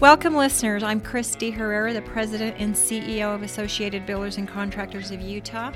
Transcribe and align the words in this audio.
Welcome, 0.00 0.36
listeners. 0.36 0.84
I'm 0.84 1.00
Christy 1.00 1.50
Herrera, 1.50 1.92
the 1.92 2.02
President 2.02 2.54
and 2.60 2.72
CEO 2.72 3.34
of 3.34 3.42
Associated 3.42 4.06
Builders 4.06 4.36
and 4.36 4.46
Contractors 4.46 5.10
of 5.10 5.20
Utah, 5.20 5.72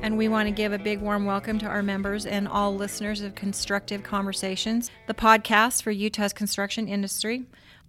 and 0.00 0.16
we 0.16 0.26
want 0.26 0.48
to 0.48 0.54
give 0.54 0.72
a 0.72 0.78
big 0.78 1.02
warm 1.02 1.26
welcome 1.26 1.58
to 1.58 1.66
our 1.66 1.82
members 1.82 2.24
and 2.24 2.48
all 2.48 2.74
listeners 2.74 3.20
of 3.20 3.34
Constructive 3.34 4.02
Conversations, 4.02 4.90
the 5.06 5.12
podcast 5.12 5.82
for 5.82 5.90
Utah's 5.90 6.32
construction 6.32 6.88
industry. 6.88 7.44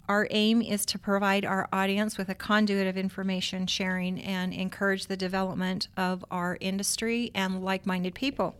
Our 0.10 0.28
aim 0.32 0.62
is 0.62 0.86
to 0.88 1.00
provide 1.00 1.46
our 1.46 1.70
audience 1.72 2.18
with 2.18 2.28
a 2.28 2.36
conduit 2.36 2.86
of 2.86 2.98
information 2.98 3.66
sharing 3.66 4.20
and 4.20 4.54
encourage 4.54 5.06
the 5.06 5.16
development 5.16 5.88
of 5.96 6.26
our 6.30 6.58
industry 6.60 7.32
and 7.34 7.64
like 7.64 7.86
minded 7.86 8.16
people. 8.16 8.58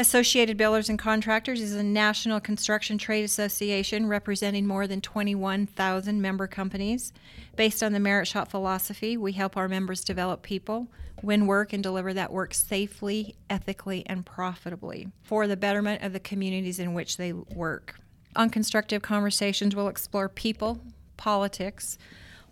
Associated 0.00 0.56
Builders 0.56 0.88
and 0.88 0.96
Contractors 0.96 1.60
is 1.60 1.74
a 1.74 1.82
national 1.82 2.38
construction 2.38 2.98
trade 2.98 3.24
association 3.24 4.06
representing 4.06 4.64
more 4.64 4.86
than 4.86 5.00
21,000 5.00 6.22
member 6.22 6.46
companies. 6.46 7.12
Based 7.56 7.82
on 7.82 7.92
the 7.92 7.98
Merit 7.98 8.28
Shop 8.28 8.48
philosophy, 8.48 9.16
we 9.16 9.32
help 9.32 9.56
our 9.56 9.66
members 9.66 10.04
develop 10.04 10.42
people, 10.42 10.86
win 11.20 11.48
work, 11.48 11.72
and 11.72 11.82
deliver 11.82 12.14
that 12.14 12.32
work 12.32 12.54
safely, 12.54 13.34
ethically, 13.50 14.04
and 14.06 14.24
profitably 14.24 15.08
for 15.24 15.48
the 15.48 15.56
betterment 15.56 16.04
of 16.04 16.12
the 16.12 16.20
communities 16.20 16.78
in 16.78 16.94
which 16.94 17.16
they 17.16 17.32
work. 17.32 17.96
On 18.36 18.50
Constructive 18.50 19.02
Conversations, 19.02 19.74
we'll 19.74 19.88
explore 19.88 20.28
people, 20.28 20.80
politics, 21.16 21.98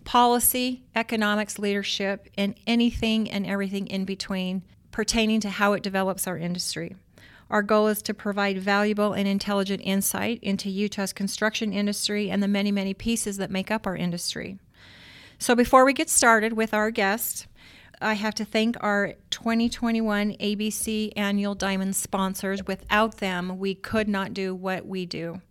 policy, 0.03 0.83
economics, 0.97 1.57
leadership, 1.57 2.27
and 2.37 2.55
anything 2.67 3.31
and 3.31 3.45
everything 3.45 3.87
in 3.87 4.03
between 4.03 4.63
pertaining 4.91 5.39
to 5.39 5.49
how 5.49 5.71
it 5.71 5.83
develops 5.83 6.27
our 6.27 6.37
industry. 6.37 6.97
Our 7.49 7.61
goal 7.61 7.87
is 7.87 8.01
to 8.03 8.13
provide 8.13 8.59
valuable 8.59 9.13
and 9.13 9.27
intelligent 9.27 9.81
insight 9.83 10.39
into 10.41 10.69
Utah's 10.69 11.13
construction 11.13 11.71
industry 11.71 12.29
and 12.29 12.43
the 12.43 12.47
many, 12.47 12.71
many 12.71 12.93
pieces 12.93 13.37
that 13.37 13.51
make 13.51 13.71
up 13.71 13.87
our 13.87 13.95
industry. 13.95 14.59
So, 15.39 15.55
before 15.55 15.85
we 15.85 15.93
get 15.93 16.09
started 16.09 16.53
with 16.53 16.73
our 16.73 16.91
guest, 16.91 17.47
I 18.01 18.13
have 18.13 18.35
to 18.35 18.45
thank 18.45 18.75
our 18.81 19.13
2021 19.31 20.33
ABC 20.33 21.13
Annual 21.15 21.55
Diamond 21.55 21.95
sponsors. 21.95 22.65
Without 22.67 23.17
them, 23.17 23.57
we 23.57 23.73
could 23.73 24.07
not 24.07 24.33
do 24.33 24.53
what 24.53 24.85
we 24.85 25.05
do. 25.05 25.41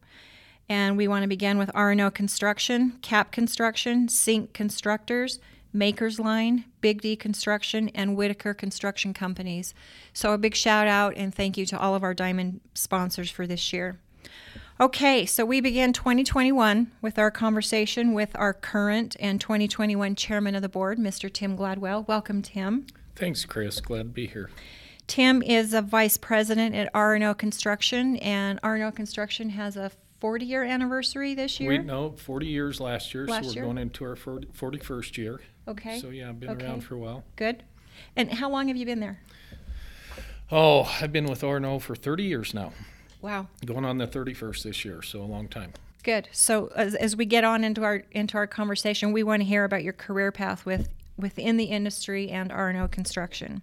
And 0.68 0.96
we 0.96 1.08
want 1.08 1.22
to 1.22 1.28
begin 1.28 1.58
with 1.58 1.70
R&O 1.74 2.10
Construction, 2.10 2.98
CAP 3.02 3.32
Construction, 3.32 4.08
Sync 4.08 4.52
Constructors, 4.52 5.38
Makers 5.76 6.18
Line, 6.18 6.64
Big 6.80 7.02
D 7.02 7.14
Construction, 7.14 7.90
and 7.94 8.16
Whitaker 8.16 8.54
Construction 8.54 9.14
Companies. 9.14 9.74
So 10.12 10.32
a 10.32 10.38
big 10.38 10.54
shout 10.54 10.88
out 10.88 11.14
and 11.16 11.34
thank 11.34 11.56
you 11.56 11.66
to 11.66 11.78
all 11.78 11.94
of 11.94 12.02
our 12.02 12.14
diamond 12.14 12.60
sponsors 12.74 13.30
for 13.30 13.46
this 13.46 13.72
year. 13.72 13.98
Okay, 14.78 15.24
so 15.24 15.46
we 15.46 15.60
begin 15.60 15.92
2021 15.92 16.90
with 17.00 17.18
our 17.18 17.30
conversation 17.30 18.12
with 18.12 18.30
our 18.34 18.52
current 18.52 19.16
and 19.18 19.40
2021 19.40 20.14
chairman 20.16 20.54
of 20.54 20.62
the 20.62 20.68
board, 20.68 20.98
Mr. 20.98 21.32
Tim 21.32 21.56
Gladwell. 21.56 22.06
Welcome, 22.06 22.42
Tim. 22.42 22.86
Thanks, 23.14 23.44
Chris. 23.46 23.80
Glad 23.80 24.02
to 24.02 24.04
be 24.04 24.26
here. 24.26 24.50
Tim 25.06 25.42
is 25.42 25.72
a 25.72 25.80
vice 25.80 26.16
president 26.16 26.74
at 26.74 26.90
R&O 26.92 27.32
Construction, 27.32 28.16
and 28.16 28.58
R&O 28.62 28.90
Construction 28.90 29.50
has 29.50 29.76
a 29.76 29.92
40 30.20 30.44
year 30.46 30.64
anniversary 30.64 31.34
this 31.34 31.60
year? 31.60 31.70
We 31.70 31.78
know 31.78 32.12
40 32.16 32.46
years 32.46 32.80
last 32.80 33.14
year, 33.14 33.26
Last 33.26 33.44
so 33.44 33.48
we're 33.50 33.54
year? 33.54 33.64
going 33.64 33.78
into 33.78 34.04
our 34.04 34.16
40, 34.16 34.48
41st 34.48 35.16
year. 35.18 35.40
Okay. 35.68 35.98
So 36.00 36.08
yeah, 36.10 36.28
I've 36.28 36.40
been 36.40 36.50
Okay. 36.50 36.66
around 36.66 36.82
for 36.82 36.94
a 36.94 36.98
while. 36.98 37.24
Good. 37.36 37.62
And 38.14 38.32
how 38.32 38.50
long 38.50 38.68
have 38.68 38.76
you 38.76 38.86
been 38.86 39.00
there? 39.00 39.20
Oh, 40.50 40.84
I've 41.00 41.12
been 41.12 41.26
with 41.26 41.42
R&O 41.42 41.78
for 41.80 41.96
30 41.96 42.22
years 42.24 42.54
now. 42.54 42.72
Wow. 43.20 43.48
Going 43.64 43.84
on 43.84 43.98
the 43.98 44.06
31st 44.06 44.62
this 44.62 44.84
year, 44.84 45.02
so 45.02 45.20
a 45.22 45.24
long 45.24 45.48
time. 45.48 45.72
Good. 46.04 46.28
So 46.30 46.70
as, 46.76 46.94
as 46.94 47.16
we 47.16 47.24
get 47.24 47.42
on 47.42 47.64
into 47.64 47.82
our 47.82 48.04
into 48.12 48.36
our 48.36 48.46
conversation, 48.46 49.10
we 49.12 49.24
want 49.24 49.40
to 49.40 49.44
hear 49.44 49.64
about 49.64 49.82
your 49.82 49.92
career 49.92 50.30
path 50.30 50.64
with 50.64 50.88
within 51.16 51.56
the 51.56 51.64
industry 51.64 52.28
and 52.30 52.52
R&O 52.52 52.86
construction. 52.86 53.62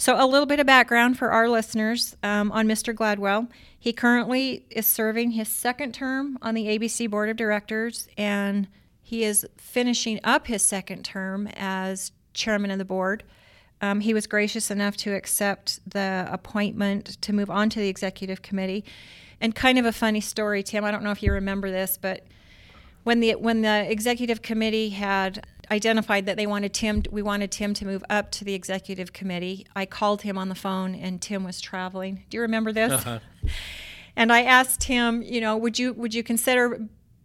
So 0.00 0.16
a 0.18 0.24
little 0.24 0.46
bit 0.46 0.60
of 0.60 0.66
background 0.66 1.18
for 1.18 1.30
our 1.30 1.46
listeners 1.46 2.16
um, 2.22 2.50
on 2.52 2.66
Mr. 2.66 2.94
Gladwell. 2.94 3.50
He 3.78 3.92
currently 3.92 4.64
is 4.70 4.86
serving 4.86 5.32
his 5.32 5.46
second 5.46 5.92
term 5.92 6.38
on 6.40 6.54
the 6.54 6.68
ABC 6.68 7.10
Board 7.10 7.28
of 7.28 7.36
Directors, 7.36 8.08
and 8.16 8.66
he 9.02 9.24
is 9.24 9.46
finishing 9.58 10.18
up 10.24 10.46
his 10.46 10.62
second 10.62 11.04
term 11.04 11.48
as 11.54 12.12
chairman 12.32 12.70
of 12.70 12.78
the 12.78 12.84
board. 12.86 13.24
Um, 13.82 14.00
he 14.00 14.14
was 14.14 14.26
gracious 14.26 14.70
enough 14.70 14.96
to 14.98 15.14
accept 15.14 15.80
the 15.86 16.26
appointment 16.32 17.20
to 17.20 17.34
move 17.34 17.50
on 17.50 17.68
to 17.68 17.78
the 17.78 17.88
executive 17.88 18.40
committee. 18.40 18.86
And 19.38 19.54
kind 19.54 19.78
of 19.78 19.84
a 19.84 19.92
funny 19.92 20.22
story, 20.22 20.62
Tim. 20.62 20.82
I 20.82 20.92
don't 20.92 21.04
know 21.04 21.10
if 21.10 21.22
you 21.22 21.30
remember 21.30 21.70
this, 21.70 21.98
but 22.00 22.24
when 23.04 23.20
the 23.20 23.34
when 23.34 23.60
the 23.60 23.90
executive 23.90 24.40
committee 24.40 24.88
had 24.88 25.44
identified 25.70 26.26
that 26.26 26.36
they 26.36 26.46
wanted 26.46 26.72
Tim, 26.74 27.02
we 27.10 27.22
wanted 27.22 27.50
Tim 27.50 27.74
to 27.74 27.86
move 27.86 28.02
up 28.10 28.30
to 28.32 28.44
the 28.44 28.54
executive 28.54 29.12
committee. 29.12 29.66
I 29.74 29.86
called 29.86 30.22
him 30.22 30.36
on 30.36 30.48
the 30.48 30.54
phone, 30.54 30.94
and 30.94 31.20
Tim 31.20 31.44
was 31.44 31.60
traveling. 31.60 32.24
Do 32.28 32.36
you 32.36 32.42
remember 32.42 32.72
this? 32.72 32.92
Uh-huh. 32.92 33.18
And 34.16 34.32
I 34.32 34.42
asked 34.42 34.84
him, 34.84 35.22
you 35.22 35.40
know, 35.40 35.56
would 35.56 35.78
you 35.78 35.92
would 35.94 36.12
you 36.12 36.22
consider 36.22 36.80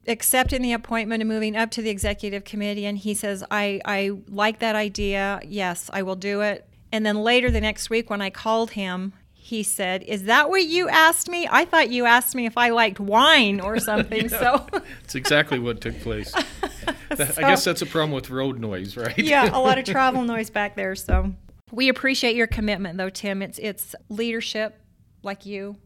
accepting 0.07 0.61
the 0.61 0.72
appointment 0.72 1.22
and 1.22 1.28
moving 1.28 1.57
up 1.57 1.72
to 1.72 1.81
the 1.81 1.89
executive 1.89 2.45
committee? 2.45 2.85
And 2.85 2.97
he 2.97 3.13
says, 3.13 3.44
I 3.51 3.81
I 3.84 4.11
like 4.29 4.59
that 4.59 4.75
idea. 4.75 5.41
Yes, 5.44 5.89
I 5.91 6.03
will 6.03 6.16
do 6.16 6.41
it. 6.41 6.66
And 6.91 7.05
then 7.05 7.17
later 7.17 7.51
the 7.51 7.59
next 7.59 7.89
week, 7.89 8.09
when 8.09 8.22
I 8.22 8.29
called 8.29 8.72
him, 8.72 9.13
he 9.34 9.61
said, 9.61 10.03
"Is 10.03 10.23
that 10.23 10.50
what 10.50 10.63
you 10.63 10.88
asked 10.88 11.29
me? 11.29 11.47
I 11.51 11.66
thought 11.66 11.89
you 11.89 12.05
asked 12.05 12.34
me 12.34 12.45
if 12.45 12.57
I 12.57 12.69
liked 12.69 13.00
wine 13.00 13.59
or 13.59 13.79
something." 13.91 14.29
So. 14.29 14.66
It's 15.03 15.16
exactly 15.16 15.59
what 15.59 15.81
took 15.81 16.00
place. 16.00 16.34
That- 17.09 17.35
So- 17.35 17.41
I 17.41 17.50
guess 17.50 17.63
that's 17.63 17.81
a 17.81 17.85
problem 17.85 18.12
with 18.12 18.29
road 18.29 18.59
noise, 18.59 18.97
right? 18.97 19.18
yeah, 19.18 19.50
a 19.56 19.59
lot 19.59 19.78
of 19.78 19.85
travel 19.96 20.23
noise 20.23 20.50
back 20.50 20.75
there. 20.75 20.96
So 20.96 21.34
we 21.72 21.90
appreciate 21.90 22.35
your 22.35 22.47
commitment, 22.47 22.97
though, 22.97 23.09
Tim. 23.09 23.41
It's 23.41 23.57
it's 23.59 23.96
leadership 24.09 24.79
like 25.23 25.46
you, 25.46 25.78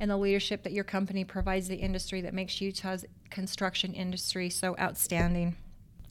and 0.00 0.10
the 0.10 0.16
leadership 0.16 0.62
that 0.64 0.72
your 0.72 0.84
company 0.84 1.24
provides 1.24 1.68
the 1.68 1.76
industry 1.76 2.20
that 2.22 2.34
makes 2.34 2.60
Utah's 2.60 3.04
construction 3.30 3.92
industry 3.94 4.50
so 4.50 4.76
outstanding. 4.78 5.56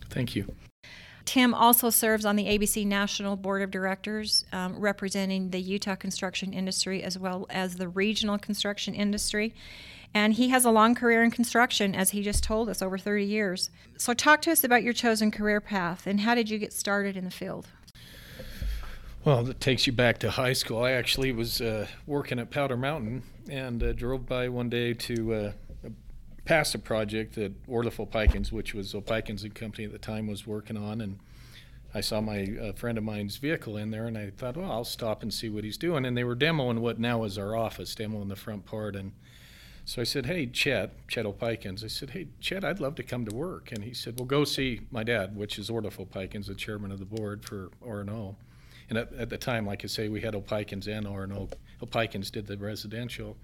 Thank 0.10 0.36
you. 0.36 0.54
Tim 1.26 1.56
also 1.56 1.90
serves 1.90 2.24
on 2.24 2.36
the 2.36 2.46
ABC 2.46 2.86
National 2.86 3.36
Board 3.36 3.64
of 3.64 3.72
Directors, 3.72 4.46
um, 4.54 4.78
representing 4.80 5.50
the 5.50 5.60
Utah 5.60 5.96
construction 5.96 6.54
industry 6.54 7.02
as 7.02 7.18
well 7.18 7.48
as 7.50 7.76
the 7.78 7.88
regional 7.88 8.38
construction 8.38 8.94
industry. 8.94 9.56
And 10.16 10.36
he 10.36 10.48
has 10.48 10.64
a 10.64 10.72
long 10.72 10.96
career 10.96 11.22
in 11.24 11.30
construction, 11.30 11.94
as 11.94 12.12
he 12.12 12.24
just 12.24 12.42
told 12.42 12.70
us, 12.70 12.82
over 12.82 12.98
30 12.98 13.26
years. 13.26 13.70
So, 13.98 14.14
talk 14.14 14.42
to 14.44 14.52
us 14.52 14.64
about 14.64 14.82
your 14.82 14.94
chosen 14.94 15.30
career 15.30 15.60
path 15.60 16.08
and 16.08 16.22
how 16.22 16.34
did 16.34 16.50
you 16.50 16.58
get 16.58 16.72
started 16.72 17.18
in 17.18 17.26
the 17.26 17.32
field? 17.32 17.68
Well, 19.26 19.44
that 19.44 19.60
takes 19.60 19.86
you 19.86 19.92
back 19.92 20.20
to 20.20 20.32
high 20.32 20.54
school. 20.54 20.82
I 20.82 20.92
actually 20.92 21.34
was 21.34 21.60
uh, 21.60 21.88
working 22.08 22.40
at 22.40 22.50
Powder 22.50 22.78
Mountain 22.78 23.24
and 23.50 23.84
uh, 23.84 23.92
drove 23.92 24.26
by 24.26 24.48
one 24.48 24.70
day 24.70 24.94
to 24.94 25.34
uh, 25.34 25.52
pass 26.46 26.74
a 26.74 26.80
project 26.80 27.36
that 27.36 27.68
Orluff 27.68 27.98
Opheikens, 27.98 28.54
which 28.54 28.74
was 28.74 28.94
Opheikens 28.94 29.44
and 29.44 29.54
Company 29.54 29.84
at 29.84 29.92
the 29.92 29.98
time, 29.98 30.28
was 30.28 30.48
working 30.48 30.78
on, 30.78 31.02
and 31.02 31.20
I 31.94 32.00
saw 32.00 32.22
my 32.22 32.48
uh, 32.62 32.72
friend 32.72 32.98
of 32.98 33.04
mine's 33.04 33.36
vehicle 33.36 33.76
in 33.76 33.92
there, 33.92 34.06
and 34.06 34.18
I 34.18 34.30
thought, 34.30 34.56
well, 34.56 34.72
I'll 34.72 34.86
stop 34.86 35.24
and 35.24 35.34
see 35.34 35.50
what 35.50 35.66
he's 35.66 35.78
doing. 35.78 36.06
And 36.06 36.16
they 36.16 36.24
were 36.24 36.38
demoing 36.38 36.80
what 36.80 37.00
now 37.00 37.26
is 37.26 37.38
our 37.38 37.54
office, 37.54 37.94
demoing 37.96 38.30
the 38.30 38.36
front 38.38 38.66
part, 38.66 38.96
and 38.96 39.12
so 39.86 40.02
I 40.02 40.04
said, 40.04 40.26
hey, 40.26 40.48
Chet, 40.48 41.08
Chet 41.08 41.26
Opheikens. 41.26 41.84
I 41.84 41.88
said, 41.88 42.10
hey, 42.10 42.28
Chet, 42.40 42.66
I'd 42.66 42.80
love 42.80 42.96
to 42.96 43.04
come 43.04 43.24
to 43.26 43.36
work. 43.36 43.72
And 43.72 43.84
he 43.84 43.94
said, 43.94 44.20
well, 44.20 44.26
go 44.26 44.44
see 44.44 44.82
my 44.90 45.04
dad, 45.04 45.36
which 45.36 45.60
is 45.60 45.70
Orluff 45.70 45.98
Opheikens, 45.98 46.48
the 46.48 46.56
chairman 46.56 46.92
of 46.92 46.98
the 46.98 47.06
board 47.06 47.46
for 47.46 47.70
R&O. 47.88 48.36
And 48.90 48.98
at, 48.98 49.14
at 49.14 49.30
the 49.30 49.38
time, 49.38 49.68
like 49.68 49.84
I 49.84 49.88
say, 49.88 50.10
we 50.10 50.22
had 50.22 50.34
Opheikens 50.34 50.88
and 50.88 51.08
R&O. 51.08 51.50
Opheikens 51.84 52.32
did 52.32 52.48
the 52.48 52.58
residential. 52.58 53.38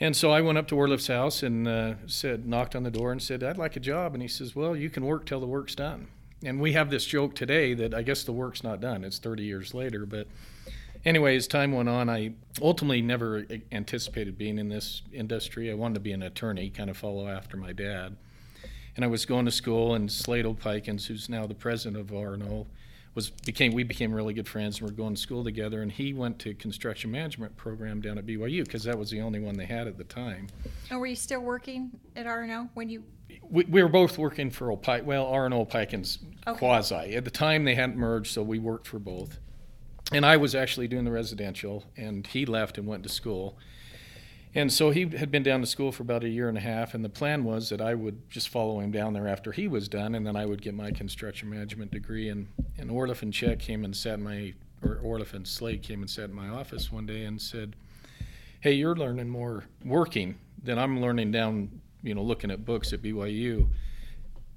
And 0.00 0.16
so 0.16 0.32
I 0.32 0.40
went 0.40 0.58
up 0.58 0.66
to 0.68 0.74
Orluff's 0.74 1.06
house 1.06 1.44
and 1.44 1.68
uh, 1.68 1.94
said, 2.06 2.46
knocked 2.46 2.74
on 2.74 2.82
the 2.82 2.90
door 2.90 3.12
and 3.12 3.22
said, 3.22 3.44
I'd 3.44 3.56
like 3.56 3.76
a 3.76 3.80
job. 3.80 4.14
And 4.14 4.22
he 4.22 4.28
says, 4.28 4.56
well, 4.56 4.74
you 4.74 4.90
can 4.90 5.04
work 5.06 5.24
till 5.24 5.38
the 5.38 5.46
work's 5.46 5.76
done. 5.76 6.08
And 6.44 6.60
we 6.60 6.72
have 6.72 6.90
this 6.90 7.06
joke 7.06 7.36
today 7.36 7.74
that 7.74 7.94
I 7.94 8.02
guess 8.02 8.24
the 8.24 8.32
work's 8.32 8.64
not 8.64 8.80
done. 8.80 9.04
It's 9.04 9.18
30 9.18 9.44
years 9.44 9.72
later. 9.72 10.04
But 10.04 10.26
anyway, 11.04 11.36
as 11.36 11.46
time 11.46 11.72
went 11.72 11.88
on, 11.88 12.08
I 12.08 12.32
ultimately 12.60 13.02
never 13.02 13.46
uh, 13.50 13.56
anticipated 13.72 14.38
being 14.38 14.58
in 14.58 14.68
this 14.68 15.02
industry. 15.12 15.70
I 15.70 15.74
wanted 15.74 15.94
to 15.94 16.00
be 16.00 16.12
an 16.12 16.22
attorney, 16.22 16.70
kind 16.70 16.90
of 16.90 16.96
follow 16.96 17.28
after 17.28 17.56
my 17.56 17.72
dad. 17.72 18.16
And 18.96 19.04
I 19.04 19.08
was 19.08 19.24
going 19.26 19.44
to 19.44 19.50
school, 19.50 19.94
and 19.94 20.10
Slade 20.10 20.44
Opheikens, 20.44 21.06
who's 21.06 21.28
now 21.28 21.46
the 21.46 21.54
president 21.54 21.96
of 22.00 22.14
R&O, 22.16 22.66
was 23.14 23.30
became 23.30 23.72
we 23.72 23.84
became 23.84 24.12
really 24.12 24.34
good 24.34 24.48
friends 24.48 24.80
and 24.80 24.88
we're 24.88 24.94
going 24.96 25.14
to 25.14 25.20
school 25.20 25.44
together 25.44 25.82
and 25.82 25.92
he 25.92 26.12
went 26.12 26.36
to 26.40 26.52
construction 26.54 27.12
management 27.12 27.56
program 27.56 28.00
down 28.00 28.18
at 28.18 28.26
BYU 28.26 28.64
because 28.64 28.82
that 28.82 28.98
was 28.98 29.08
the 29.08 29.20
only 29.20 29.38
one 29.38 29.56
they 29.56 29.66
had 29.66 29.86
at 29.86 29.96
the 29.96 30.02
time. 30.02 30.48
And 30.90 30.98
were 30.98 31.06
you 31.06 31.14
still 31.14 31.40
working 31.40 31.92
at 32.16 32.26
R&O 32.26 32.68
when 32.74 32.88
you? 32.88 33.04
We, 33.48 33.64
we 33.66 33.82
were 33.84 33.88
both 33.88 34.18
working 34.18 34.50
for 34.50 34.76
Opike, 34.76 35.04
well 35.04 35.26
R 35.26 35.46
and 35.46 35.54
Opheikens 35.54 36.18
Okay. 36.46 36.58
quasi. 36.58 37.14
At 37.14 37.24
the 37.24 37.30
time 37.30 37.64
they 37.64 37.76
hadn't 37.76 37.96
merged, 37.96 38.32
so 38.32 38.42
we 38.42 38.58
worked 38.58 38.88
for 38.88 38.98
both. 38.98 39.38
And 40.12 40.24
I 40.24 40.36
was 40.36 40.54
actually 40.54 40.88
doing 40.88 41.04
the 41.04 41.10
residential 41.10 41.84
and 41.96 42.26
he 42.26 42.44
left 42.46 42.78
and 42.78 42.86
went 42.86 43.02
to 43.04 43.08
school. 43.08 43.56
And 44.56 44.72
so 44.72 44.90
he 44.90 45.08
had 45.08 45.32
been 45.32 45.42
down 45.42 45.60
to 45.62 45.66
school 45.66 45.90
for 45.90 46.04
about 46.04 46.22
a 46.22 46.28
year 46.28 46.48
and 46.48 46.56
a 46.56 46.60
half, 46.60 46.94
and 46.94 47.04
the 47.04 47.08
plan 47.08 47.42
was 47.42 47.70
that 47.70 47.80
I 47.80 47.94
would 47.94 48.30
just 48.30 48.48
follow 48.48 48.78
him 48.78 48.92
down 48.92 49.12
there 49.12 49.26
after 49.26 49.50
he 49.50 49.66
was 49.66 49.88
done, 49.88 50.14
and 50.14 50.24
then 50.24 50.36
I 50.36 50.46
would 50.46 50.62
get 50.62 50.74
my 50.74 50.92
construction 50.92 51.50
management 51.50 51.90
degree. 51.90 52.28
And, 52.28 52.46
and 52.78 52.88
Orluff 52.88 53.22
and 53.22 53.32
Chet 53.32 53.58
came 53.58 53.84
and 53.84 53.96
sat 53.96 54.14
in 54.14 54.22
my, 54.22 54.54
or 54.80 55.00
Orluff 55.02 55.34
and 55.34 55.46
Slade 55.46 55.82
came 55.82 56.02
and 56.02 56.10
sat 56.10 56.30
in 56.30 56.36
my 56.36 56.48
office 56.48 56.92
one 56.92 57.04
day 57.04 57.24
and 57.24 57.42
said, 57.42 57.74
Hey, 58.60 58.74
you're 58.74 58.94
learning 58.94 59.28
more 59.28 59.64
working 59.84 60.38
than 60.62 60.78
I'm 60.78 61.00
learning 61.00 61.32
down, 61.32 61.80
you 62.04 62.14
know, 62.14 62.22
looking 62.22 62.52
at 62.52 62.64
books 62.64 62.92
at 62.92 63.02
BYU. 63.02 63.68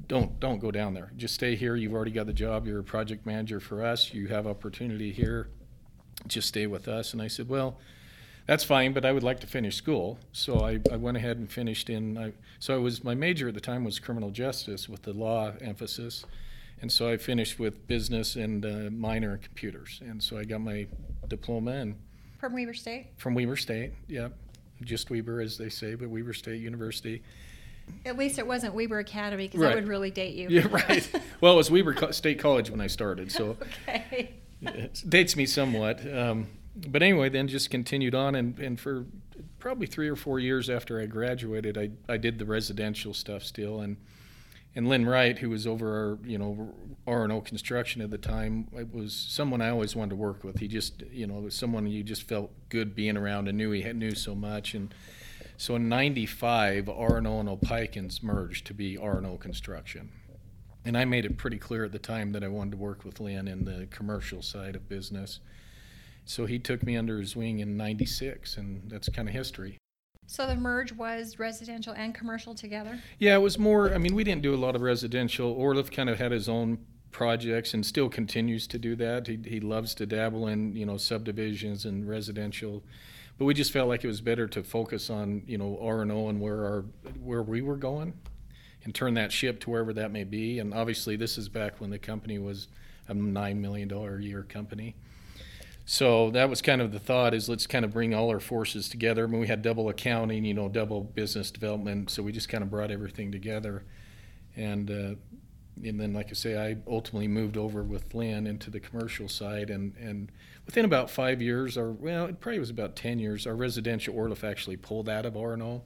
Don't 0.05 0.39
don't 0.39 0.59
go 0.59 0.71
down 0.71 0.93
there. 0.93 1.11
Just 1.17 1.33
stay 1.33 1.55
here. 1.55 1.75
You've 1.75 1.93
already 1.93 2.11
got 2.11 2.27
the 2.27 2.33
job. 2.33 2.67
You're 2.67 2.79
a 2.79 2.83
project 2.83 3.25
manager 3.25 3.59
for 3.59 3.83
us. 3.83 4.13
You 4.13 4.27
have 4.27 4.47
opportunity 4.47 5.11
here. 5.11 5.49
Just 6.27 6.47
stay 6.47 6.67
with 6.67 6.87
us. 6.87 7.13
And 7.13 7.21
I 7.21 7.27
said, 7.27 7.49
Well, 7.49 7.77
that's 8.45 8.63
fine, 8.63 8.93
but 8.93 9.03
I 9.05 9.11
would 9.11 9.23
like 9.23 9.41
to 9.41 9.47
finish 9.47 9.75
school. 9.75 10.17
So 10.31 10.59
I, 10.61 10.79
I 10.91 10.95
went 10.95 11.17
ahead 11.17 11.37
and 11.37 11.51
finished 11.51 11.89
in. 11.89 12.17
I, 12.17 12.31
so 12.59 12.73
I 12.73 12.77
was 12.77 13.03
my 13.03 13.15
major 13.15 13.49
at 13.49 13.53
the 13.53 13.59
time 13.59 13.83
was 13.83 13.99
criminal 13.99 14.29
justice 14.31 14.87
with 14.87 15.01
the 15.01 15.11
law 15.11 15.51
emphasis, 15.59 16.23
and 16.81 16.89
so 16.89 17.09
I 17.09 17.17
finished 17.17 17.59
with 17.59 17.85
business 17.87 18.37
and 18.37 18.65
uh, 18.65 18.89
minor 18.91 19.33
in 19.33 19.39
computers. 19.39 19.99
And 20.05 20.23
so 20.23 20.37
I 20.37 20.45
got 20.45 20.61
my 20.61 20.87
diploma 21.27 21.71
and 21.71 21.95
From 22.39 22.53
Weber 22.53 22.73
State? 22.73 23.07
from 23.17 23.33
Weber 23.35 23.57
State. 23.57 23.91
Yep, 24.07 24.31
just 24.81 25.09
Weber 25.09 25.41
as 25.41 25.57
they 25.57 25.67
say, 25.69 25.95
but 25.95 26.07
Weber 26.09 26.33
State 26.33 26.61
University. 26.61 27.21
At 28.05 28.17
least 28.17 28.39
it 28.39 28.47
wasn't 28.47 28.73
Weber 28.73 28.99
Academy 28.99 29.47
because 29.47 29.59
Right. 29.59 29.69
that 29.69 29.75
would 29.75 29.87
really 29.87 30.11
date 30.11 30.35
you. 30.35 30.47
Yeah, 30.49 30.67
right. 30.71 31.09
well, 31.41 31.53
it 31.53 31.57
was 31.57 31.69
Weber 31.69 32.13
State 32.13 32.39
College 32.39 32.69
when 32.69 32.81
I 32.81 32.87
started, 32.87 33.31
so. 33.31 33.57
okay. 33.87 34.31
it 34.61 35.03
dates 35.07 35.35
me 35.35 35.45
somewhat. 35.45 36.01
Um, 36.11 36.47
but 36.75 37.01
anyway, 37.01 37.29
then 37.29 37.47
just 37.47 37.69
continued 37.69 38.15
on, 38.15 38.35
and, 38.35 38.57
and 38.59 38.79
for 38.79 39.05
probably 39.59 39.87
three 39.87 40.07
or 40.07 40.15
four 40.15 40.39
years 40.39 40.69
after 40.69 41.01
I 41.01 41.05
graduated, 41.05 41.77
I, 41.77 41.89
I 42.07 42.17
did 42.17 42.39
the 42.39 42.45
residential 42.45 43.13
stuff 43.13 43.43
still, 43.43 43.81
and 43.81 43.97
and 44.75 44.87
Lynn 44.87 45.07
Wright, 45.07 45.39
who 45.39 45.49
was 45.49 45.65
over 45.65 45.87
our 46.21 46.27
you 46.27 46.37
know 46.37 46.73
R 47.07 47.23
and 47.23 47.33
O 47.33 47.41
construction 47.41 48.01
at 48.01 48.11
the 48.11 48.17
time, 48.17 48.67
it 48.73 48.93
was 48.93 49.13
someone 49.13 49.59
I 49.59 49.69
always 49.69 49.95
wanted 49.95 50.11
to 50.11 50.15
work 50.17 50.43
with. 50.43 50.59
He 50.59 50.67
just 50.67 51.01
you 51.11 51.25
know 51.25 51.33
was 51.35 51.55
someone 51.55 51.87
you 51.87 52.03
just 52.03 52.23
felt 52.23 52.51
good 52.69 52.95
being 52.95 53.17
around 53.17 53.47
and 53.47 53.57
knew 53.57 53.71
he 53.71 53.81
had, 53.81 53.95
knew 53.95 54.13
so 54.13 54.35
much, 54.35 54.75
and 54.75 54.93
so 55.57 55.75
in 55.75 55.89
'95, 55.89 56.87
R 56.87 57.17
and 57.17 57.27
O 57.27 57.39
and 57.39 57.49
Opheikens 57.49 58.23
merged 58.23 58.65
to 58.67 58.73
be 58.73 58.97
R 58.97 59.17
and 59.17 59.25
O 59.25 59.37
Construction. 59.37 60.11
And 60.85 60.97
I 60.97 61.03
made 61.03 61.25
it 61.25 61.37
pretty 61.37 61.57
clear 61.57 61.83
at 61.83 61.91
the 61.91 61.99
time 61.99 62.31
that 62.31 62.43
I 62.43 62.47
wanted 62.47 62.71
to 62.71 62.77
work 62.77 63.03
with 63.03 63.19
Lynn 63.19 63.47
in 63.47 63.65
the 63.65 63.87
commercial 63.87 64.41
side 64.41 64.75
of 64.75 64.87
business. 64.87 65.41
So 66.23 66.45
he 66.45 66.59
took 66.59 66.83
me 66.83 66.95
under 66.95 67.19
his 67.19 67.35
wing 67.35 67.59
in 67.59 67.75
96, 67.75 68.57
and 68.57 68.89
that's 68.89 69.09
kind 69.09 69.27
of 69.27 69.33
history. 69.33 69.77
So 70.27 70.45
the 70.45 70.55
merge 70.55 70.91
was 70.91 71.39
residential 71.39 71.93
and 71.93 72.13
commercial 72.13 72.53
together? 72.53 72.99
Yeah, 73.17 73.35
it 73.35 73.41
was 73.41 73.57
more, 73.57 73.93
I 73.93 73.97
mean, 73.97 74.13
we 74.13 74.25
didn't 74.25 74.41
do 74.41 74.53
a 74.53 74.57
lot 74.57 74.75
of 74.75 74.81
residential. 74.81 75.55
Orluff 75.55 75.89
kind 75.89 76.09
of 76.09 76.19
had 76.19 76.33
his 76.33 76.49
own 76.49 76.79
projects 77.11 77.73
and 77.73 77.85
still 77.85 78.09
continues 78.09 78.67
to 78.67 78.77
do 78.77 78.95
that. 78.97 79.27
He, 79.27 79.39
he 79.45 79.61
loves 79.61 79.95
to 79.95 80.05
dabble 80.05 80.47
in, 80.47 80.75
you 80.75 80.85
know, 80.85 80.97
subdivisions 80.97 81.85
and 81.85 82.07
residential. 82.07 82.83
But 83.37 83.45
we 83.45 83.53
just 83.53 83.71
felt 83.71 83.87
like 83.87 84.03
it 84.03 84.07
was 84.07 84.21
better 84.21 84.47
to 84.47 84.63
focus 84.63 85.09
on, 85.09 85.43
you 85.45 85.57
know, 85.57 85.77
R 85.81 86.01
and 86.01 86.11
O 86.11 86.27
and 86.29 86.41
where 86.41 86.65
our 86.65 86.85
where 87.23 87.43
we 87.43 87.61
were 87.61 87.77
going 87.77 88.13
and 88.83 88.95
turn 88.95 89.13
that 89.15 89.31
ship 89.31 89.59
to 89.59 89.69
wherever 89.69 89.93
that 89.93 90.11
may 90.11 90.23
be. 90.23 90.59
And 90.59 90.73
obviously 90.73 91.15
this 91.15 91.37
is 91.37 91.49
back 91.49 91.79
when 91.79 91.89
the 91.89 91.99
company 91.99 92.39
was 92.39 92.67
a 93.07 93.13
nine 93.13 93.61
million 93.61 93.87
dollar 93.87 94.17
a 94.17 94.23
year 94.23 94.43
company. 94.43 94.95
So 95.85 96.31
that 96.31 96.49
was 96.49 96.61
kind 96.61 96.81
of 96.81 96.91
the 96.91 96.99
thought 96.99 97.33
is 97.33 97.47
let's 97.47 97.65
kind 97.65 97.85
of 97.85 97.93
bring 97.93 98.13
all 98.13 98.29
our 98.29 98.41
forces 98.41 98.89
together. 98.89 99.23
I 99.23 99.27
mean, 99.27 99.39
we 99.39 99.47
had 99.47 99.61
double 99.61 99.87
accounting, 99.87 100.43
you 100.43 100.53
know, 100.53 100.67
double 100.67 101.01
business 101.01 101.49
development. 101.49 102.09
So 102.09 102.23
we 102.23 102.33
just 102.33 102.49
kind 102.49 102.61
of 102.61 102.69
brought 102.69 102.91
everything 102.91 103.31
together. 103.31 103.83
And, 104.55 104.91
uh, 104.91 105.15
and 105.83 105.99
then, 105.99 106.13
like 106.13 106.29
I 106.29 106.33
say, 106.33 106.57
I 106.57 106.77
ultimately 106.87 107.27
moved 107.27 107.57
over 107.57 107.83
with 107.83 108.13
Lynn 108.13 108.47
into 108.47 108.69
the 108.69 108.79
commercial 108.79 109.27
side. 109.27 109.69
And, 109.69 109.95
and 109.97 110.31
within 110.65 110.85
about 110.85 111.09
five 111.09 111.41
years, 111.41 111.77
or 111.77 111.91
well, 111.91 112.25
it 112.25 112.39
probably 112.39 112.59
was 112.59 112.69
about 112.69 112.95
10 112.95 113.19
years, 113.19 113.47
our 113.47 113.55
residential 113.55 114.13
Orluff 114.13 114.43
actually 114.43 114.77
pulled 114.77 115.09
out 115.09 115.25
of 115.25 115.35
R&O 115.35 115.83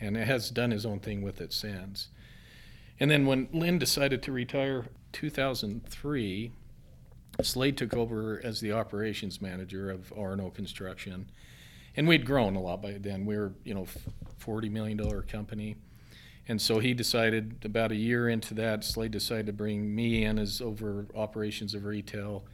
and 0.00 0.16
has 0.16 0.50
done 0.50 0.70
his 0.70 0.84
own 0.84 1.00
thing 1.00 1.22
with 1.22 1.40
it 1.40 1.52
since. 1.52 2.08
And 2.98 3.10
then 3.10 3.26
when 3.26 3.48
Lynn 3.52 3.78
decided 3.78 4.22
to 4.22 4.32
retire 4.32 4.86
2003, 5.12 6.52
Slade 7.42 7.76
took 7.76 7.94
over 7.94 8.40
as 8.42 8.60
the 8.60 8.72
operations 8.72 9.42
manager 9.42 9.90
of 9.90 10.12
R&O 10.16 10.50
Construction, 10.50 11.30
and 11.96 12.08
we'd 12.08 12.26
grown 12.26 12.56
a 12.56 12.60
lot 12.60 12.82
by 12.82 12.92
then. 12.92 13.26
We 13.26 13.36
were, 13.36 13.52
you 13.64 13.74
know, 13.74 13.86
forty 14.38 14.68
million 14.68 14.96
dollar 14.96 15.22
company, 15.22 15.76
and 16.48 16.60
so 16.60 16.78
he 16.78 16.94
decided 16.94 17.56
about 17.64 17.92
a 17.92 17.96
year 17.96 18.28
into 18.28 18.54
that, 18.54 18.84
Slade 18.84 19.10
decided 19.10 19.46
to 19.46 19.52
bring 19.52 19.94
me 19.94 20.24
in 20.24 20.38
as 20.38 20.60
over 20.60 21.06
operations 21.14 21.74
of 21.74 21.84
retail, 21.84 22.44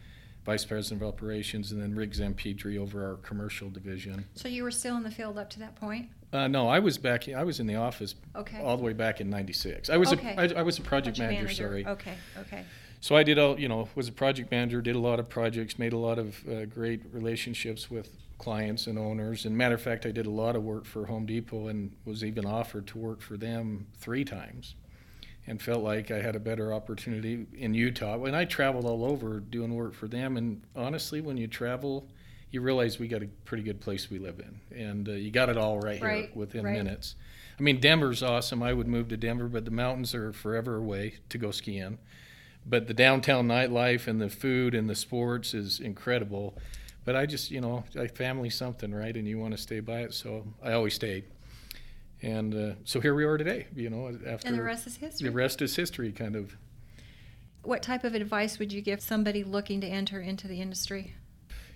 vice 0.44 0.64
president 0.64 1.02
of 1.02 1.08
operations, 1.08 1.72
and 1.72 1.80
then 1.82 1.94
Rick 1.94 2.12
Zampedri 2.12 2.78
over 2.78 3.04
our 3.06 3.16
commercial 3.16 3.68
division. 3.68 4.24
So 4.34 4.48
you 4.48 4.62
were 4.62 4.70
still 4.70 4.96
in 4.96 5.02
the 5.02 5.10
field 5.10 5.38
up 5.38 5.50
to 5.50 5.58
that 5.60 5.76
point? 5.76 6.08
Uh, 6.32 6.48
no, 6.48 6.68
I 6.68 6.78
was 6.78 6.96
back. 6.96 7.28
I 7.28 7.44
was 7.44 7.60
in 7.60 7.66
the 7.66 7.76
office 7.76 8.14
Okay. 8.34 8.58
all 8.62 8.76
the 8.78 8.82
way 8.82 8.94
back 8.94 9.20
in 9.20 9.28
'96. 9.28 9.90
I 9.90 9.98
was 9.98 10.12
Okay. 10.14 10.34
a 10.36 10.56
I, 10.56 10.60
I 10.60 10.62
was 10.62 10.78
a 10.78 10.82
project, 10.82 11.18
manager, 11.18 11.48
Sorry. 11.52 11.86
Okay, 11.86 12.14
okay. 12.38 12.64
So 13.00 13.16
I 13.16 13.24
did 13.24 13.36
all, 13.38 13.58
you 13.60 13.68
know, 13.68 13.88
was 13.96 14.08
a 14.08 14.12
project 14.12 14.50
manager, 14.52 14.80
did 14.80 14.94
a 14.94 14.98
lot 15.00 15.18
of 15.18 15.28
projects, 15.28 15.78
made 15.78 15.92
a 15.92 15.98
lot 15.98 16.18
of 16.18 16.38
uh, 16.48 16.64
great 16.66 17.02
relationships 17.12 17.90
with 17.90 18.08
clients 18.42 18.88
and 18.88 18.98
owners. 18.98 19.46
And 19.46 19.56
matter 19.56 19.76
of 19.76 19.80
fact, 19.80 20.04
I 20.04 20.10
did 20.10 20.26
a 20.26 20.30
lot 20.30 20.56
of 20.56 20.64
work 20.64 20.84
for 20.84 21.06
Home 21.06 21.26
Depot 21.26 21.68
and 21.68 21.92
was 22.04 22.24
even 22.24 22.44
offered 22.44 22.88
to 22.88 22.98
work 22.98 23.22
for 23.22 23.36
them 23.36 23.86
three 23.98 24.24
times, 24.24 24.74
and 25.46 25.62
felt 25.62 25.82
like 25.82 26.10
I 26.10 26.20
had 26.20 26.34
a 26.34 26.40
better 26.40 26.74
opportunity 26.74 27.46
in 27.54 27.72
Utah. 27.72 28.22
And 28.24 28.34
I 28.34 28.44
traveled 28.44 28.84
all 28.84 29.04
over 29.04 29.38
doing 29.38 29.74
work 29.74 29.94
for 29.94 30.08
them. 30.08 30.36
And 30.36 30.62
honestly, 30.74 31.20
when 31.20 31.36
you 31.36 31.46
travel, 31.46 32.08
you 32.50 32.60
realize 32.60 32.98
we 32.98 33.06
got 33.06 33.22
a 33.22 33.28
pretty 33.44 33.62
good 33.62 33.80
place 33.80 34.10
we 34.10 34.18
live 34.18 34.40
in, 34.40 34.76
and 34.76 35.08
uh, 35.08 35.12
you 35.12 35.30
got 35.30 35.48
it 35.48 35.56
all 35.56 35.78
right, 35.78 35.98
here 35.98 36.28
within 36.34 36.64
right. 36.64 36.76
minutes. 36.76 37.14
I 37.58 37.62
mean, 37.62 37.80
Denver's 37.80 38.24
awesome. 38.24 38.60
I 38.60 38.72
would 38.72 38.88
move 38.88 39.08
to 39.08 39.16
Denver, 39.16 39.46
but 39.46 39.64
the 39.64 39.70
mountains 39.70 40.14
are 40.16 40.32
forever 40.32 40.76
away 40.76 41.14
to 41.28 41.38
go 41.38 41.52
skiing 41.52 41.98
but 42.64 42.86
the 42.86 42.94
downtown 42.94 43.48
nightlife 43.48 44.06
and 44.06 44.20
the 44.20 44.28
food 44.28 44.74
and 44.74 44.88
the 44.88 44.94
sports 44.94 45.54
is 45.54 45.80
incredible. 45.80 46.56
But 47.04 47.16
I 47.16 47.26
just, 47.26 47.50
you 47.50 47.60
know, 47.60 47.84
like 47.94 48.16
family 48.16 48.50
something, 48.50 48.94
right? 48.94 49.16
And 49.16 49.26
you 49.26 49.38
want 49.38 49.52
to 49.52 49.58
stay 49.58 49.80
by 49.80 50.00
it, 50.00 50.14
so 50.14 50.46
I 50.62 50.72
always 50.72 50.94
stayed. 50.94 51.24
And 52.22 52.54
uh, 52.54 52.74
so 52.84 53.00
here 53.00 53.14
we 53.14 53.24
are 53.24 53.36
today. 53.36 53.66
You 53.74 53.90
know, 53.90 54.16
after 54.26 54.46
And 54.46 54.56
the 54.56 54.62
rest 54.62 54.86
is 54.86 54.96
history. 54.96 55.28
the 55.28 55.34
rest 55.34 55.60
is 55.60 55.74
history, 55.74 56.12
kind 56.12 56.36
of. 56.36 56.56
What 57.64 57.82
type 57.82 58.04
of 58.04 58.14
advice 58.14 58.58
would 58.58 58.72
you 58.72 58.80
give 58.80 59.00
somebody 59.00 59.44
looking 59.44 59.80
to 59.80 59.86
enter 59.86 60.20
into 60.20 60.48
the 60.48 60.60
industry? 60.60 61.14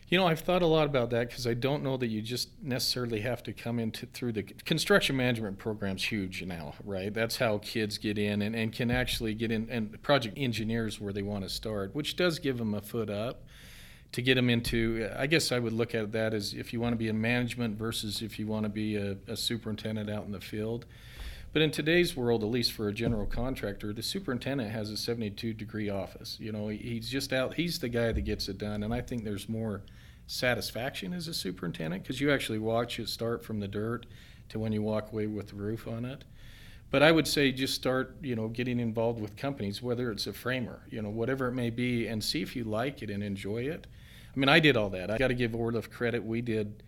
You 0.09 0.18
know, 0.18 0.26
I've 0.28 0.40
thought 0.40 0.62
a 0.62 0.66
lot 0.66 0.87
about 0.87 1.11
that 1.11 1.28
because 1.30 1.49
I 1.49 1.54
don't 1.54 1.83
know 1.83 1.97
that 1.97 2.06
you 2.06 2.23
just 2.23 2.50
necessarily 2.62 3.21
have 3.23 3.42
to 3.42 3.52
come 3.52 3.80
into 3.80 4.06
through 4.06 4.33
the 4.33 4.45
construction 4.45 5.16
management 5.16 5.59
program's 5.59 6.04
huge 6.04 6.45
now, 6.45 6.75
right? 6.85 7.12
That's 7.12 7.37
how 7.38 7.59
kids 7.59 7.99
get 7.99 8.16
in 8.16 8.42
and, 8.42 8.54
and 8.54 8.73
can 8.73 8.92
actually 8.92 9.35
get 9.35 9.50
in, 9.50 9.68
and 9.68 10.00
project 10.02 10.38
engineers 10.38 11.00
where 11.00 11.12
they 11.12 11.23
want 11.23 11.42
to 11.42 11.50
start, 11.50 11.92
which 11.92 12.14
does 12.14 12.38
give 12.38 12.59
them 12.59 12.75
a 12.75 12.80
foot 12.80 13.11
up 13.11 13.45
to 14.12 14.22
get 14.22 14.34
them 14.34 14.48
into. 14.48 15.08
I 15.16 15.26
guess 15.26 15.52
I 15.52 15.58
would 15.58 15.72
look 15.72 15.94
at 15.94 16.12
that 16.12 16.34
as 16.34 16.54
if 16.54 16.72
you 16.72 16.80
want 16.80 16.92
to 16.92 16.96
be 16.96 17.08
in 17.08 17.20
management 17.20 17.76
versus 17.76 18.22
if 18.22 18.38
you 18.38 18.46
want 18.46 18.64
to 18.64 18.68
be 18.68 18.96
a, 18.96 19.16
a 19.26 19.36
superintendent 19.36 20.08
out 20.10 20.25
in 20.25 20.32
the 20.32 20.40
field. 20.40 20.86
But 21.52 21.62
in 21.62 21.70
today's 21.70 22.14
world, 22.14 22.42
at 22.42 22.50
least 22.50 22.72
for 22.72 22.88
a 22.88 22.92
general 22.92 23.25
contractor, 23.25 23.92
the 23.92 24.02
superintendent 24.02 24.70
has 24.72 24.90
a 24.90 24.96
72 24.96 25.54
degree 25.54 25.88
office. 25.88 26.36
You 26.38 26.52
know, 26.52 26.68
he's 26.68 27.08
just 27.08 27.32
out, 27.32 27.54
he's 27.54 27.78
the 27.78 27.88
guy 27.88 28.12
that 28.12 28.20
gets 28.22 28.48
it 28.48 28.58
done. 28.58 28.82
And 28.82 28.92
I 28.92 29.00
think 29.00 29.25
there's 29.25 29.48
more 29.48 29.82
satisfaction 30.26 31.12
as 31.12 31.28
a 31.28 31.34
superintendent 31.34 32.02
because 32.02 32.20
you 32.20 32.30
actually 32.30 32.58
watch 32.58 32.98
it 32.98 33.08
start 33.08 33.44
from 33.44 33.60
the 33.60 33.68
dirt 33.68 34.06
to 34.50 34.58
when 34.58 34.72
you 34.72 34.82
walk 34.82 35.12
away 35.12 35.26
with 35.26 35.48
the 35.48 35.54
roof 35.54 35.88
on 35.88 36.04
it. 36.04 36.25
But 36.90 37.02
I 37.02 37.10
would 37.10 37.26
say 37.26 37.50
just 37.52 37.75
start, 37.75 38.16
you 38.22 38.36
know, 38.36 38.48
getting 38.48 38.78
involved 38.78 39.20
with 39.20 39.36
companies, 39.36 39.82
whether 39.82 40.10
it's 40.10 40.26
a 40.26 40.32
framer, 40.32 40.82
you 40.90 41.02
know, 41.02 41.10
whatever 41.10 41.48
it 41.48 41.52
may 41.52 41.70
be, 41.70 42.06
and 42.06 42.22
see 42.22 42.42
if 42.42 42.54
you 42.54 42.64
like 42.64 43.02
it 43.02 43.10
and 43.10 43.22
enjoy 43.22 43.62
it. 43.62 43.86
I 44.37 44.38
mean, 44.38 44.49
I 44.50 44.61
did 44.61 44.76
all 44.76 44.90
that. 44.90 45.11
I 45.11 45.16
got 45.16 45.28
to 45.28 45.35
give 45.35 45.52
Orluff 45.52 45.90
credit. 45.90 46.23
We 46.23 46.43
did 46.43 46.83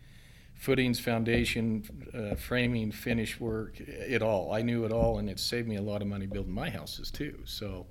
footings, 0.55 1.01
foundation, 1.01 1.85
uh, 2.13 2.35
framing, 2.35 2.93
finish 2.93 3.41
work, 3.41 3.81
it 3.81 4.23
all. 4.23 4.53
I 4.53 4.61
knew 4.61 4.85
it 4.85 4.93
all, 4.93 5.19
and 5.19 5.31
it 5.31 5.39
saved 5.39 5.67
me 5.67 5.77
a 5.77 5.83
lot 5.83 6.03
of 6.03 6.09
money 6.09 6.27
building 6.27 6.53
my 6.53 6.69
houses 6.69 7.11
too. 7.11 7.39
So, 7.45 7.87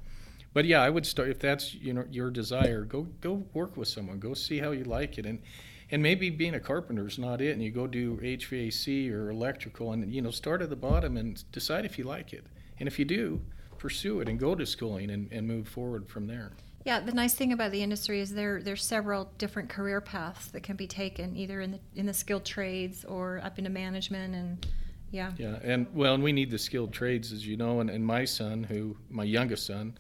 but 0.54 0.66
yeah, 0.66 0.82
I 0.82 0.90
would 0.90 1.06
start 1.06 1.30
if 1.30 1.40
that's 1.40 1.74
you 1.74 1.94
know 1.94 2.06
your 2.12 2.30
desire. 2.30 2.84
Go 2.84 3.08
go 3.22 3.46
work 3.54 3.78
with 3.78 3.88
someone. 3.88 4.20
Go 4.20 4.34
see 4.34 4.60
how 4.60 4.72
you 4.72 4.84
like 4.84 5.18
it, 5.18 5.26
and 5.26 5.42
and 5.90 6.04
maybe 6.04 6.30
being 6.30 6.54
a 6.54 6.60
carpenter 6.60 7.08
is 7.08 7.18
not 7.18 7.42
it, 7.42 7.54
and 7.54 7.64
you 7.64 7.72
go 7.72 7.88
do 7.88 8.18
HVAC 8.18 9.12
or 9.12 9.32
electrical, 9.32 9.94
and 9.94 10.14
you 10.14 10.22
know 10.22 10.32
start 10.32 10.62
at 10.62 10.70
the 10.70 10.76
bottom 10.76 11.18
and 11.18 11.44
decide 11.52 11.86
if 11.86 11.98
you 11.98 12.04
like 12.04 12.34
it, 12.34 12.46
and 12.80 12.88
if 12.88 13.00
you 13.00 13.06
do, 13.06 13.42
pursue 13.80 14.20
it 14.20 14.30
and 14.30 14.40
go 14.40 14.54
to 14.54 14.66
schooling 14.66 15.10
and, 15.10 15.32
and 15.32 15.48
move 15.48 15.68
forward 15.68 16.10
from 16.10 16.28
there. 16.28 16.52
Yeah, 16.88 17.02
the 17.02 17.12
nice 17.12 17.34
thing 17.34 17.52
about 17.52 17.72
the 17.74 17.84
industry 17.84 18.22
is 18.22 18.34
there 18.34 18.62
there's 18.64 18.82
several 18.82 19.30
different 19.38 19.68
career 19.68 20.00
paths 20.00 20.48
that 20.52 20.64
can 20.64 20.78
be 20.78 20.88
taken, 20.88 21.36
either 21.36 21.60
in 21.60 21.72
the 21.72 21.80
in 21.98 22.06
the 22.06 22.14
skilled 22.14 22.46
trades 22.46 23.04
or 23.04 23.42
up 23.44 23.58
into 23.58 23.70
management 23.70 24.34
and 24.34 24.66
yeah. 25.12 25.32
Yeah, 25.38 25.60
and 25.64 25.88
well, 25.94 26.14
and 26.14 26.24
we 26.24 26.32
need 26.32 26.50
the 26.50 26.58
skilled 26.58 26.94
trades, 26.94 27.34
as 27.34 27.46
you 27.46 27.58
know. 27.58 27.82
And, 27.82 27.90
and 27.90 28.06
my 28.06 28.24
son, 28.24 28.64
who 28.64 28.96
my 29.10 29.26
youngest 29.26 29.66
son, 29.66 29.98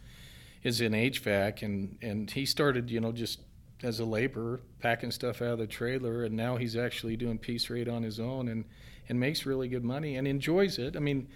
is 0.63 0.79
in 0.79 0.93
HVAC, 0.93 1.61
and 1.61 1.97
and 2.01 2.31
he 2.31 2.45
started, 2.45 2.89
you 2.89 3.01
know, 3.01 3.11
just 3.11 3.41
as 3.83 3.99
a 3.99 4.05
laborer, 4.05 4.61
packing 4.79 5.11
stuff 5.11 5.41
out 5.41 5.49
of 5.49 5.59
the 5.59 5.67
trailer, 5.67 6.23
and 6.23 6.37
now 6.37 6.55
he's 6.55 6.77
actually 6.77 7.17
doing 7.17 7.37
piece 7.37 7.69
rate 7.69 7.89
on 7.89 8.01
his 8.01 8.17
own, 8.17 8.47
and 8.47 8.63
and 9.09 9.19
makes 9.19 9.45
really 9.45 9.67
good 9.67 9.83
money 9.83 10.15
and 10.15 10.25
enjoys 10.25 10.77
it. 10.77 10.95
I 10.95 10.99
mean, 10.99 11.27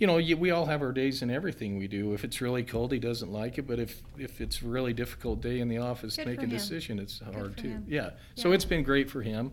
you 0.00 0.06
know, 0.06 0.14
we 0.16 0.50
all 0.50 0.64
have 0.64 0.80
our 0.80 0.92
days 0.92 1.20
in 1.20 1.30
everything 1.30 1.78
we 1.78 1.86
do. 1.86 2.14
If 2.14 2.24
it's 2.24 2.40
really 2.40 2.62
cold, 2.64 2.90
he 2.90 2.98
doesn't 2.98 3.30
like 3.30 3.58
it, 3.58 3.66
but 3.66 3.78
if 3.78 4.02
if 4.18 4.40
it's 4.40 4.62
a 4.62 4.66
really 4.66 4.94
difficult 4.94 5.42
day 5.42 5.60
in 5.60 5.68
the 5.68 5.76
office, 5.78 6.16
Good 6.16 6.26
make 6.26 6.38
a 6.38 6.42
him. 6.44 6.50
decision. 6.50 6.98
It's 6.98 7.20
hard 7.20 7.56
too. 7.58 7.68
him. 7.68 7.84
Yeah. 7.86 8.10
So 8.34 8.48
Yeah. 8.48 8.54
it's 8.54 8.64
been 8.64 8.82
great 8.82 9.10
for 9.10 9.20
him. 9.20 9.52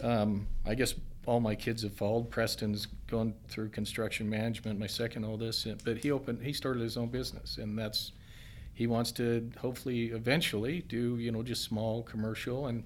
Um, 0.00 0.46
I 0.64 0.74
guess 0.76 0.94
all 1.26 1.40
my 1.40 1.56
kids 1.56 1.82
have 1.82 1.94
followed. 1.94 2.30
Preston's 2.30 2.86
gone 3.08 3.34
through 3.48 3.70
construction 3.70 4.30
management, 4.30 4.78
my 4.78 4.86
second 4.86 5.24
oldest, 5.24 5.66
but 5.84 5.98
he 5.98 6.10
opened, 6.12 6.42
he 6.42 6.52
started 6.52 6.80
his 6.82 6.96
own 6.96 7.08
business, 7.08 7.58
and 7.58 7.78
that's, 7.78 8.10
he 8.74 8.86
wants 8.88 9.12
to 9.12 9.48
hopefully 9.58 10.06
eventually 10.06 10.80
do, 10.88 11.16
you 11.18 11.30
know, 11.30 11.42
just 11.44 11.62
small 11.62 12.02
commercial, 12.02 12.66
and 12.66 12.82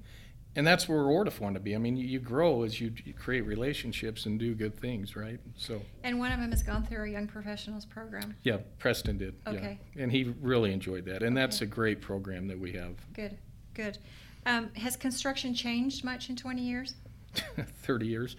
and 0.57 0.67
that's 0.67 0.89
where 0.89 1.01
Ordif 1.01 1.39
want 1.41 1.55
to 1.55 1.61
be. 1.61 1.75
I 1.75 1.79
mean, 1.79 1.97
you, 1.97 2.07
you 2.07 2.19
grow 2.19 2.63
as 2.63 2.81
you, 2.81 2.93
you 3.05 3.13
create 3.13 3.43
relationships 3.43 4.25
and 4.27 4.39
do 4.39 4.55
good 4.55 4.79
things, 4.81 5.15
right? 5.15 5.39
So, 5.57 5.83
And 6.03 6.19
one 6.19 6.33
of 6.33 6.41
them 6.41 6.51
has 6.51 6.63
gone 6.63 6.85
through 6.85 6.99
our 6.99 7.07
young 7.07 7.27
professionals 7.29 7.85
program. 7.85 8.35
yeah, 8.43 8.59
Preston 8.79 9.19
did. 9.19 9.35
yeah. 9.47 9.53
Okay. 9.53 9.79
And 9.97 10.11
he 10.11 10.35
really 10.41 10.73
enjoyed 10.73 11.05
that, 11.05 11.23
and 11.23 11.37
that's 11.37 11.61
a 11.61 11.67
great 11.67 12.01
program 12.01 12.49
that 12.49 12.59
we 12.59 12.73
have. 12.73 12.95
Good, 13.13 13.37
good. 13.75 13.99
Um, 14.47 14.71
has 14.77 14.97
construction 14.97 15.55
changed 15.55 16.05
much 16.05 16.31
in 16.31 16.37
20 16.37 16.63
years? 16.63 16.95
30 17.83 18.07
years. 18.07 18.37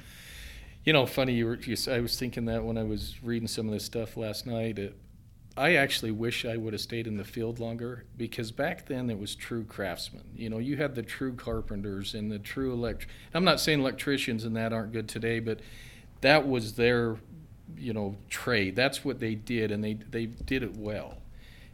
You 0.84 0.94
know, 0.94 1.06
funny, 1.06 1.34
you 1.34 1.46
were, 1.46 1.56
you, 1.58 1.76
I 1.92 2.00
was 2.00 2.18
thinking 2.18 2.46
that 2.46 2.64
when 2.64 2.78
I 2.78 2.84
was 2.84 3.22
reading 3.22 3.48
some 3.48 3.68
of 3.68 3.74
this 3.74 3.84
stuff 3.86 4.18
last 4.18 4.46
night. 4.48 4.80
It, 4.80 4.98
I 5.58 5.74
actually 5.74 6.12
wish 6.12 6.46
I 6.46 6.56
would 6.56 6.74
have 6.74 6.82
stayed 6.82 7.08
in 7.08 7.18
the 7.18 7.24
field 7.24 7.60
longer 7.60 8.04
because 8.16 8.52
back 8.52 8.86
then 8.86 9.10
it 9.10 9.18
was 9.18 9.34
true 9.34 9.64
craftsmen. 9.64 10.24
You 10.36 10.52
know, 10.52 10.60
you 10.60 10.78
had 10.78 10.94
the 10.94 11.02
true 11.02 11.34
carpenters 11.34 12.14
and 12.14 12.32
the 12.32 12.38
true 12.38 12.72
elect. 12.72 13.08
I'm 13.34 13.44
not 13.44 13.60
saying 13.60 13.80
electricians 13.80 14.44
and 14.44 14.56
that 14.56 14.72
aren't 14.72 14.94
good 14.94 15.10
today, 15.10 15.40
but 15.40 15.62
that 16.22 16.48
was 16.48 16.74
their, 16.74 17.18
you 17.76 17.92
know, 17.92 18.18
trade. 18.30 18.76
That's 18.76 19.04
what 19.04 19.20
they 19.20 19.34
did, 19.34 19.72
and 19.72 19.84
they 19.84 19.96
they 19.96 20.28
did 20.28 20.62
it 20.62 20.78
well. 20.78 21.18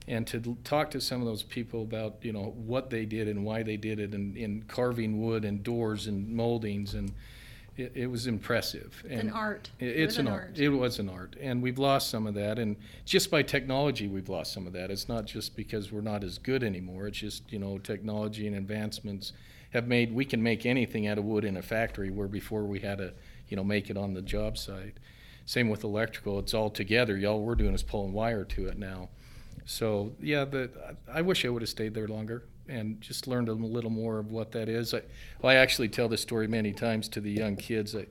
And 0.08 0.26
to 0.28 0.58
talk 0.64 0.92
to 0.92 1.02
some 1.02 1.22
of 1.22 1.28
those 1.28 1.44
people 1.44 1.82
about 1.82 2.16
you 2.22 2.32
know 2.32 2.54
what 2.56 2.90
they 2.90 3.06
did 3.06 3.28
and 3.28 3.44
why 3.44 3.64
they 3.64 3.78
did 3.78 4.00
it, 4.00 4.14
and 4.14 4.38
in 4.38 4.64
carving 4.64 5.22
wood 5.22 5.44
and 5.44 5.62
doors 5.62 6.08
and 6.08 6.30
moldings, 6.30 6.94
and 6.94 7.12
it, 7.78 7.92
it 7.96 8.08
was 8.08 8.28
impressive. 8.28 9.02
It's 9.06 9.14
an 9.14 9.20
And 9.20 9.32
art. 9.32 9.70
it- 9.80 9.86
It 9.88 10.00
It's 10.02 10.12
was 10.14 10.18
an 10.20 10.28
an 10.28 10.34
art. 10.34 10.44
art. 10.50 10.60
It 10.60 10.70
was 10.70 11.00
an 11.00 11.10
art, 11.10 11.36
and 11.42 11.62
we've 11.62 11.80
lost 11.80 12.10
some 12.10 12.28
of 12.28 12.34
that. 12.36 12.60
And 12.60 12.76
just 13.06 13.32
by 13.32 13.42
technology, 13.44 14.08
we've 14.08 14.30
lost 14.30 14.54
some 14.54 14.68
of 14.68 14.74
that. 14.74 14.92
It's 14.92 15.08
not 15.10 15.26
just 15.26 15.56
because 15.56 15.92
we're 15.92 16.02
not 16.02 16.24
as 16.24 16.38
good 16.38 16.64
anymore. 16.64 17.08
It's 17.08 17.18
just 17.18 17.52
you 17.52 17.60
know 17.60 17.78
technology 17.80 18.46
and 18.48 18.56
advancements 18.56 19.34
have 19.72 19.88
made 19.88 20.14
we 20.14 20.24
can 20.26 20.44
make 20.44 20.66
anything 20.68 21.08
out 21.08 21.18
of 21.18 21.24
wood 21.26 21.44
in 21.46 21.58
a 21.58 21.62
factory 21.64 22.12
where 22.12 22.28
before 22.28 22.64
we 22.64 22.80
had 22.80 23.00
to 23.00 23.14
you 23.50 23.58
know 23.58 23.64
make 23.64 23.90
it 23.90 23.98
on 23.98 24.14
the 24.14 24.22
job 24.22 24.58
site. 24.58 24.98
Same 25.46 25.68
with 25.70 25.84
electrical. 25.84 26.40
It's 26.40 26.54
all 26.54 26.70
together. 26.70 27.20
All 27.28 27.42
we're 27.42 27.56
doing 27.56 27.74
is 27.74 27.84
pulling 27.84 28.14
wire 28.14 28.46
to 28.46 28.68
it 28.68 28.78
now. 28.78 29.10
So 29.66 30.14
yeah, 30.22 30.46
the 30.46 30.70
I 31.12 31.22
wish 31.22 31.44
I 31.46 31.50
would 31.50 31.62
have 31.64 31.70
stayed 31.70 31.94
there 31.94 32.08
longer 32.08 32.44
and 32.68 33.02
just 33.02 33.28
learned 33.28 33.50
a 33.50 33.54
little 33.54 33.90
more 33.90 34.20
of 34.20 34.32
what 34.32 34.52
that 34.54 34.70
is. 34.70 34.94
I, 34.94 35.02
well, 35.42 35.52
I 35.52 35.56
actually 35.56 35.90
tell 35.90 36.08
this 36.08 36.22
story 36.22 36.48
many 36.48 36.72
times 36.72 37.10
to 37.10 37.22
the 37.22 37.32
young 37.32 37.56
kids. 37.56 37.96
I, 37.96 38.08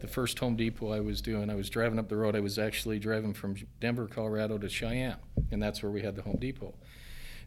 the 0.00 0.08
first 0.08 0.38
Home 0.40 0.56
Depot 0.56 0.92
I 0.92 1.00
was 1.00 1.22
doing, 1.22 1.48
I 1.48 1.54
was 1.54 1.70
driving 1.70 1.98
up 1.98 2.08
the 2.08 2.16
road. 2.16 2.36
I 2.36 2.40
was 2.40 2.58
actually 2.58 2.98
driving 2.98 3.32
from 3.32 3.56
Denver, 3.80 4.06
Colorado 4.06 4.58
to 4.58 4.68
Cheyenne, 4.68 5.16
and 5.50 5.62
that's 5.62 5.82
where 5.82 5.90
we 5.90 6.02
had 6.02 6.16
the 6.16 6.22
Home 6.22 6.36
Depot. 6.38 6.74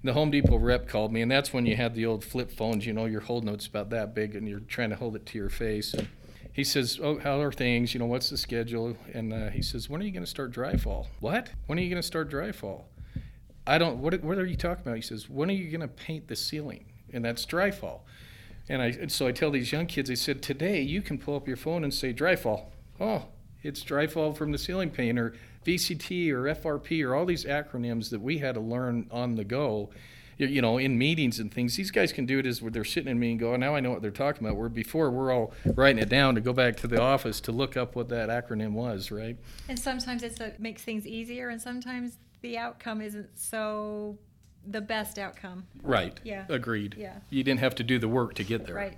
The 0.04 0.14
Home 0.14 0.32
Depot 0.32 0.58
rep 0.58 0.88
called 0.88 1.12
me, 1.12 1.22
and 1.22 1.32
that's 1.32 1.54
when 1.54 1.66
you 1.66 1.76
had 1.76 1.96
the 1.96 2.06
old 2.06 2.24
flip 2.24 2.52
phones. 2.52 2.86
You 2.86 2.94
know, 2.94 3.06
your 3.06 3.22
hold 3.22 3.44
note's 3.44 3.68
about 3.68 3.90
that 3.92 4.14
big, 4.14 4.36
and 4.36 4.48
you're 4.48 4.60
trying 4.60 4.90
to 4.92 4.96
hold 4.96 5.16
it 5.16 5.26
to 5.28 5.38
your 5.38 5.50
face. 5.50 5.94
And 5.94 6.08
he 6.54 6.64
says, 6.64 7.00
"Oh, 7.02 7.20
how 7.20 7.42
are 7.42 7.52
things? 7.52 7.94
You 7.94 8.00
know, 8.00 8.06
what's 8.06 8.30
the 8.30 8.38
schedule?" 8.38 8.96
And 9.14 9.34
uh, 9.34 9.50
he 9.50 9.62
says, 9.62 9.90
"When 9.90 10.02
are 10.02 10.04
you 10.04 10.12
going 10.12 10.24
to 10.24 10.30
start 10.30 10.52
dry 10.52 10.78
fall?" 10.78 11.08
What? 11.20 11.52
When 11.66 11.80
are 11.80 11.82
you 11.82 11.90
going 11.90 12.02
to 12.02 12.08
start 12.08 12.30
dry 12.30 12.52
fall? 12.52 12.90
I 13.68 13.78
don't. 13.78 13.98
What, 13.98 14.24
what 14.24 14.38
are 14.38 14.46
you 14.46 14.56
talking 14.56 14.82
about? 14.84 14.96
He 14.96 15.02
says, 15.02 15.30
"When 15.30 15.50
are 15.50 15.54
you 15.54 15.70
going 15.70 15.82
to 15.82 15.88
paint 15.88 16.30
the 16.30 16.36
ceiling?" 16.36 16.86
And 17.14 17.24
that's 17.24 17.46
dry 17.46 17.70
fall. 17.70 18.06
And 18.70 18.82
I 18.82 18.88
and 18.88 19.12
so 19.12 19.28
I 19.28 19.34
tell 19.34 19.52
these 19.52 19.72
young 19.72 19.86
kids, 19.86 20.10
I 20.10 20.16
said, 20.16 20.42
"Today 20.42 20.82
you 20.82 21.02
can 21.02 21.18
pull 21.18 21.36
up 21.36 21.48
your 21.48 21.58
phone 21.58 21.84
and 21.84 21.94
say 21.94 22.14
dry 22.14 22.36
fall." 22.36 22.72
Oh, 23.00 23.26
it's 23.62 23.82
dry 23.82 24.08
fall 24.08 24.34
from 24.34 24.52
the 24.52 24.58
ceiling 24.58 24.90
paint, 24.90 25.20
or 25.20 25.34
VCT, 25.66 26.32
or 26.32 26.44
FRP, 26.44 27.06
or 27.06 27.14
all 27.14 27.26
these 27.26 27.46
acronyms 27.46 28.10
that 28.10 28.22
we 28.22 28.38
had 28.38 28.56
to 28.56 28.62
learn 28.62 29.08
on 29.12 29.36
the 29.36 29.44
go. 29.44 29.90
You, 30.40 30.62
know, 30.62 30.78
in 30.78 31.00
meetings 31.00 31.40
and 31.40 31.52
things, 31.52 31.78
these 31.78 31.90
guys 31.90 32.14
can 32.14 32.28
do 32.28 32.38
it 32.38 32.46
as 32.46 32.60
they're 32.60 32.86
sitting 32.86 33.10
in 33.10 33.18
me 33.18 33.32
and 33.32 33.40
go, 33.40 33.54
oh, 33.54 33.56
"Now 33.56 33.76
I 33.76 33.80
know 33.80 33.90
what 33.90 34.04
they're 34.04 34.12
talking 34.12 34.46
about." 34.46 34.56
Where 34.56 34.70
before 34.70 35.10
we're 35.10 35.34
all 35.34 35.52
writing 35.66 36.02
it 36.02 36.10
down 36.10 36.36
to 36.36 36.42
go 36.42 36.54
back 36.54 36.78
to 36.78 36.88
the 36.88 37.02
office 37.02 37.42
to 37.42 37.52
look 37.52 37.76
up 37.76 37.96
what 37.96 38.08
that 38.10 38.30
acronym 38.30 38.74
was, 38.74 39.10
right? 39.10 39.36
And 39.68 39.80
sometimes 39.80 40.22
it's 40.22 40.40
a, 40.40 40.54
makes 40.60 40.84
things 40.84 41.08
easier, 41.08 41.50
and 41.50 41.60
sometimes 41.60 42.18
the 42.42 42.58
outcome 42.58 43.02
isn't 43.02 43.38
so 43.38 44.18
the 44.66 44.82
best 44.82 45.18
outcome. 45.18 45.66
Right. 45.82 46.20
Yeah. 46.24 46.46
Agreed. 46.50 46.96
Yeah. 46.98 47.18
You 47.30 47.44
didn't 47.44 47.62
have 47.62 47.76
to 47.76 47.84
do 47.84 48.00
the 48.00 48.08
work 48.08 48.34
to 48.36 48.44
get 48.44 48.66
there. 48.66 48.76
Right. 48.76 48.98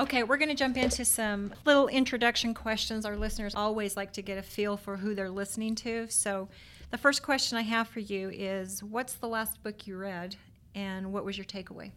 Okay, 0.00 0.22
we're 0.22 0.36
going 0.36 0.48
to 0.48 0.54
jump 0.54 0.76
into 0.76 1.04
some 1.04 1.52
little 1.64 1.88
introduction 1.88 2.54
questions. 2.54 3.04
Our 3.04 3.16
listeners 3.16 3.54
always 3.56 3.96
like 3.96 4.12
to 4.12 4.22
get 4.22 4.38
a 4.38 4.42
feel 4.42 4.76
for 4.76 4.96
who 4.96 5.12
they're 5.14 5.30
listening 5.30 5.74
to. 5.76 6.06
So, 6.08 6.48
the 6.90 6.98
first 6.98 7.22
question 7.22 7.58
I 7.58 7.62
have 7.62 7.88
for 7.88 8.00
you 8.00 8.30
is 8.30 8.82
What's 8.82 9.14
the 9.14 9.26
last 9.26 9.60
book 9.62 9.86
you 9.88 9.96
read, 9.98 10.36
and 10.74 11.12
what 11.12 11.24
was 11.24 11.36
your 11.36 11.44
takeaway? 11.44 11.90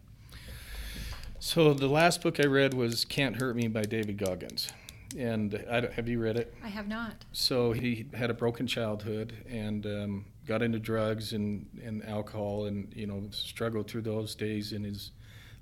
So 1.40 1.74
the 1.74 1.88
last 1.88 2.22
book 2.22 2.40
I 2.40 2.48
read 2.48 2.74
was 2.74 3.06
"Can't 3.06 3.36
Hurt 3.36 3.56
Me" 3.56 3.68
by 3.68 3.84
David 3.84 4.18
Goggins, 4.18 4.72
and 5.18 5.64
I 5.70 5.82
don't, 5.82 5.94
have 5.94 6.10
you 6.10 6.20
read 6.20 6.38
it? 6.38 6.54
I 6.64 6.68
have 6.68 6.88
not. 6.88 7.26
So 7.32 7.72
he 7.72 8.08
had 8.14 8.30
a 8.30 8.34
broken 8.34 8.68
childhood 8.68 9.34
and 9.50 9.86
um, 9.86 10.26
got 10.52 10.62
into 10.62 10.80
drugs 10.80 11.32
and, 11.32 11.66
and 11.82 12.06
alcohol, 12.06 12.66
and 12.66 12.92
you 12.94 13.08
know 13.08 13.24
struggled 13.32 13.90
through 13.90 14.02
those 14.02 14.36
days 14.36 14.74
in 14.74 14.84
his 14.84 15.12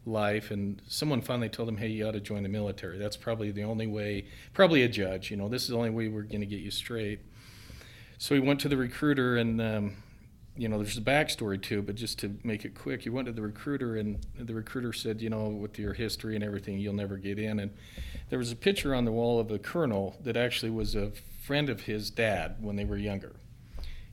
life. 0.06 0.50
And 0.50 0.82
someone 0.88 1.22
finally 1.22 1.50
told 1.50 1.70
him, 1.70 1.78
"Hey, 1.78 1.90
you 1.90 2.08
ought 2.08 2.14
to 2.14 2.20
join 2.20 2.42
the 2.42 2.50
military. 2.50 2.98
That's 2.98 3.16
probably 3.16 3.52
the 3.52 3.64
only 3.64 3.86
way. 3.86 4.26
Probably 4.54 4.82
a 4.82 4.90
judge. 4.90 5.30
You 5.30 5.38
know, 5.38 5.48
this 5.48 5.62
is 5.62 5.70
the 5.70 5.78
only 5.78 5.92
way 5.92 6.08
we're 6.08 6.24
going 6.24 6.42
to 6.42 6.48
get 6.48 6.62
you 6.62 6.72
straight." 6.72 7.20
So 8.18 8.34
he 8.34 8.42
went 8.42 8.60
to 8.62 8.70
the 8.70 8.78
recruiter 8.78 9.38
and. 9.38 9.62
Um, 9.62 9.96
you 10.58 10.68
know, 10.68 10.78
there's 10.78 10.98
a 10.98 11.02
backstory 11.02 11.62
to 11.62 11.80
it, 11.80 11.86
but 11.86 11.96
just 11.96 12.20
to 12.20 12.38
make 12.44 12.66
it 12.66 12.76
quick, 12.76 13.04
he 13.04 13.10
went 13.10 13.28
to 13.28 13.32
the 13.32 13.42
recruiter, 13.42 13.96
and 13.96 14.20
the 14.38 14.54
recruiter 14.54 14.92
said, 14.92 15.22
you 15.22 15.30
know, 15.30 15.48
with 15.48 15.80
your 15.80 15.94
history 15.94 16.36
and 16.36 16.44
everything, 16.44 16.78
you'll 16.80 16.94
never 16.94 17.16
get 17.16 17.40
in. 17.40 17.60
And 17.60 17.72
there 18.30 18.38
was 18.38 18.52
a 18.52 18.58
picture 18.58 18.94
on 18.94 19.06
the 19.06 19.12
wall 19.14 19.40
of 19.40 19.52
a 19.52 19.58
colonel 19.58 20.18
that 20.22 20.36
actually 20.36 20.72
was 20.72 20.96
a 20.96 21.14
friend 21.46 21.70
of 21.70 21.84
his 21.84 22.10
dad 22.10 22.58
when 22.60 22.76
they 22.76 22.84
were 22.84 22.98
younger. 22.98 23.38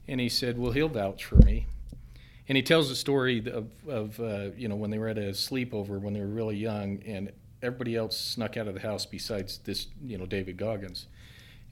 And 0.08 0.20
he 0.20 0.28
said, 0.28 0.58
well, 0.58 0.72
he'll 0.72 0.88
vouch 0.88 1.24
for 1.24 1.36
me. 1.36 1.66
And 2.48 2.56
he 2.56 2.62
tells 2.62 2.88
the 2.88 2.94
story 2.94 3.38
of, 3.50 3.66
of 3.88 4.20
uh, 4.20 4.50
you 4.56 4.68
know, 4.68 4.76
when 4.76 4.90
they 4.90 4.98
were 4.98 5.08
at 5.08 5.18
a 5.18 5.32
sleepover 5.32 6.00
when 6.00 6.14
they 6.14 6.20
were 6.20 6.26
really 6.26 6.56
young, 6.56 7.02
and 7.04 7.32
everybody 7.60 7.96
else 7.96 8.16
snuck 8.16 8.56
out 8.56 8.68
of 8.68 8.74
the 8.74 8.80
house 8.80 9.04
besides 9.04 9.58
this, 9.64 9.88
you 10.04 10.16
know, 10.16 10.26
David 10.26 10.56
Goggins. 10.56 11.06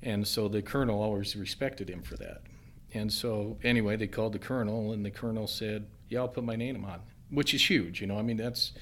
And 0.02 0.26
so 0.26 0.48
the 0.48 0.62
colonel 0.62 1.00
always 1.00 1.36
respected 1.36 1.88
him 1.88 2.02
for 2.02 2.16
that. 2.16 2.42
And 2.92 3.12
so, 3.12 3.58
anyway, 3.62 3.96
they 3.96 4.06
called 4.06 4.32
the 4.32 4.38
colonel, 4.38 4.92
and 4.92 5.04
the 5.04 5.10
colonel 5.10 5.46
said, 5.46 5.86
"Yeah, 6.08 6.20
I'll 6.20 6.28
put 6.28 6.44
my 6.44 6.56
name 6.56 6.84
on," 6.84 7.00
which 7.30 7.52
is 7.54 7.68
huge. 7.68 8.00
You 8.00 8.06
know, 8.06 8.18
I 8.18 8.22
mean, 8.22 8.36
that's 8.36 8.72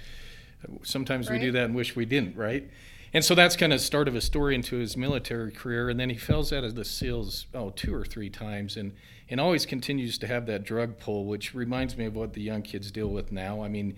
sometimes 0.82 1.30
we 1.30 1.38
do 1.38 1.52
that 1.52 1.64
and 1.64 1.74
wish 1.74 1.96
we 1.96 2.04
didn't, 2.04 2.36
right? 2.36 2.68
And 3.14 3.24
so 3.24 3.34
that's 3.34 3.56
kind 3.56 3.72
of 3.72 3.80
start 3.80 4.08
of 4.08 4.14
a 4.14 4.20
story 4.20 4.54
into 4.54 4.76
his 4.76 4.96
military 4.96 5.52
career, 5.52 5.88
and 5.90 6.00
then 6.00 6.10
he 6.10 6.16
falls 6.16 6.52
out 6.52 6.64
of 6.64 6.74
the 6.74 6.84
SEALs 6.84 7.46
oh 7.54 7.70
two 7.70 7.94
or 7.94 8.04
three 8.04 8.30
times, 8.30 8.76
and 8.76 8.92
and 9.32 9.40
always 9.40 9.64
continues 9.64 10.18
to 10.18 10.26
have 10.26 10.44
that 10.44 10.62
drug 10.62 10.98
pull, 10.98 11.24
which 11.24 11.54
reminds 11.54 11.96
me 11.96 12.04
of 12.04 12.14
what 12.14 12.34
the 12.34 12.42
young 12.42 12.60
kids 12.60 12.90
deal 12.90 13.08
with 13.08 13.32
now. 13.32 13.64
I 13.64 13.68
mean, 13.68 13.96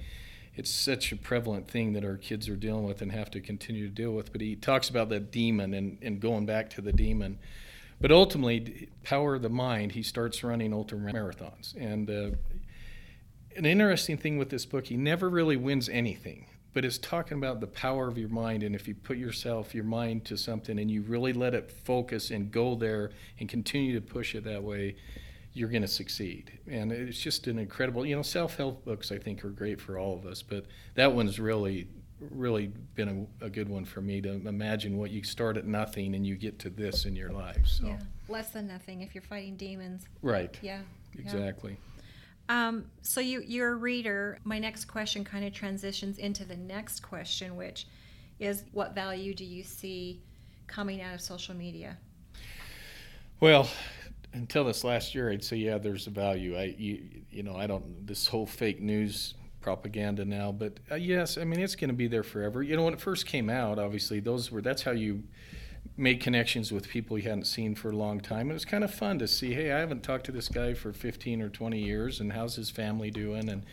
it's 0.55 0.71
such 0.71 1.11
a 1.11 1.17
prevalent 1.17 1.67
thing 1.67 1.93
that 1.95 2.05
our 2.05 2.17
kids 2.17 2.49
are 2.49 2.55
dealing 2.55 2.85
with 2.85 3.03
and 3.03 3.11
have 3.11 3.33
to 3.33 3.41
continue 3.41 3.89
to 3.89 3.93
deal 3.93 4.13
with. 4.13 4.31
But 4.31 4.43
he 4.43 4.55
talks 4.55 4.89
about 4.89 5.09
that 5.09 5.33
demon 5.33 5.75
and, 5.75 5.99
and 6.01 6.21
going 6.21 6.47
back 6.47 6.71
to 6.71 6.81
the 6.81 6.93
demon. 6.93 7.41
But 8.01 8.13
ultimately, 8.13 8.89
power 9.03 9.35
of 9.35 9.43
the 9.43 9.49
mind, 9.49 9.91
he 9.91 10.05
starts 10.05 10.45
running 10.45 10.73
ultra 10.73 10.99
marathons. 10.99 11.75
And 11.75 12.09
uh, 12.09 12.37
an 13.57 13.67
interesting 13.67 14.17
thing 14.17 14.39
with 14.39 14.51
this 14.51 14.65
book, 14.65 14.87
he 14.87 14.97
never 14.97 15.29
really 15.29 15.57
wins 15.57 15.89
anything, 15.89 16.47
but 16.75 16.85
it's 16.85 16.99
talking 16.99 17.39
about 17.39 17.61
the 17.61 17.67
power 17.67 18.07
of 18.07 18.17
your 18.17 18.29
mind. 18.29 18.63
And 18.63 18.73
if 18.73 18.87
you 18.87 18.95
put 18.95 19.17
yourself, 19.17 19.75
your 19.75 19.83
mind 19.83 20.27
to 20.27 20.37
something 20.37 20.79
and 20.79 20.89
you 20.89 21.03
really 21.03 21.33
let 21.33 21.55
it 21.55 21.73
focus 21.73 22.31
and 22.31 22.53
go 22.53 22.77
there 22.77 23.11
and 23.41 23.49
continue 23.49 23.95
to 23.95 24.01
push 24.01 24.37
it 24.37 24.45
that 24.45 24.63
way, 24.63 24.95
you're 25.55 25.69
going 25.69 25.83
to 25.83 25.89
succeed. 25.89 26.59
And 26.69 26.93
it's 26.93 27.19
just 27.19 27.47
an 27.47 27.59
incredible, 27.59 28.05
you 28.05 28.17
know, 28.17 28.23
self 28.23 28.57
help 28.57 28.85
books 28.85 29.11
I 29.11 29.19
think 29.19 29.45
are 29.45 29.51
great 29.51 29.81
for 29.81 29.99
all 29.99 30.15
of 30.15 30.27
us, 30.27 30.43
but 30.43 30.67
that 30.97 31.13
one's 31.13 31.39
really, 31.39 31.89
really 32.21 32.73
been 32.95 33.29
a, 33.41 33.47
a, 33.47 33.51
good 33.51 33.69
one 33.69 33.85
for 33.85 34.01
me 34.01 34.21
to 34.21 34.33
imagine 34.47 34.99
what 34.99 35.11
you 35.11 35.23
start 35.23 35.57
at 35.57 35.65
nothing 35.65 36.15
and 36.15 36.27
you 36.27 36.37
get 36.37 36.59
to 36.61 36.71
this 36.71 37.05
in 37.05 37.15
your 37.15 37.31
life. 37.31 37.67
So. 37.67 37.87
Yeah, 37.87 37.99
less 38.29 38.51
than 38.51 38.67
nothing 38.67 39.03
if 39.03 39.15
you're 39.15 39.23
fighting 39.23 39.57
demons. 39.57 40.05
Right. 40.23 40.59
Yeah. 40.61 40.81
Exactly. 41.17 41.79
Yeah. 42.49 42.69
Um, 42.69 42.87
so 43.03 43.21
you, 43.21 43.41
you're 43.41 43.73
a 43.73 43.77
reader. 43.77 44.39
My 44.45 44.59
next 44.59 44.87
question 44.87 45.25
kind 45.25 45.45
of 45.45 45.53
transitions 45.53 46.19
into 46.19 46.45
the 46.45 46.57
next 46.57 47.01
question, 47.01 47.57
which 47.57 47.87
is 48.41 48.65
what 48.73 48.95
value 48.95 49.35
do 49.35 49.45
you 49.45 49.63
see 49.63 50.21
coming 50.67 51.01
out 51.01 51.15
of 51.15 51.21
social 51.21 51.55
media? 51.55 51.97
Well, 53.41 53.69
until 54.35 54.65
this 54.65 54.85
last 54.85 55.15
year, 55.15 55.31
I'd 55.31 55.45
say 55.45 55.57
yeah, 55.57 55.79
there's 55.79 56.07
a 56.07 56.11
value. 56.11 56.57
I 56.57 56.75
you, 56.77 57.03
you 57.31 57.43
know 57.43 57.57
I 57.57 57.67
don't 57.67 58.07
this 58.07 58.27
whole 58.27 58.47
fake 58.47 58.81
news 58.81 59.35
propaganda 59.61 60.25
now, 60.25 60.53
but 60.53 60.79
uh, 60.91 60.97
yes, 60.97 61.39
I 61.39 61.45
mean 61.45 61.61
it's 61.61 61.77
going 61.77 61.89
to 61.89 61.95
be 61.95 62.09
there 62.09 62.23
forever. 62.23 62.63
You 62.63 62.77
know 62.77 62.85
when 62.85 62.95
it 62.95 63.01
first 63.01 63.27
came 63.27 63.49
out, 63.49 63.79
obviously 63.79 64.21
those 64.21 64.51
were 64.51 64.61
that's 64.61 64.83
how 64.83 64.91
you 64.91 65.23
made 65.97 66.21
connections 66.21 66.73
with 66.73 66.89
people 66.89 67.17
you 67.17 67.29
hadn't 67.29 67.47
seen 67.47 67.75
for 67.75 67.91
a 67.91 67.97
long 67.97 68.21
time. 68.21 68.51
It 68.51 68.55
was 68.55 68.65
kind 68.65 68.83
of 68.83 68.93
fun 68.93 69.19
to 69.21 69.29
see, 69.29 69.55
hey, 69.55 69.71
I 69.71 69.79
haven't 69.79 70.03
talked 70.03 70.27
to 70.27 70.33
this 70.33 70.49
guy 70.49 70.75
for 70.75 70.93
15 70.93 71.41
or 71.41 71.49
20 71.49 71.79
years, 71.79 72.21
and 72.21 72.33
how's 72.33 72.57
his 72.57 72.71
family 72.71 73.11
doing? 73.11 73.49
And 73.49 73.65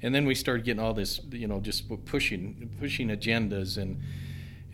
and 0.00 0.14
then 0.14 0.26
we 0.26 0.34
started 0.34 0.64
getting 0.64 0.82
all 0.82 0.94
this, 0.94 1.20
you 1.30 1.48
know, 1.48 1.60
just 1.60 1.88
pushing 2.06 2.70
pushing 2.78 3.08
agendas 3.08 3.78
and 3.78 4.00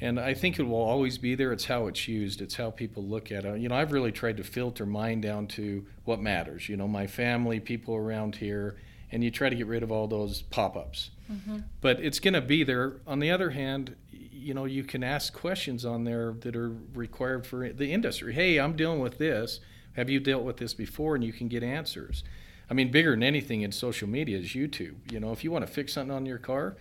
and 0.00 0.18
I 0.18 0.34
think 0.34 0.58
it 0.58 0.64
will 0.64 0.82
always 0.82 1.18
be 1.18 1.34
there. 1.34 1.52
It's 1.52 1.66
how 1.66 1.86
it's 1.86 2.08
used. 2.08 2.40
It's 2.40 2.56
how 2.56 2.70
people 2.70 3.04
look 3.04 3.30
at 3.30 3.44
it. 3.44 3.60
You 3.60 3.68
know, 3.68 3.76
I've 3.76 3.92
really 3.92 4.12
tried 4.12 4.36
to 4.38 4.44
filter 4.44 4.84
mine 4.84 5.20
down 5.20 5.46
to 5.48 5.86
what 6.04 6.20
matters. 6.20 6.68
You 6.68 6.76
know, 6.76 6.88
my 6.88 7.06
family, 7.06 7.60
people 7.60 7.94
around 7.94 8.36
here, 8.36 8.76
and 9.12 9.22
you 9.22 9.30
try 9.30 9.48
to 9.48 9.56
get 9.56 9.66
rid 9.66 9.82
of 9.82 9.92
all 9.92 10.08
those 10.08 10.42
pop-ups. 10.42 11.10
Mm-hmm. 11.30 11.58
But 11.80 12.00
it's 12.00 12.18
going 12.18 12.34
to 12.34 12.40
be 12.40 12.64
there. 12.64 12.96
On 13.06 13.20
the 13.20 13.30
other 13.30 13.50
hand, 13.50 13.96
you 14.10 14.52
know, 14.52 14.64
you 14.64 14.84
can 14.84 15.02
ask 15.02 15.32
questions 15.32 15.84
on 15.84 16.04
there 16.04 16.34
that 16.40 16.56
are 16.56 16.76
required 16.92 17.46
for 17.46 17.68
the 17.68 17.92
industry. 17.92 18.34
Hey, 18.34 18.58
I'm 18.58 18.76
dealing 18.76 19.00
with 19.00 19.18
this. 19.18 19.60
Have 19.94 20.10
you 20.10 20.20
dealt 20.20 20.42
with 20.42 20.56
this 20.56 20.74
before? 20.74 21.14
And 21.14 21.24
you 21.24 21.32
can 21.32 21.48
get 21.48 21.62
answers. 21.62 22.24
I 22.68 22.74
mean, 22.74 22.90
bigger 22.90 23.12
than 23.12 23.22
anything 23.22 23.62
in 23.62 23.72
social 23.72 24.08
media 24.08 24.38
is 24.38 24.48
YouTube. 24.48 25.12
You 25.12 25.20
know, 25.20 25.32
if 25.32 25.44
you 25.44 25.50
want 25.50 25.66
to 25.66 25.72
fix 25.72 25.92
something 25.92 26.14
on 26.14 26.26
your 26.26 26.38
car, 26.38 26.76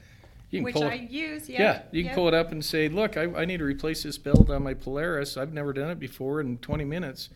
you 0.53 0.60
can 0.60 0.65
Which 0.65 0.75
pull 0.75 0.83
I 0.83 0.93
it, 0.93 1.10
use, 1.10 1.50
yeah. 1.50 1.62
Yeah, 1.62 1.81
you 1.91 2.03
can 2.03 2.10
yeah. 2.12 2.15
pull 2.15 2.27
it 2.27 2.36
up 2.36 2.51
and 2.51 2.63
say, 2.63 2.88
look, 2.88 3.17
I, 3.17 3.24
I 3.24 3.43
need 3.43 3.57
to 3.57 3.63
replace 3.63 4.03
this 4.03 4.19
belt 4.19 4.51
on 4.51 4.62
my 4.62 4.75
Polaris. 4.75 5.36
I've 5.36 5.51
never 5.51 5.74
done 5.74 5.89
it 5.89 5.98
before. 5.98 6.39
In 6.41 6.60
20 6.60 6.86
minutes, 6.86 7.29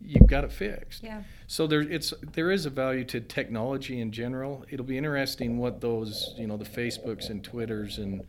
you've 0.00 0.26
got 0.26 0.42
it 0.42 0.50
fixed. 0.50 1.02
Yeah. 1.02 1.22
So 1.46 1.66
there, 1.66 1.82
it's 1.82 2.14
there 2.32 2.50
is 2.50 2.64
a 2.64 2.70
value 2.70 3.04
to 3.04 3.20
technology 3.20 4.00
in 4.00 4.10
general. 4.10 4.64
It'll 4.70 4.86
be 4.86 4.96
interesting 4.96 5.58
what 5.58 5.82
those, 5.82 6.34
you 6.38 6.46
know, 6.46 6.56
the 6.56 6.64
Facebooks 6.64 7.28
and 7.28 7.44
Twitters 7.44 7.98
and 7.98 8.24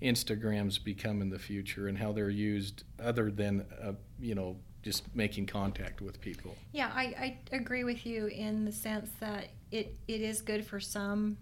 Instagrams 0.00 0.82
become 0.82 1.20
in 1.20 1.28
the 1.28 1.38
future 1.40 1.88
and 1.88 1.98
how 1.98 2.12
they're 2.12 2.30
used, 2.30 2.84
other 3.02 3.28
than, 3.28 3.66
uh, 3.82 3.94
you 4.20 4.36
know, 4.36 4.56
just 4.84 5.12
making 5.16 5.46
contact 5.46 6.00
with 6.00 6.20
people. 6.20 6.54
Yeah, 6.70 6.92
I, 6.94 7.38
I 7.52 7.56
agree 7.56 7.82
with 7.82 8.06
you 8.06 8.28
in 8.28 8.64
the 8.64 8.72
sense 8.72 9.10
that 9.18 9.48
it, 9.72 9.98
it 10.06 10.20
is 10.20 10.42
good 10.42 10.64
for 10.64 10.78
some 10.78 11.38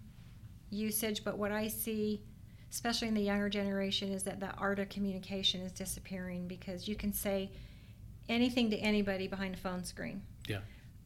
usage, 0.71 1.23
but 1.23 1.37
what 1.37 1.51
I 1.51 1.67
see 1.67 2.23
especially 2.71 3.07
in 3.07 3.13
the 3.13 3.21
younger 3.21 3.49
generation, 3.49 4.11
is 4.11 4.23
that 4.23 4.39
the 4.39 4.51
art 4.53 4.79
of 4.79 4.89
communication 4.89 5.61
is 5.61 5.71
disappearing 5.71 6.47
because 6.47 6.87
you 6.87 6.95
can 6.95 7.13
say 7.13 7.51
anything 8.27 8.69
to 8.69 8.77
anybody 8.77 9.27
behind 9.27 9.55
a 9.55 9.57
phone 9.57 9.83
screen. 9.83 10.21
Yeah. 10.47 10.59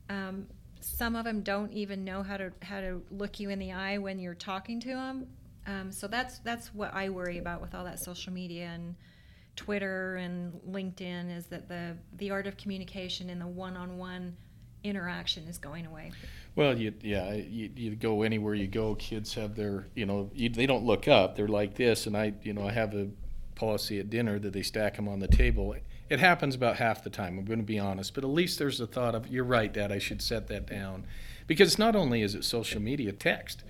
Um, 0.10 0.48
some 0.82 1.16
of 1.16 1.24
them 1.24 1.42
don't 1.42 1.72
even 1.72 2.04
know 2.04 2.24
how 2.24 2.38
to 2.38 2.52
how 2.62 2.82
to 2.82 3.02
look 3.10 3.40
you 3.40 3.50
in 3.50 3.60
the 3.60 3.72
eye 3.72 3.98
when 3.98 4.20
you're 4.20 4.36
talking 4.36 4.80
to 4.82 4.90
them. 4.90 5.28
Um, 5.66 5.92
so 5.92 6.08
that's 6.08 6.40
that's 6.40 6.74
what 6.74 6.94
I 6.94 7.10
worry 7.10 7.38
about 7.38 7.62
with 7.62 7.74
all 7.74 7.86
that 7.86 8.00
social 8.00 8.34
media 8.34 8.66
and 8.74 8.96
Twitter 9.56 10.16
and 10.18 10.54
LinkedIn 10.70 11.36
is 11.36 11.46
that 11.48 11.70
the 11.70 11.96
the 12.18 12.32
art 12.32 12.48
of 12.48 12.58
communication 12.58 13.30
and 13.30 13.40
the 13.40 13.48
one-on-one 13.48 14.36
interaction 14.84 15.48
is 15.48 15.58
going 15.58 15.86
away. 15.86 16.12
Well, 16.56 16.78
you, 16.78 16.94
yeah, 17.02 17.34
you, 17.34 17.72
you 17.76 17.96
go 17.96 18.22
anywhere 18.22 18.54
you 18.54 18.68
go, 18.68 18.94
kids 18.96 19.34
have 19.34 19.56
their, 19.56 19.88
you 19.96 20.06
know, 20.06 20.30
you, 20.36 20.50
they 20.50 20.68
don't 20.68 20.84
look 20.86 21.08
up. 21.08 21.36
They're 21.36 21.48
like 21.48 21.76
this, 21.76 22.06
and 22.06 22.16
I, 22.16 22.34
you 22.44 22.54
know, 22.54 22.68
I 22.68 22.72
have 22.72 22.94
a 22.94 23.10
policy 23.56 24.00
at 24.00 24.10
dinner 24.10 24.38
that 24.40 24.54
they 24.54 24.62
stack 24.62 24.96
them 24.96 25.08
on 25.08 25.20
the 25.20 25.28
table. 25.28 25.76
It 26.10 26.20
happens 26.20 26.54
about 26.54 26.76
half 26.76 27.04
the 27.04 27.10
time. 27.10 27.40
I'm 27.40 27.46
going 27.46 27.60
to 27.60 27.66
be 27.66 27.80
honest, 27.80 28.14
but 28.14 28.24
at 28.24 28.30
least 28.30 28.60
there's 28.60 28.80
a 28.80 28.86
thought 28.86 29.16
of, 29.16 29.28
you're 29.28 29.44
right, 29.44 29.74
Dad. 29.74 29.92
I 29.92 29.98
should 29.98 30.22
set 30.22 30.48
that 30.48 30.68
down, 30.68 31.08
because 31.48 31.80
not 31.80 31.96
only 31.96 32.22
is 32.22 32.36
it 32.36 32.44
social 32.44 32.82
media, 32.82 33.12
text, 33.14 33.64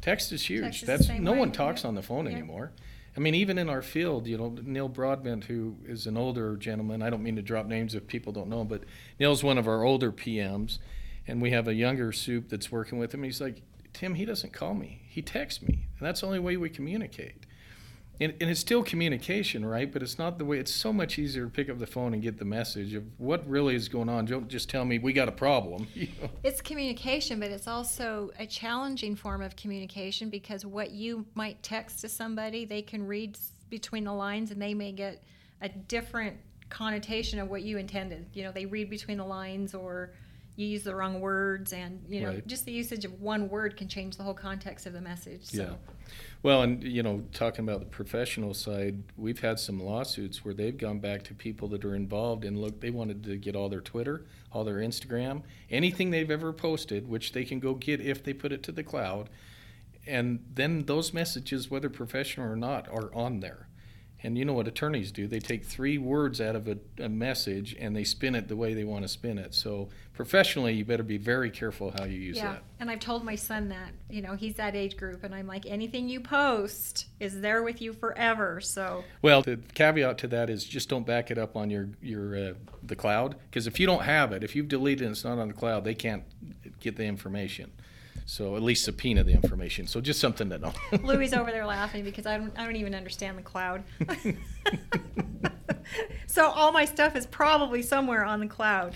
text 0.00 0.32
is 0.32 0.48
huge. 0.48 0.62
Text 0.62 0.82
is 0.82 0.86
That's 0.86 1.08
no 1.20 1.32
way. 1.32 1.40
one 1.40 1.52
talks 1.52 1.84
on 1.84 1.94
the 1.94 2.02
phone 2.02 2.26
anymore. 2.26 2.72
I 3.16 3.20
mean, 3.20 3.34
even 3.34 3.58
in 3.58 3.68
our 3.68 3.82
field, 3.82 4.26
you 4.26 4.38
know, 4.38 4.56
Neil 4.62 4.88
Broadbent, 4.88 5.44
who 5.44 5.76
is 5.84 6.06
an 6.06 6.16
older 6.16 6.56
gentleman, 6.56 7.02
I 7.02 7.10
don't 7.10 7.22
mean 7.22 7.36
to 7.36 7.42
drop 7.42 7.66
names 7.66 7.94
if 7.94 8.06
people 8.06 8.32
don't 8.32 8.48
know 8.48 8.62
him, 8.62 8.68
but 8.68 8.84
Neil's 9.18 9.42
one 9.42 9.58
of 9.58 9.68
our 9.68 9.82
older 9.82 10.10
PMs 10.10 10.78
and 11.26 11.40
we 11.40 11.50
have 11.50 11.68
a 11.68 11.74
younger 11.74 12.12
soup 12.12 12.48
that's 12.48 12.70
working 12.72 12.98
with 12.98 13.12
him. 13.12 13.22
He's 13.22 13.40
like, 13.40 13.62
Tim, 13.92 14.14
he 14.14 14.24
doesn't 14.24 14.52
call 14.52 14.74
me. 14.74 15.02
He 15.08 15.22
texts 15.22 15.62
me, 15.62 15.86
and 15.98 16.06
that's 16.06 16.20
the 16.20 16.26
only 16.26 16.38
way 16.38 16.56
we 16.56 16.70
communicate. 16.70 17.46
And, 18.20 18.34
and, 18.38 18.50
it's 18.50 18.60
still 18.60 18.82
communication, 18.82 19.64
right? 19.64 19.90
But 19.90 20.02
it's 20.02 20.18
not 20.18 20.36
the 20.36 20.44
way. 20.44 20.58
It's 20.58 20.74
so 20.74 20.92
much 20.92 21.18
easier 21.18 21.44
to 21.44 21.50
pick 21.50 21.70
up 21.70 21.78
the 21.78 21.86
phone 21.86 22.12
and 22.12 22.22
get 22.22 22.38
the 22.38 22.44
message 22.44 22.92
of 22.92 23.04
what 23.16 23.48
really 23.48 23.74
is 23.74 23.88
going 23.88 24.10
on. 24.10 24.26
Don't 24.26 24.46
just 24.46 24.68
tell 24.68 24.84
me 24.84 24.98
we 24.98 25.14
got 25.14 25.28
a 25.28 25.32
problem. 25.32 25.86
You 25.94 26.08
know? 26.20 26.28
It's 26.44 26.60
communication, 26.60 27.40
but 27.40 27.50
it's 27.50 27.66
also 27.66 28.30
a 28.38 28.46
challenging 28.46 29.16
form 29.16 29.40
of 29.40 29.56
communication 29.56 30.28
because 30.28 30.66
what 30.66 30.90
you 30.90 31.24
might 31.34 31.62
text 31.62 32.00
to 32.00 32.10
somebody, 32.10 32.66
they 32.66 32.82
can 32.82 33.06
read 33.06 33.38
between 33.70 34.04
the 34.04 34.12
lines, 34.12 34.50
and 34.50 34.60
they 34.60 34.74
may 34.74 34.92
get 34.92 35.22
a 35.62 35.70
different 35.70 36.36
connotation 36.68 37.38
of 37.38 37.48
what 37.48 37.62
you 37.62 37.78
intended. 37.78 38.26
You 38.34 38.44
know, 38.44 38.52
they 38.52 38.66
read 38.66 38.90
between 38.90 39.16
the 39.16 39.24
lines 39.24 39.74
or 39.74 40.12
you 40.56 40.66
use 40.66 40.82
the 40.82 40.94
wrong 40.94 41.20
words 41.20 41.72
and 41.72 42.04
you 42.08 42.20
know 42.20 42.28
right. 42.28 42.46
just 42.46 42.64
the 42.64 42.72
usage 42.72 43.04
of 43.04 43.20
one 43.20 43.48
word 43.48 43.76
can 43.76 43.88
change 43.88 44.16
the 44.16 44.22
whole 44.22 44.34
context 44.34 44.86
of 44.86 44.92
the 44.92 45.00
message 45.00 45.44
so. 45.44 45.62
yeah 45.62 45.70
well 46.42 46.62
and 46.62 46.82
you 46.82 47.02
know 47.02 47.22
talking 47.32 47.64
about 47.64 47.80
the 47.80 47.86
professional 47.86 48.52
side 48.52 49.02
we've 49.16 49.40
had 49.40 49.58
some 49.58 49.80
lawsuits 49.80 50.44
where 50.44 50.54
they've 50.54 50.76
gone 50.76 50.98
back 50.98 51.22
to 51.22 51.34
people 51.34 51.68
that 51.68 51.84
are 51.84 51.94
involved 51.94 52.44
and 52.44 52.58
look 52.60 52.80
they 52.80 52.90
wanted 52.90 53.22
to 53.22 53.36
get 53.36 53.56
all 53.56 53.68
their 53.68 53.80
twitter 53.80 54.26
all 54.52 54.64
their 54.64 54.76
instagram 54.76 55.42
anything 55.70 56.10
they've 56.10 56.30
ever 56.30 56.52
posted 56.52 57.08
which 57.08 57.32
they 57.32 57.44
can 57.44 57.58
go 57.58 57.74
get 57.74 58.00
if 58.00 58.22
they 58.22 58.32
put 58.32 58.52
it 58.52 58.62
to 58.62 58.72
the 58.72 58.82
cloud 58.82 59.30
and 60.06 60.44
then 60.54 60.84
those 60.86 61.14
messages 61.14 61.70
whether 61.70 61.88
professional 61.88 62.50
or 62.50 62.56
not 62.56 62.88
are 62.88 63.14
on 63.14 63.40
there 63.40 63.66
and 64.22 64.36
you 64.36 64.44
know 64.44 64.52
what 64.52 64.68
attorneys 64.68 65.12
do? 65.12 65.26
They 65.26 65.38
take 65.38 65.64
three 65.64 65.96
words 65.96 66.40
out 66.40 66.54
of 66.54 66.68
a, 66.68 66.78
a, 66.98 67.08
message 67.08 67.74
and 67.78 67.96
they 67.96 68.04
spin 68.04 68.34
it 68.34 68.48
the 68.48 68.56
way 68.56 68.74
they 68.74 68.84
want 68.84 69.02
to 69.02 69.08
spin 69.08 69.38
it. 69.38 69.54
So 69.54 69.88
professionally, 70.12 70.74
you 70.74 70.84
better 70.84 71.02
be 71.02 71.16
very 71.16 71.50
careful 71.50 71.92
how 71.96 72.04
you 72.04 72.18
use 72.18 72.36
yeah. 72.36 72.52
that. 72.52 72.62
And 72.78 72.90
I've 72.90 73.00
told 73.00 73.24
my 73.24 73.34
son 73.34 73.70
that. 73.70 73.92
You 74.10 74.20
know, 74.20 74.34
he's 74.34 74.54
that 74.56 74.76
age 74.76 74.96
group, 74.96 75.24
and 75.24 75.34
I'm 75.34 75.46
like, 75.46 75.64
anything 75.66 76.08
you 76.08 76.20
post 76.20 77.06
is 77.18 77.40
there 77.40 77.62
with 77.62 77.80
you 77.80 77.92
forever. 77.92 78.60
So. 78.60 79.04
Well, 79.22 79.42
the 79.42 79.58
caveat 79.74 80.18
to 80.18 80.28
that 80.28 80.50
is 80.50 80.64
just 80.64 80.88
don't 80.88 81.06
back 81.06 81.30
it 81.30 81.38
up 81.38 81.56
on 81.56 81.70
your 81.70 81.88
your 82.02 82.36
uh, 82.36 82.52
the 82.82 82.96
cloud 82.96 83.36
because 83.50 83.66
if 83.66 83.80
you 83.80 83.86
don't 83.86 84.02
have 84.02 84.32
it, 84.32 84.44
if 84.44 84.54
you've 84.54 84.68
deleted 84.68 85.02
it 85.02 85.06
and 85.06 85.12
it's 85.12 85.24
not 85.24 85.38
on 85.38 85.48
the 85.48 85.54
cloud, 85.54 85.84
they 85.84 85.94
can't 85.94 86.24
get 86.80 86.96
the 86.96 87.04
information. 87.04 87.72
So 88.30 88.54
at 88.54 88.62
least 88.62 88.84
subpoena 88.84 89.24
the 89.24 89.32
information. 89.32 89.88
So 89.88 90.00
just 90.00 90.20
something 90.20 90.48
to 90.50 90.58
know. 90.58 90.72
Louis 91.02 91.32
over 91.32 91.50
there 91.50 91.66
laughing 91.78 92.04
because 92.04 92.26
I 92.26 92.38
don't 92.38 92.56
I 92.56 92.64
don't 92.64 92.76
even 92.76 92.94
understand 92.94 93.36
the 93.36 93.42
cloud. 93.42 93.82
so 96.28 96.46
all 96.46 96.70
my 96.70 96.84
stuff 96.84 97.16
is 97.16 97.26
probably 97.26 97.82
somewhere 97.82 98.24
on 98.24 98.38
the 98.38 98.46
cloud. 98.46 98.94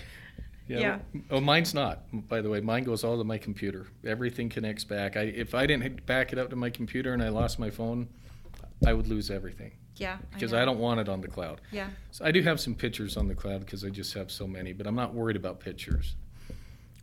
Yeah. 0.69 0.79
yeah. 0.79 0.99
Oh, 1.29 1.41
mine's 1.41 1.73
not. 1.73 2.03
By 2.29 2.39
the 2.39 2.49
way, 2.49 2.61
mine 2.61 2.85
goes 2.85 3.03
all 3.03 3.17
to 3.17 3.25
my 3.25 3.37
computer. 3.37 3.87
Everything 4.05 4.47
connects 4.47 4.85
back. 4.85 5.17
I 5.17 5.23
if 5.23 5.53
I 5.53 5.65
didn't 5.65 6.05
back 6.05 6.31
it 6.31 6.39
up 6.39 6.49
to 6.51 6.55
my 6.55 6.69
computer 6.69 7.11
and 7.11 7.21
I 7.21 7.27
lost 7.27 7.59
my 7.59 7.69
phone, 7.69 8.07
I 8.87 8.93
would 8.93 9.07
lose 9.07 9.29
everything. 9.29 9.73
Yeah. 9.97 10.17
Because 10.31 10.53
I, 10.53 10.61
I, 10.61 10.65
don't 10.65 10.79
want 10.79 11.01
it 11.01 11.09
on 11.09 11.19
the 11.19 11.27
cloud. 11.27 11.59
Yeah. 11.73 11.89
So 12.11 12.23
I 12.23 12.31
do 12.31 12.41
have 12.43 12.61
some 12.61 12.73
pictures 12.73 13.17
on 13.17 13.27
the 13.27 13.35
cloud 13.35 13.65
because 13.65 13.83
I 13.83 13.89
just 13.89 14.13
have 14.13 14.31
so 14.31 14.47
many, 14.47 14.71
but 14.71 14.87
I'm 14.87 14.95
not 14.95 15.13
worried 15.13 15.35
about 15.35 15.59
pictures. 15.59 16.15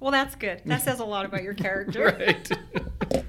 Well, 0.02 0.10
that's 0.10 0.34
good. 0.34 0.62
That 0.64 0.82
says 0.82 0.98
a 0.98 1.04
lot 1.04 1.26
about 1.26 1.44
your 1.44 1.54
character. 1.54 2.06
right. 3.08 3.22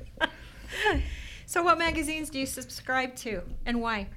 so, 1.46 1.62
what 1.62 1.78
magazines 1.78 2.32
do 2.32 2.40
you 2.40 2.48
subscribe 2.48 3.16
to, 3.18 3.44
and 3.68 3.80
why? 3.80 4.08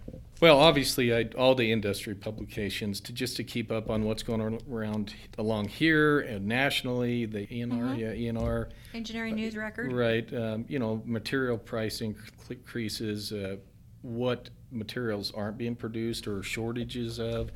Well, 0.40 0.58
obviously, 0.58 1.14
I, 1.14 1.28
all 1.36 1.54
the 1.54 1.70
industry 1.70 2.14
publications 2.14 2.98
to 3.02 3.12
just 3.12 3.36
to 3.36 3.44
keep 3.44 3.70
up 3.70 3.90
on 3.90 4.04
what's 4.04 4.22
going 4.22 4.40
on 4.40 4.58
around 4.72 5.12
along 5.36 5.68
here 5.68 6.20
and 6.20 6.46
nationally. 6.46 7.26
The 7.26 7.46
ENR, 7.46 7.72
mm-hmm. 7.72 7.94
yeah, 7.96 8.32
ENR. 8.32 8.70
Engineering 8.94 9.34
uh, 9.34 9.36
News 9.36 9.54
Record. 9.54 9.92
Right. 9.92 10.32
Um, 10.32 10.64
you 10.66 10.78
know, 10.78 11.02
material 11.04 11.58
pricing 11.58 12.16
increases. 12.48 13.32
Uh, 13.32 13.56
what 14.00 14.48
materials 14.70 15.30
aren't 15.32 15.58
being 15.58 15.76
produced 15.76 16.26
or 16.26 16.42
shortages 16.42 17.18
of 17.18 17.50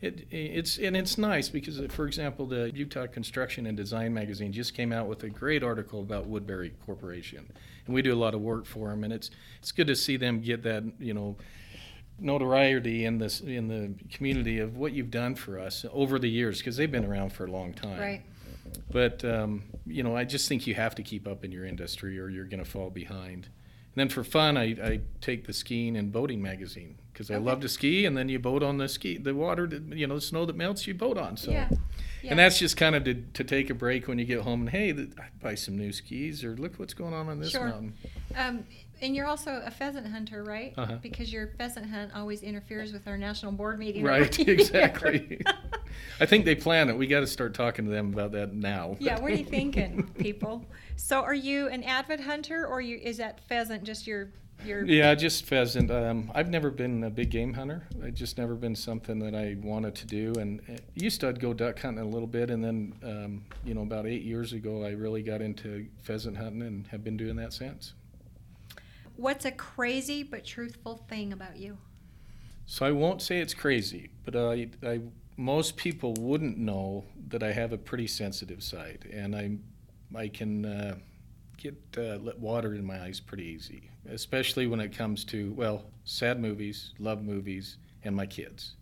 It, 0.00 0.26
it's 0.30 0.78
and 0.78 0.96
it's 0.96 1.18
nice 1.18 1.48
because, 1.48 1.80
for 1.90 2.06
example, 2.06 2.46
the 2.46 2.70
Utah 2.72 3.08
Construction 3.08 3.66
and 3.66 3.76
Design 3.76 4.14
magazine 4.14 4.52
just 4.52 4.74
came 4.74 4.92
out 4.92 5.08
with 5.08 5.24
a 5.24 5.28
great 5.28 5.64
article 5.64 6.00
about 6.00 6.26
Woodbury 6.26 6.72
Corporation, 6.86 7.50
and 7.86 7.94
we 7.94 8.00
do 8.00 8.14
a 8.14 8.16
lot 8.16 8.32
of 8.32 8.40
work 8.40 8.64
for 8.64 8.90
them, 8.90 9.02
and 9.02 9.12
it's 9.12 9.30
it's 9.58 9.72
good 9.72 9.88
to 9.88 9.96
see 9.96 10.16
them 10.16 10.40
get 10.40 10.62
that 10.62 10.84
you 11.00 11.14
know 11.14 11.36
notoriety 12.20 13.06
in 13.06 13.18
this 13.18 13.40
in 13.40 13.66
the 13.66 13.92
community 14.12 14.60
of 14.60 14.76
what 14.76 14.92
you've 14.92 15.10
done 15.10 15.34
for 15.34 15.58
us 15.58 15.84
over 15.92 16.18
the 16.18 16.30
years 16.30 16.58
because 16.58 16.76
they've 16.76 16.92
been 16.92 17.04
around 17.04 17.32
for 17.32 17.46
a 17.46 17.50
long 17.50 17.72
time. 17.72 17.98
Right. 17.98 18.22
But 18.92 19.24
um, 19.24 19.64
you 19.84 20.04
know, 20.04 20.16
I 20.16 20.24
just 20.24 20.48
think 20.48 20.66
you 20.66 20.74
have 20.74 20.94
to 20.96 21.02
keep 21.02 21.26
up 21.26 21.44
in 21.44 21.50
your 21.50 21.64
industry 21.64 22.20
or 22.20 22.28
you're 22.28 22.44
going 22.44 22.62
to 22.62 22.70
fall 22.70 22.90
behind. 22.90 23.48
And 23.94 24.00
then 24.02 24.08
for 24.10 24.22
fun, 24.22 24.56
I, 24.56 24.64
I 24.82 25.00
take 25.20 25.46
the 25.46 25.52
skiing 25.52 25.96
and 25.96 26.12
boating 26.12 26.40
magazine 26.40 26.96
because 27.12 27.30
I 27.30 27.34
Okay. 27.34 27.44
love 27.44 27.60
to 27.60 27.68
ski, 27.68 28.06
and 28.06 28.16
then 28.16 28.28
you 28.28 28.38
boat 28.38 28.62
on 28.62 28.78
the 28.78 28.88
ski, 28.88 29.18
the 29.18 29.34
water, 29.34 29.66
that, 29.66 29.82
you 29.96 30.06
know, 30.06 30.14
the 30.16 30.20
snow 30.20 30.44
that 30.46 30.54
melts, 30.54 30.86
you 30.86 30.94
boat 30.94 31.18
on. 31.18 31.36
So, 31.36 31.50
Yeah. 31.50 31.68
Yeah. 32.22 32.30
and 32.30 32.38
that's 32.38 32.58
just 32.58 32.76
kind 32.76 32.94
of 32.94 33.04
to, 33.04 33.14
to 33.14 33.44
take 33.44 33.70
a 33.70 33.74
break 33.74 34.06
when 34.08 34.18
you 34.18 34.24
get 34.24 34.40
home 34.42 34.60
and 34.62 34.70
hey, 34.70 34.92
th- 34.92 35.10
I 35.18 35.24
buy 35.42 35.54
some 35.56 35.76
new 35.76 35.92
skis 35.92 36.44
or 36.44 36.56
look 36.56 36.78
what's 36.78 36.94
going 36.94 37.14
on 37.14 37.28
on 37.28 37.40
this 37.40 37.50
Sure. 37.50 37.66
mountain. 37.66 37.94
Um, 38.36 38.64
and 39.00 39.14
you're 39.16 39.26
also 39.26 39.62
a 39.64 39.70
pheasant 39.70 40.08
hunter, 40.08 40.42
right? 40.44 40.74
Uh-huh. 40.76 40.96
Because 41.00 41.32
your 41.32 41.48
pheasant 41.58 41.86
hunt 41.90 42.12
always 42.14 42.42
interferes 42.42 42.92
with 42.92 43.06
our 43.08 43.16
national 43.16 43.52
board 43.52 43.78
meeting. 43.78 44.02
Right, 44.04 44.36
exactly. 44.48 45.40
I 46.20 46.26
think 46.26 46.44
they 46.44 46.54
plan 46.56 46.88
it. 46.88 46.96
We 46.98 47.06
got 47.06 47.20
to 47.20 47.26
start 47.26 47.54
talking 47.54 47.84
to 47.84 47.90
them 47.90 48.12
about 48.12 48.32
that 48.32 48.52
now. 48.52 48.96
yeah, 49.00 49.20
what 49.20 49.32
are 49.32 49.36
you 49.36 49.44
thinking, 49.44 50.08
people? 50.18 50.64
So, 50.98 51.22
are 51.22 51.34
you 51.34 51.68
an 51.68 51.84
avid 51.84 52.18
hunter, 52.18 52.66
or 52.66 52.80
you 52.80 52.98
is 53.00 53.18
that 53.18 53.40
pheasant 53.48 53.84
just 53.84 54.04
your 54.04 54.30
your? 54.64 54.84
Yeah, 54.84 55.14
just 55.14 55.46
pheasant. 55.46 55.92
Um, 55.92 56.30
I've 56.34 56.50
never 56.50 56.70
been 56.70 57.04
a 57.04 57.08
big 57.08 57.30
game 57.30 57.54
hunter. 57.54 57.86
I 58.04 58.10
just 58.10 58.36
never 58.36 58.56
been 58.56 58.74
something 58.74 59.20
that 59.20 59.32
I 59.32 59.56
wanted 59.62 59.94
to 59.94 60.06
do. 60.06 60.32
And 60.40 60.60
uh, 60.68 60.78
used 60.96 61.20
to 61.20 61.28
I'd 61.28 61.38
go 61.38 61.54
duck 61.54 61.78
hunting 61.78 62.04
a 62.04 62.08
little 62.08 62.26
bit, 62.26 62.50
and 62.50 62.64
then 62.64 62.94
um, 63.04 63.44
you 63.64 63.74
know 63.74 63.82
about 63.82 64.06
eight 64.06 64.22
years 64.22 64.52
ago 64.52 64.84
I 64.84 64.90
really 64.90 65.22
got 65.22 65.40
into 65.40 65.86
pheasant 66.02 66.36
hunting 66.36 66.62
and 66.62 66.86
have 66.88 67.04
been 67.04 67.16
doing 67.16 67.36
that 67.36 67.52
since. 67.52 67.94
What's 69.14 69.44
a 69.44 69.52
crazy 69.52 70.24
but 70.24 70.44
truthful 70.44 71.04
thing 71.08 71.32
about 71.32 71.58
you? 71.58 71.78
So 72.66 72.84
I 72.84 72.90
won't 72.90 73.22
say 73.22 73.38
it's 73.38 73.54
crazy, 73.54 74.10
but 74.24 74.34
I, 74.34 74.68
I 74.84 75.00
most 75.36 75.76
people 75.76 76.14
wouldn't 76.18 76.58
know 76.58 77.04
that 77.28 77.44
I 77.44 77.52
have 77.52 77.72
a 77.72 77.78
pretty 77.78 78.08
sensitive 78.08 78.64
side, 78.64 79.08
and 79.12 79.36
I 79.36 79.58
I 80.14 80.28
can 80.28 80.64
uh, 80.64 80.96
get 81.56 81.76
uh, 81.96 82.18
water 82.38 82.74
in 82.74 82.84
my 82.84 83.00
eyes 83.02 83.20
pretty 83.20 83.44
easy, 83.44 83.90
especially 84.08 84.66
when 84.66 84.80
it 84.80 84.96
comes 84.96 85.24
to 85.26 85.52
well 85.52 85.84
sad 86.04 86.40
movies, 86.40 86.94
love 86.98 87.22
movies, 87.22 87.76
and 88.04 88.14
my 88.16 88.26
kids. 88.26 88.74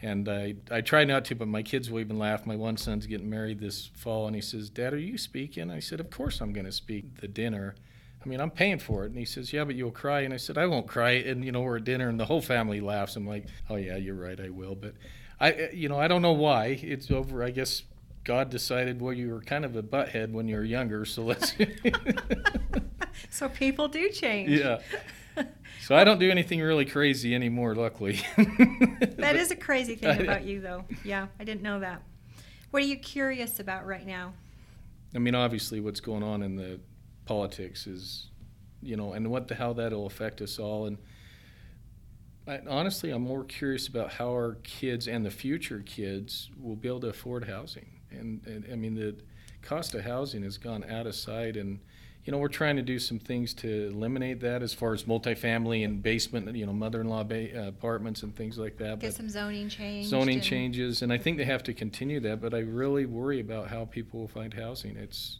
And 0.00 0.28
I, 0.28 0.54
I 0.70 0.80
try 0.80 1.04
not 1.04 1.24
to, 1.26 1.34
but 1.34 1.48
my 1.48 1.62
kids 1.62 1.90
will 1.90 1.98
even 1.98 2.18
laugh. 2.18 2.46
My 2.46 2.54
one 2.54 2.76
son's 2.76 3.06
getting 3.06 3.28
married 3.28 3.58
this 3.58 3.90
fall, 3.94 4.26
and 4.26 4.36
he 4.36 4.42
says, 4.42 4.70
"Dad, 4.70 4.92
are 4.92 4.98
you 4.98 5.18
speaking?" 5.18 5.70
I 5.70 5.80
said, 5.80 6.00
"Of 6.00 6.10
course 6.10 6.40
I'm 6.40 6.52
going 6.52 6.66
to 6.66 6.72
speak 6.72 7.20
the 7.20 7.28
dinner." 7.28 7.74
I 8.24 8.28
mean, 8.28 8.40
I'm 8.40 8.50
paying 8.50 8.78
for 8.78 9.04
it. 9.04 9.08
And 9.08 9.18
he 9.18 9.24
says, 9.24 9.52
Yeah, 9.52 9.64
but 9.64 9.74
you'll 9.74 9.90
cry. 9.90 10.20
And 10.20 10.34
I 10.34 10.38
said, 10.38 10.58
I 10.58 10.66
won't 10.66 10.86
cry. 10.86 11.12
And, 11.12 11.44
you 11.44 11.52
know, 11.52 11.60
we're 11.60 11.76
at 11.76 11.84
dinner 11.84 12.08
and 12.08 12.18
the 12.18 12.24
whole 12.24 12.40
family 12.42 12.80
laughs. 12.80 13.16
I'm 13.16 13.26
like, 13.26 13.46
Oh, 13.70 13.76
yeah, 13.76 13.96
you're 13.96 14.14
right. 14.14 14.38
I 14.40 14.48
will. 14.48 14.74
But 14.74 14.94
I, 15.40 15.70
you 15.72 15.88
know, 15.88 15.98
I 15.98 16.08
don't 16.08 16.22
know 16.22 16.32
why. 16.32 16.78
It's 16.82 17.10
over. 17.10 17.44
I 17.44 17.50
guess 17.50 17.82
God 18.28 18.50
decided, 18.50 19.00
well, 19.00 19.14
you 19.14 19.30
were 19.30 19.40
kind 19.40 19.64
of 19.64 19.74
a 19.74 19.82
butthead 19.82 20.32
when 20.32 20.48
you 20.48 20.56
were 20.56 20.64
younger. 20.64 21.06
So 21.06 21.24
let's. 21.24 21.54
So 23.30 23.48
people 23.48 23.88
do 23.88 24.10
change. 24.10 24.50
yeah. 24.50 24.80
So 25.82 25.96
I 25.96 26.04
don't 26.04 26.18
do 26.18 26.30
anything 26.30 26.60
really 26.60 26.84
crazy 26.84 27.34
anymore, 27.34 27.74
luckily. 27.74 28.20
That 29.16 29.36
is 29.36 29.50
a 29.50 29.56
crazy 29.56 29.94
thing 29.94 30.20
about 30.20 30.44
you, 30.44 30.60
though. 30.60 30.84
Yeah, 31.04 31.28
I 31.40 31.44
didn't 31.44 31.62
know 31.62 31.80
that. 31.80 32.02
What 32.70 32.82
are 32.82 32.86
you 32.86 32.98
curious 32.98 33.58
about 33.58 33.86
right 33.86 34.06
now? 34.06 34.34
I 35.14 35.18
mean, 35.18 35.34
obviously, 35.34 35.80
what's 35.80 36.00
going 36.00 36.22
on 36.22 36.42
in 36.42 36.56
the 36.56 36.80
politics 37.24 37.86
is, 37.86 38.26
you 38.82 38.96
know, 38.96 39.12
and 39.14 39.30
what 39.30 39.48
the 39.48 39.54
how 39.54 39.72
that'll 39.72 40.06
affect 40.06 40.42
us 40.42 40.58
all. 40.58 40.86
And 40.86 40.98
I, 42.46 42.60
honestly, 42.68 43.10
I'm 43.10 43.22
more 43.22 43.44
curious 43.44 43.88
about 43.88 44.12
how 44.12 44.28
our 44.28 44.58
kids 44.64 45.08
and 45.08 45.24
the 45.24 45.30
future 45.30 45.82
kids 45.86 46.50
will 46.60 46.76
be 46.76 46.88
able 46.88 47.00
to 47.00 47.08
afford 47.08 47.48
housing. 47.48 47.97
And, 48.10 48.40
and 48.46 48.66
I 48.72 48.76
mean, 48.76 48.94
the 48.94 49.16
cost 49.62 49.94
of 49.94 50.02
housing 50.02 50.42
has 50.42 50.58
gone 50.58 50.84
out 50.88 51.06
of 51.06 51.14
sight, 51.14 51.56
and 51.56 51.80
you 52.24 52.32
know, 52.32 52.38
we're 52.38 52.48
trying 52.48 52.76
to 52.76 52.82
do 52.82 52.98
some 52.98 53.18
things 53.18 53.54
to 53.54 53.88
eliminate 53.88 54.40
that 54.40 54.62
as 54.62 54.74
far 54.74 54.92
as 54.92 55.04
multifamily 55.04 55.82
and 55.82 56.02
basement, 56.02 56.54
you 56.54 56.66
know, 56.66 56.74
mother-in-law 56.74 57.24
ba- 57.24 57.64
uh, 57.64 57.68
apartments 57.68 58.22
and 58.22 58.36
things 58.36 58.58
like 58.58 58.76
that. 58.78 58.98
Get 58.98 59.08
but- 59.08 59.14
some 59.14 59.30
zoning 59.30 59.68
change. 59.70 60.06
zoning 60.06 60.40
changes, 60.42 61.00
and 61.00 61.10
I 61.10 61.16
think 61.16 61.38
they 61.38 61.44
have 61.44 61.62
to 61.62 61.72
continue 61.72 62.20
that. 62.20 62.40
But 62.40 62.52
I 62.52 62.58
really 62.58 63.06
worry 63.06 63.40
about 63.40 63.68
how 63.68 63.86
people 63.86 64.20
will 64.20 64.28
find 64.28 64.52
housing. 64.52 64.96
It's 64.96 65.38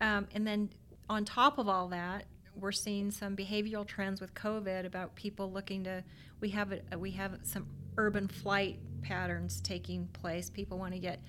Um, 0.00 0.28
and 0.34 0.46
then 0.46 0.70
on 1.08 1.24
top 1.24 1.58
of 1.58 1.68
all 1.68 1.88
that, 1.88 2.26
we're 2.56 2.72
seeing 2.72 3.10
some 3.10 3.34
behavioral 3.34 3.86
trends 3.86 4.20
with 4.20 4.34
COVID 4.34 4.84
about 4.84 5.14
people 5.14 5.50
looking 5.50 5.84
to. 5.84 6.04
We 6.40 6.50
have 6.50 6.72
a, 6.72 6.98
we 6.98 7.12
have 7.12 7.38
some 7.42 7.66
urban 7.96 8.28
flight 8.28 8.78
patterns 9.04 9.60
taking 9.60 10.06
place. 10.08 10.50
People 10.50 10.78
want 10.78 10.92
to 10.94 10.98
get 10.98 11.20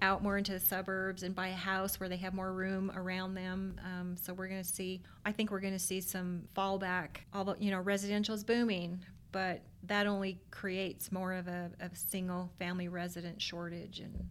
out 0.00 0.22
more 0.22 0.38
into 0.38 0.52
the 0.52 0.60
suburbs 0.60 1.22
and 1.22 1.34
buy 1.34 1.48
a 1.48 1.54
house 1.54 1.98
where 1.98 2.08
they 2.08 2.16
have 2.16 2.32
more 2.32 2.52
room 2.52 2.92
around 2.94 3.34
them. 3.34 3.80
Um, 3.84 4.16
so 4.16 4.32
we're 4.32 4.48
going 4.48 4.62
to 4.62 4.68
see. 4.68 5.02
I 5.24 5.32
think 5.32 5.50
we're 5.50 5.60
going 5.60 5.72
to 5.72 5.78
see 5.78 6.00
some 6.00 6.42
fallback. 6.56 7.18
Although 7.34 7.56
you 7.58 7.70
know 7.70 7.80
residential 7.80 8.34
is 8.34 8.44
booming, 8.44 9.04
but 9.32 9.62
that 9.84 10.06
only 10.06 10.40
creates 10.50 11.12
more 11.12 11.32
of 11.32 11.48
a, 11.48 11.70
a 11.80 11.90
single 11.94 12.50
family 12.58 12.88
resident 12.88 13.40
shortage 13.40 14.00
and 14.00 14.28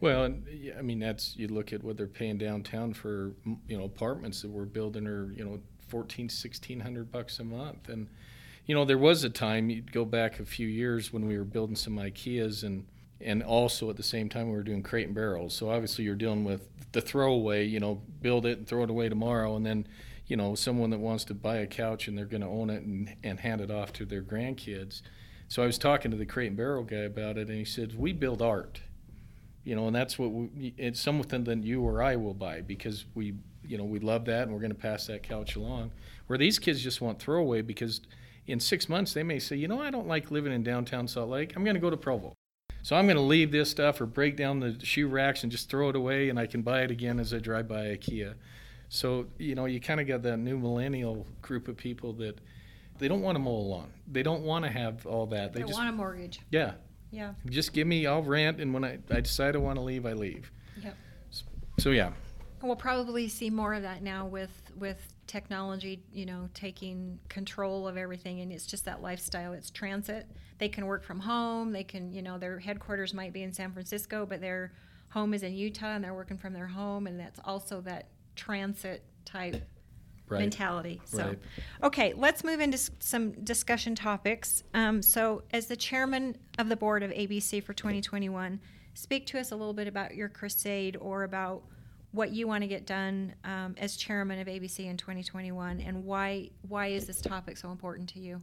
well, 0.00 0.24
and 0.24 0.46
I 0.78 0.82
mean 0.82 1.00
that's 1.00 1.36
you 1.36 1.48
look 1.48 1.72
at 1.72 1.82
what 1.82 1.96
they're 1.96 2.06
paying 2.06 2.38
downtown 2.38 2.92
for 2.92 3.32
you 3.66 3.76
know 3.76 3.84
apartments 3.84 4.42
that 4.42 4.50
we're 4.50 4.64
building 4.64 5.06
are 5.06 5.32
you 5.32 5.44
know 5.44 5.60
fourteen, 5.88 6.28
sixteen 6.28 6.80
hundred 6.80 7.10
bucks 7.10 7.40
a 7.40 7.44
month, 7.44 7.88
and 7.88 8.08
you 8.68 8.76
know 8.76 8.84
there 8.84 8.98
was 8.98 9.24
a 9.24 9.30
time 9.30 9.68
you'd 9.68 9.90
go 9.90 10.04
back 10.04 10.38
a 10.38 10.44
few 10.44 10.68
years 10.68 11.12
when 11.12 11.26
we 11.26 11.36
were 11.36 11.44
building 11.44 11.76
some 11.76 11.96
IKEAs 11.96 12.62
and. 12.62 12.86
And 13.20 13.42
also 13.42 13.90
at 13.90 13.96
the 13.96 14.04
same 14.04 14.28
time, 14.28 14.46
we 14.46 14.54
were 14.54 14.62
doing 14.62 14.80
crate 14.80 15.06
and 15.06 15.12
barrels. 15.12 15.52
So 15.52 15.70
obviously, 15.70 16.04
you're 16.04 16.14
dealing 16.14 16.44
with 16.44 16.68
the 16.92 17.00
throwaway. 17.00 17.64
You 17.64 17.80
know, 17.80 18.00
build 18.22 18.46
it 18.46 18.58
and 18.58 18.66
throw 18.68 18.84
it 18.84 18.90
away 18.90 19.08
tomorrow, 19.08 19.56
and 19.56 19.66
then 19.66 19.88
you 20.28 20.36
know, 20.36 20.54
someone 20.54 20.90
that 20.90 21.00
wants 21.00 21.24
to 21.24 21.34
buy 21.34 21.56
a 21.56 21.66
couch 21.66 22.06
and 22.06 22.16
they're 22.16 22.26
going 22.26 22.42
to 22.42 22.46
own 22.46 22.70
it 22.70 22.82
and, 22.82 23.16
and 23.24 23.40
hand 23.40 23.60
it 23.60 23.70
off 23.70 23.92
to 23.94 24.04
their 24.04 24.22
grandkids. 24.22 25.00
So 25.48 25.62
I 25.62 25.66
was 25.66 25.78
talking 25.78 26.10
to 26.10 26.16
the 26.16 26.26
crate 26.26 26.48
and 26.48 26.56
barrel 26.56 26.84
guy 26.84 26.98
about 26.98 27.38
it, 27.38 27.48
and 27.48 27.56
he 27.56 27.64
said, 27.64 27.98
"We 27.98 28.12
build 28.12 28.42
art, 28.42 28.82
you 29.64 29.74
know, 29.74 29.86
and 29.86 29.96
that's 29.96 30.18
what 30.18 30.30
we, 30.30 30.74
it's 30.76 31.00
something 31.00 31.44
that 31.44 31.64
you 31.64 31.82
or 31.82 32.02
I 32.02 32.16
will 32.16 32.34
buy 32.34 32.60
because 32.60 33.06
we, 33.14 33.34
you 33.66 33.78
know, 33.78 33.84
we 33.84 33.98
love 33.98 34.26
that, 34.26 34.42
and 34.42 34.52
we're 34.52 34.60
going 34.60 34.70
to 34.70 34.78
pass 34.78 35.06
that 35.06 35.22
couch 35.22 35.56
along. 35.56 35.92
Where 36.26 36.38
these 36.38 36.58
kids 36.58 36.82
just 36.82 37.00
want 37.00 37.18
throwaway 37.18 37.62
because 37.62 38.02
in 38.48 38.58
six 38.60 38.88
months 38.88 39.12
they 39.12 39.22
may 39.22 39.38
say, 39.38 39.56
you 39.56 39.68
know, 39.68 39.80
I 39.80 39.90
don't 39.90 40.08
like 40.08 40.30
living 40.30 40.52
in 40.52 40.62
downtown 40.62 41.06
Salt 41.06 41.28
Lake. 41.30 41.54
I'm 41.54 41.64
going 41.64 41.74
to 41.74 41.80
go 41.80 41.90
to 41.90 41.96
Provo." 41.96 42.34
So 42.82 42.96
I'm 42.96 43.06
going 43.06 43.16
to 43.16 43.22
leave 43.22 43.50
this 43.52 43.68
stuff 43.70 44.00
or 44.00 44.06
break 44.06 44.36
down 44.36 44.60
the 44.60 44.76
shoe 44.82 45.08
racks 45.08 45.42
and 45.42 45.52
just 45.52 45.68
throw 45.68 45.88
it 45.90 45.96
away, 45.96 46.28
and 46.30 46.38
I 46.38 46.46
can 46.46 46.62
buy 46.62 46.82
it 46.82 46.90
again 46.90 47.18
as 47.20 47.34
I 47.34 47.38
drive 47.38 47.68
by 47.68 47.86
IKEA. 47.96 48.34
So 48.88 49.26
you 49.38 49.54
know, 49.54 49.66
you 49.66 49.80
kind 49.80 50.00
of 50.00 50.06
got 50.06 50.22
that 50.22 50.38
new 50.38 50.58
millennial 50.58 51.26
group 51.42 51.68
of 51.68 51.76
people 51.76 52.12
that 52.14 52.40
they 52.98 53.06
don't 53.08 53.20
want 53.22 53.36
to 53.36 53.40
mow 53.40 53.50
a 53.50 53.66
lawn. 53.72 53.92
They 54.10 54.22
don't 54.22 54.42
want 54.42 54.64
to 54.64 54.70
have 54.70 55.06
all 55.06 55.26
that. 55.26 55.52
They 55.52 55.60
they 55.60 55.66
just 55.66 55.78
want 55.78 55.90
a 55.90 55.92
mortgage. 55.92 56.40
yeah, 56.50 56.72
Yeah. 57.10 57.34
just 57.46 57.72
give 57.72 57.86
me. 57.86 58.06
I'll 58.06 58.22
rent, 58.22 58.60
and 58.60 58.72
when 58.72 58.84
I, 58.84 58.98
I 59.10 59.20
decide 59.20 59.54
I 59.54 59.58
want 59.58 59.76
to 59.76 59.82
leave, 59.82 60.06
I 60.06 60.14
leave. 60.14 60.50
Yep. 60.82 60.96
So 61.78 61.90
yeah, 61.90 62.10
We'll 62.62 62.76
probably 62.76 63.28
see 63.28 63.50
more 63.50 63.74
of 63.74 63.82
that 63.82 64.02
now 64.02 64.26
with 64.26 64.50
with 64.76 65.12
technology, 65.26 66.02
you 66.12 66.26
know, 66.26 66.48
taking 66.54 67.18
control 67.28 67.86
of 67.86 67.96
everything, 67.96 68.40
and 68.40 68.52
it's 68.52 68.66
just 68.66 68.84
that 68.86 69.02
lifestyle. 69.02 69.52
It's 69.52 69.70
transit. 69.70 70.26
They 70.58 70.68
can 70.68 70.86
work 70.86 71.04
from 71.04 71.20
home. 71.20 71.72
They 71.72 71.84
can, 71.84 72.12
you 72.12 72.22
know, 72.22 72.38
their 72.38 72.58
headquarters 72.58 73.14
might 73.14 73.32
be 73.32 73.42
in 73.42 73.52
San 73.52 73.72
Francisco, 73.72 74.26
but 74.26 74.40
their 74.40 74.72
home 75.10 75.34
is 75.34 75.42
in 75.42 75.54
Utah, 75.54 75.94
and 75.94 76.02
they're 76.04 76.14
working 76.14 76.38
from 76.38 76.52
their 76.52 76.66
home, 76.66 77.06
and 77.06 77.18
that's 77.18 77.40
also 77.44 77.80
that 77.82 78.08
transit 78.34 79.04
type 79.24 79.62
right. 80.28 80.40
mentality. 80.40 81.00
So, 81.04 81.28
Right. 81.28 81.38
okay, 81.82 82.12
let's 82.14 82.44
move 82.44 82.60
into 82.60 82.78
some 82.98 83.32
discussion 83.44 83.94
topics. 83.94 84.64
Um, 84.74 85.02
so, 85.02 85.42
as 85.52 85.66
the 85.66 85.76
chairman 85.76 86.36
of 86.58 86.68
the 86.68 86.76
board 86.76 87.02
of 87.02 87.10
ABC 87.10 87.62
for 87.62 87.72
2021, 87.72 88.60
speak 88.94 89.26
to 89.26 89.38
us 89.38 89.52
a 89.52 89.56
little 89.56 89.74
bit 89.74 89.86
about 89.86 90.14
your 90.14 90.28
crusade 90.28 90.96
or 91.00 91.22
about 91.22 91.62
what 92.12 92.30
you 92.30 92.46
want 92.46 92.62
to 92.62 92.68
get 92.68 92.86
done 92.86 93.34
um, 93.44 93.74
as 93.78 93.96
chairman 93.96 94.38
of 94.38 94.46
ABC 94.46 94.86
in 94.86 94.96
2021, 94.96 95.80
and 95.80 96.04
why 96.04 96.50
why 96.68 96.88
is 96.88 97.06
this 97.06 97.20
topic 97.20 97.56
so 97.56 97.70
important 97.70 98.08
to 98.10 98.18
you? 98.18 98.42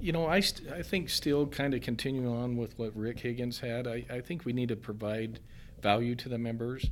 You 0.00 0.12
know, 0.12 0.26
I, 0.26 0.40
st- 0.40 0.72
I 0.72 0.82
think 0.82 1.10
still 1.10 1.46
kind 1.46 1.74
of 1.74 1.82
continuing 1.82 2.26
on 2.26 2.56
with 2.56 2.78
what 2.78 2.96
Rick 2.96 3.20
Higgins 3.20 3.60
had, 3.60 3.86
I, 3.86 4.06
I 4.08 4.20
think 4.20 4.46
we 4.46 4.54
need 4.54 4.70
to 4.70 4.76
provide 4.76 5.40
value 5.82 6.14
to 6.16 6.28
the 6.28 6.38
members. 6.38 6.86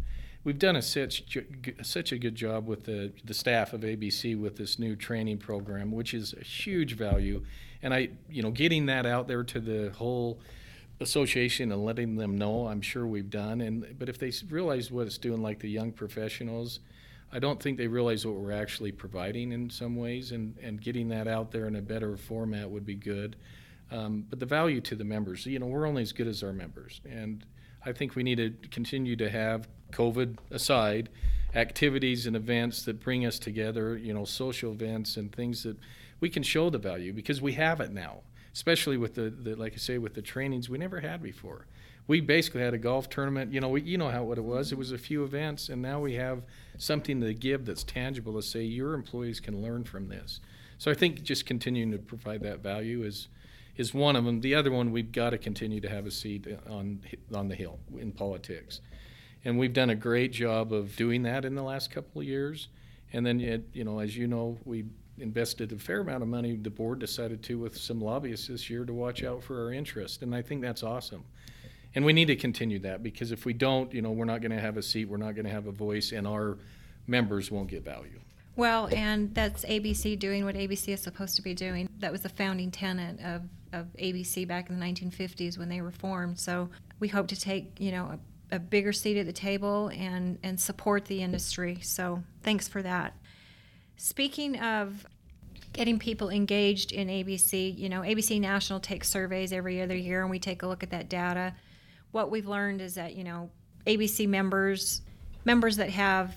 We've 0.44 0.58
done 0.58 0.76
a 0.76 0.82
such, 0.82 1.24
such 1.82 2.12
a 2.12 2.18
good 2.18 2.34
job 2.34 2.66
with 2.66 2.84
the, 2.84 3.12
the 3.24 3.34
staff 3.34 3.72
of 3.72 3.80
ABC 3.80 4.38
with 4.38 4.56
this 4.56 4.78
new 4.78 4.94
training 4.94 5.38
program, 5.38 5.90
which 5.90 6.12
is 6.12 6.34
a 6.38 6.44
huge 6.44 6.96
value. 6.96 7.44
And 7.82 7.94
I, 7.94 8.10
you 8.28 8.42
know, 8.42 8.50
getting 8.50 8.86
that 8.86 9.06
out 9.06 9.26
there 9.26 9.42
to 9.42 9.60
the 9.60 9.90
whole 9.96 10.40
association 11.00 11.72
and 11.72 11.84
letting 11.84 12.16
them 12.16 12.36
know, 12.36 12.66
I'm 12.66 12.80
sure 12.80 13.06
we've 13.06 13.30
done. 13.30 13.60
And 13.60 13.98
but 13.98 14.08
if 14.08 14.18
they 14.18 14.32
realize 14.50 14.90
what 14.90 15.06
it's 15.06 15.18
doing, 15.18 15.42
like 15.42 15.60
the 15.60 15.70
young 15.70 15.92
professionals, 15.92 16.80
I 17.32 17.38
don't 17.38 17.62
think 17.62 17.78
they 17.78 17.86
realize 17.86 18.26
what 18.26 18.36
we're 18.36 18.52
actually 18.52 18.92
providing 18.92 19.52
in 19.52 19.70
some 19.70 19.96
ways, 19.96 20.32
and 20.32 20.56
and 20.62 20.80
getting 20.80 21.08
that 21.08 21.28
out 21.28 21.50
there 21.50 21.66
in 21.66 21.76
a 21.76 21.82
better 21.82 22.16
format 22.16 22.70
would 22.70 22.86
be 22.86 22.94
good. 22.94 23.36
Um, 23.90 24.26
but 24.28 24.38
the 24.38 24.46
value 24.46 24.80
to 24.82 24.94
the 24.94 25.04
members, 25.04 25.46
you 25.46 25.58
know, 25.58 25.66
we're 25.66 25.86
only 25.86 26.02
as 26.02 26.12
good 26.12 26.26
as 26.26 26.42
our 26.42 26.52
members, 26.52 27.00
and 27.08 27.44
I 27.84 27.92
think 27.92 28.14
we 28.14 28.22
need 28.22 28.36
to 28.36 28.68
continue 28.68 29.16
to 29.16 29.30
have 29.30 29.68
COVID 29.92 30.38
aside 30.50 31.08
activities 31.54 32.26
and 32.26 32.36
events 32.36 32.82
that 32.84 33.00
bring 33.00 33.24
us 33.24 33.38
together, 33.38 33.96
you 33.96 34.12
know, 34.12 34.24
social 34.24 34.72
events 34.72 35.16
and 35.16 35.32
things 35.32 35.62
that 35.62 35.76
we 36.20 36.28
can 36.28 36.42
show 36.42 36.68
the 36.70 36.78
value 36.78 37.12
because 37.12 37.40
we 37.40 37.52
have 37.54 37.80
it 37.80 37.92
now, 37.92 38.18
especially 38.58 38.96
with 38.96 39.14
the, 39.14 39.30
the 39.30 39.54
like 39.54 39.72
I 39.74 39.76
say, 39.76 39.98
with 39.98 40.14
the 40.14 40.20
trainings 40.20 40.68
we 40.68 40.78
never 40.78 40.98
had 40.98 41.22
before. 41.22 41.66
We 42.08 42.20
basically 42.20 42.60
had 42.60 42.74
a 42.74 42.78
golf 42.78 43.08
tournament. 43.08 43.52
You 43.52 43.60
know, 43.60 43.68
we, 43.68 43.82
you 43.82 43.96
know 43.96 44.08
how 44.08 44.24
what 44.24 44.36
it 44.36 44.42
was. 44.42 44.72
It 44.72 44.78
was 44.78 44.90
a 44.90 44.98
few 44.98 45.22
events, 45.22 45.68
and 45.68 45.80
now 45.80 46.00
we 46.00 46.14
have 46.14 46.42
something 46.76 47.20
to 47.20 47.32
give 47.34 47.66
that's 47.66 47.84
tangible 47.84 48.34
to 48.34 48.42
say 48.42 48.64
your 48.64 48.94
employees 48.94 49.38
can 49.38 49.62
learn 49.62 49.84
from 49.84 50.08
this. 50.08 50.40
So 50.76 50.90
I 50.90 50.94
think 50.94 51.22
just 51.22 51.46
continuing 51.46 51.92
to 51.92 51.98
provide 51.98 52.42
that 52.42 52.58
value 52.58 53.04
is 53.04 53.28
is 53.76 53.94
one 53.94 54.16
of 54.16 54.24
them. 54.24 54.40
The 54.40 54.56
other 54.56 54.72
one, 54.72 54.90
we've 54.90 55.12
got 55.12 55.30
to 55.30 55.38
continue 55.38 55.80
to 55.80 55.88
have 55.88 56.04
a 56.04 56.10
seat 56.10 56.48
on 56.68 57.00
on 57.32 57.46
the 57.46 57.54
hill 57.54 57.78
in 57.96 58.10
politics, 58.10 58.80
and 59.44 59.56
we've 59.56 59.72
done 59.72 59.90
a 59.90 59.94
great 59.94 60.32
job 60.32 60.72
of 60.72 60.96
doing 60.96 61.22
that 61.22 61.44
in 61.44 61.54
the 61.54 61.62
last 61.62 61.92
couple 61.92 62.22
of 62.22 62.26
years. 62.26 62.66
And 63.12 63.24
then, 63.24 63.38
you 63.72 63.84
know, 63.84 64.00
as 64.00 64.16
you 64.16 64.26
know, 64.26 64.58
we 64.64 64.84
invested 65.20 65.72
a 65.72 65.78
fair 65.78 66.00
amount 66.00 66.22
of 66.22 66.28
money. 66.28 66.56
The 66.56 66.70
board 66.70 66.98
decided 66.98 67.42
to 67.44 67.58
with 67.58 67.76
some 67.76 68.00
lobbyists 68.00 68.48
this 68.48 68.68
year 68.68 68.84
to 68.84 68.92
watch 68.92 69.22
out 69.22 69.42
for 69.42 69.64
our 69.64 69.72
interest, 69.72 70.22
and 70.22 70.34
I 70.34 70.42
think 70.42 70.62
that's 70.62 70.82
awesome. 70.82 71.24
And 71.94 72.04
we 72.04 72.12
need 72.12 72.26
to 72.26 72.36
continue 72.36 72.78
that 72.80 73.02
because 73.02 73.32
if 73.32 73.44
we 73.44 73.52
don't, 73.52 73.92
you 73.92 74.02
know, 74.02 74.10
we're 74.10 74.24
not 74.24 74.40
going 74.40 74.52
to 74.52 74.60
have 74.60 74.76
a 74.76 74.82
seat, 74.82 75.06
we're 75.06 75.16
not 75.16 75.34
going 75.34 75.46
to 75.46 75.50
have 75.50 75.66
a 75.66 75.72
voice, 75.72 76.12
and 76.12 76.26
our 76.26 76.58
members 77.06 77.50
won't 77.50 77.68
get 77.68 77.84
value. 77.84 78.20
Well, 78.58 78.88
and 78.92 79.32
that's 79.34 79.64
ABC 79.64 80.18
doing 80.18 80.44
what 80.44 80.56
ABC 80.56 80.88
is 80.88 81.00
supposed 81.00 81.36
to 81.36 81.42
be 81.42 81.54
doing. 81.54 81.88
That 82.00 82.10
was 82.10 82.22
the 82.22 82.28
founding 82.28 82.72
tenet 82.72 83.20
of, 83.20 83.42
of 83.72 83.86
ABC 84.00 84.48
back 84.48 84.68
in 84.68 84.78
the 84.78 84.84
1950s 84.84 85.56
when 85.56 85.68
they 85.68 85.80
were 85.80 85.92
formed. 85.92 86.40
So 86.40 86.68
we 86.98 87.06
hope 87.06 87.28
to 87.28 87.40
take, 87.40 87.78
you 87.78 87.92
know, 87.92 88.18
a, 88.50 88.56
a 88.56 88.58
bigger 88.58 88.92
seat 88.92 89.16
at 89.16 89.26
the 89.26 89.32
table 89.32 89.92
and, 89.94 90.38
and 90.42 90.58
support 90.58 91.04
the 91.04 91.22
industry. 91.22 91.78
So 91.82 92.24
thanks 92.42 92.66
for 92.66 92.82
that. 92.82 93.14
Speaking 93.98 94.58
of 94.60 95.04
getting 95.72 95.98
people 95.98 96.30
engaged 96.30 96.92
in 96.92 97.08
ABC, 97.08 97.76
you 97.76 97.88
know, 97.88 98.00
ABC 98.02 98.40
National 98.40 98.78
takes 98.78 99.08
surveys 99.08 99.52
every 99.52 99.82
other 99.82 99.96
year 99.96 100.22
and 100.22 100.30
we 100.30 100.38
take 100.38 100.62
a 100.62 100.68
look 100.68 100.84
at 100.84 100.90
that 100.90 101.08
data. 101.08 101.52
What 102.12 102.30
we've 102.30 102.46
learned 102.46 102.80
is 102.80 102.94
that, 102.94 103.16
you 103.16 103.24
know, 103.24 103.50
ABC 103.86 104.28
members 104.28 105.02
members 105.44 105.76
that 105.76 105.90
have 105.90 106.36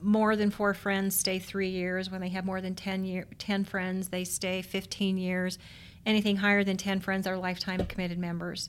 more 0.00 0.36
than 0.36 0.50
four 0.50 0.74
friends 0.74 1.16
stay 1.16 1.38
three 1.38 1.70
years. 1.70 2.08
When 2.10 2.20
they 2.20 2.28
have 2.30 2.44
more 2.44 2.60
than 2.60 2.74
10, 2.74 3.04
year, 3.04 3.26
10 3.38 3.64
friends, 3.64 4.08
they 4.08 4.24
stay 4.24 4.62
15 4.62 5.18
years. 5.18 5.58
Anything 6.06 6.36
higher 6.36 6.62
than 6.62 6.76
10 6.76 7.00
friends 7.00 7.26
are 7.26 7.36
lifetime 7.36 7.84
committed 7.86 8.18
members. 8.18 8.68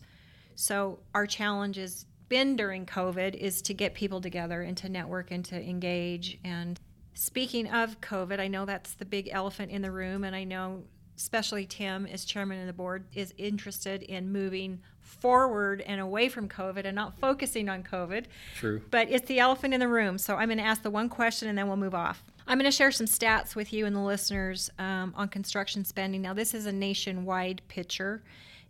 So, 0.55 0.99
our 1.13 1.25
challenge 1.25 1.77
has 1.77 2.05
been 2.29 2.55
during 2.55 2.85
COVID 2.85 3.35
is 3.35 3.61
to 3.63 3.73
get 3.73 3.93
people 3.93 4.21
together 4.21 4.61
and 4.61 4.77
to 4.77 4.89
network 4.89 5.31
and 5.31 5.43
to 5.45 5.55
engage 5.55 6.39
and 6.43 6.79
Speaking 7.13 7.69
of 7.69 8.01
COVID, 8.01 8.39
I 8.39 8.47
know 8.47 8.65
that's 8.65 8.93
the 8.93 9.05
big 9.05 9.29
elephant 9.31 9.71
in 9.71 9.81
the 9.81 9.91
room, 9.91 10.23
and 10.23 10.35
I 10.35 10.43
know 10.43 10.83
especially 11.15 11.65
Tim, 11.65 12.05
as 12.05 12.25
chairman 12.25 12.59
of 12.59 12.67
the 12.67 12.73
board, 12.73 13.05
is 13.13 13.33
interested 13.37 14.01
in 14.03 14.31
moving 14.31 14.79
forward 14.99 15.81
and 15.81 16.01
away 16.01 16.27
from 16.27 16.49
COVID 16.49 16.85
and 16.85 16.95
not 16.95 17.19
focusing 17.19 17.69
on 17.69 17.83
COVID. 17.83 18.25
True. 18.55 18.81
But 18.89 19.09
it's 19.09 19.27
the 19.27 19.39
elephant 19.39 19.73
in 19.73 19.79
the 19.79 19.87
room. 19.87 20.17
So 20.17 20.35
I'm 20.35 20.49
going 20.49 20.57
to 20.57 20.63
ask 20.63 20.81
the 20.81 20.89
one 20.89 21.09
question 21.09 21.49
and 21.49 21.57
then 21.57 21.67
we'll 21.67 21.77
move 21.77 21.95
off. 21.95 22.23
I'm 22.47 22.57
going 22.57 22.69
to 22.69 22.75
share 22.75 22.91
some 22.91 23.05
stats 23.05 23.55
with 23.55 23.71
you 23.71 23.85
and 23.85 23.95
the 23.95 24.01
listeners 24.01 24.69
um, 24.79 25.13
on 25.15 25.29
construction 25.29 25.85
spending. 25.85 26.21
Now, 26.21 26.33
this 26.33 26.53
is 26.53 26.65
a 26.65 26.73
nationwide 26.73 27.61
picture. 27.67 28.23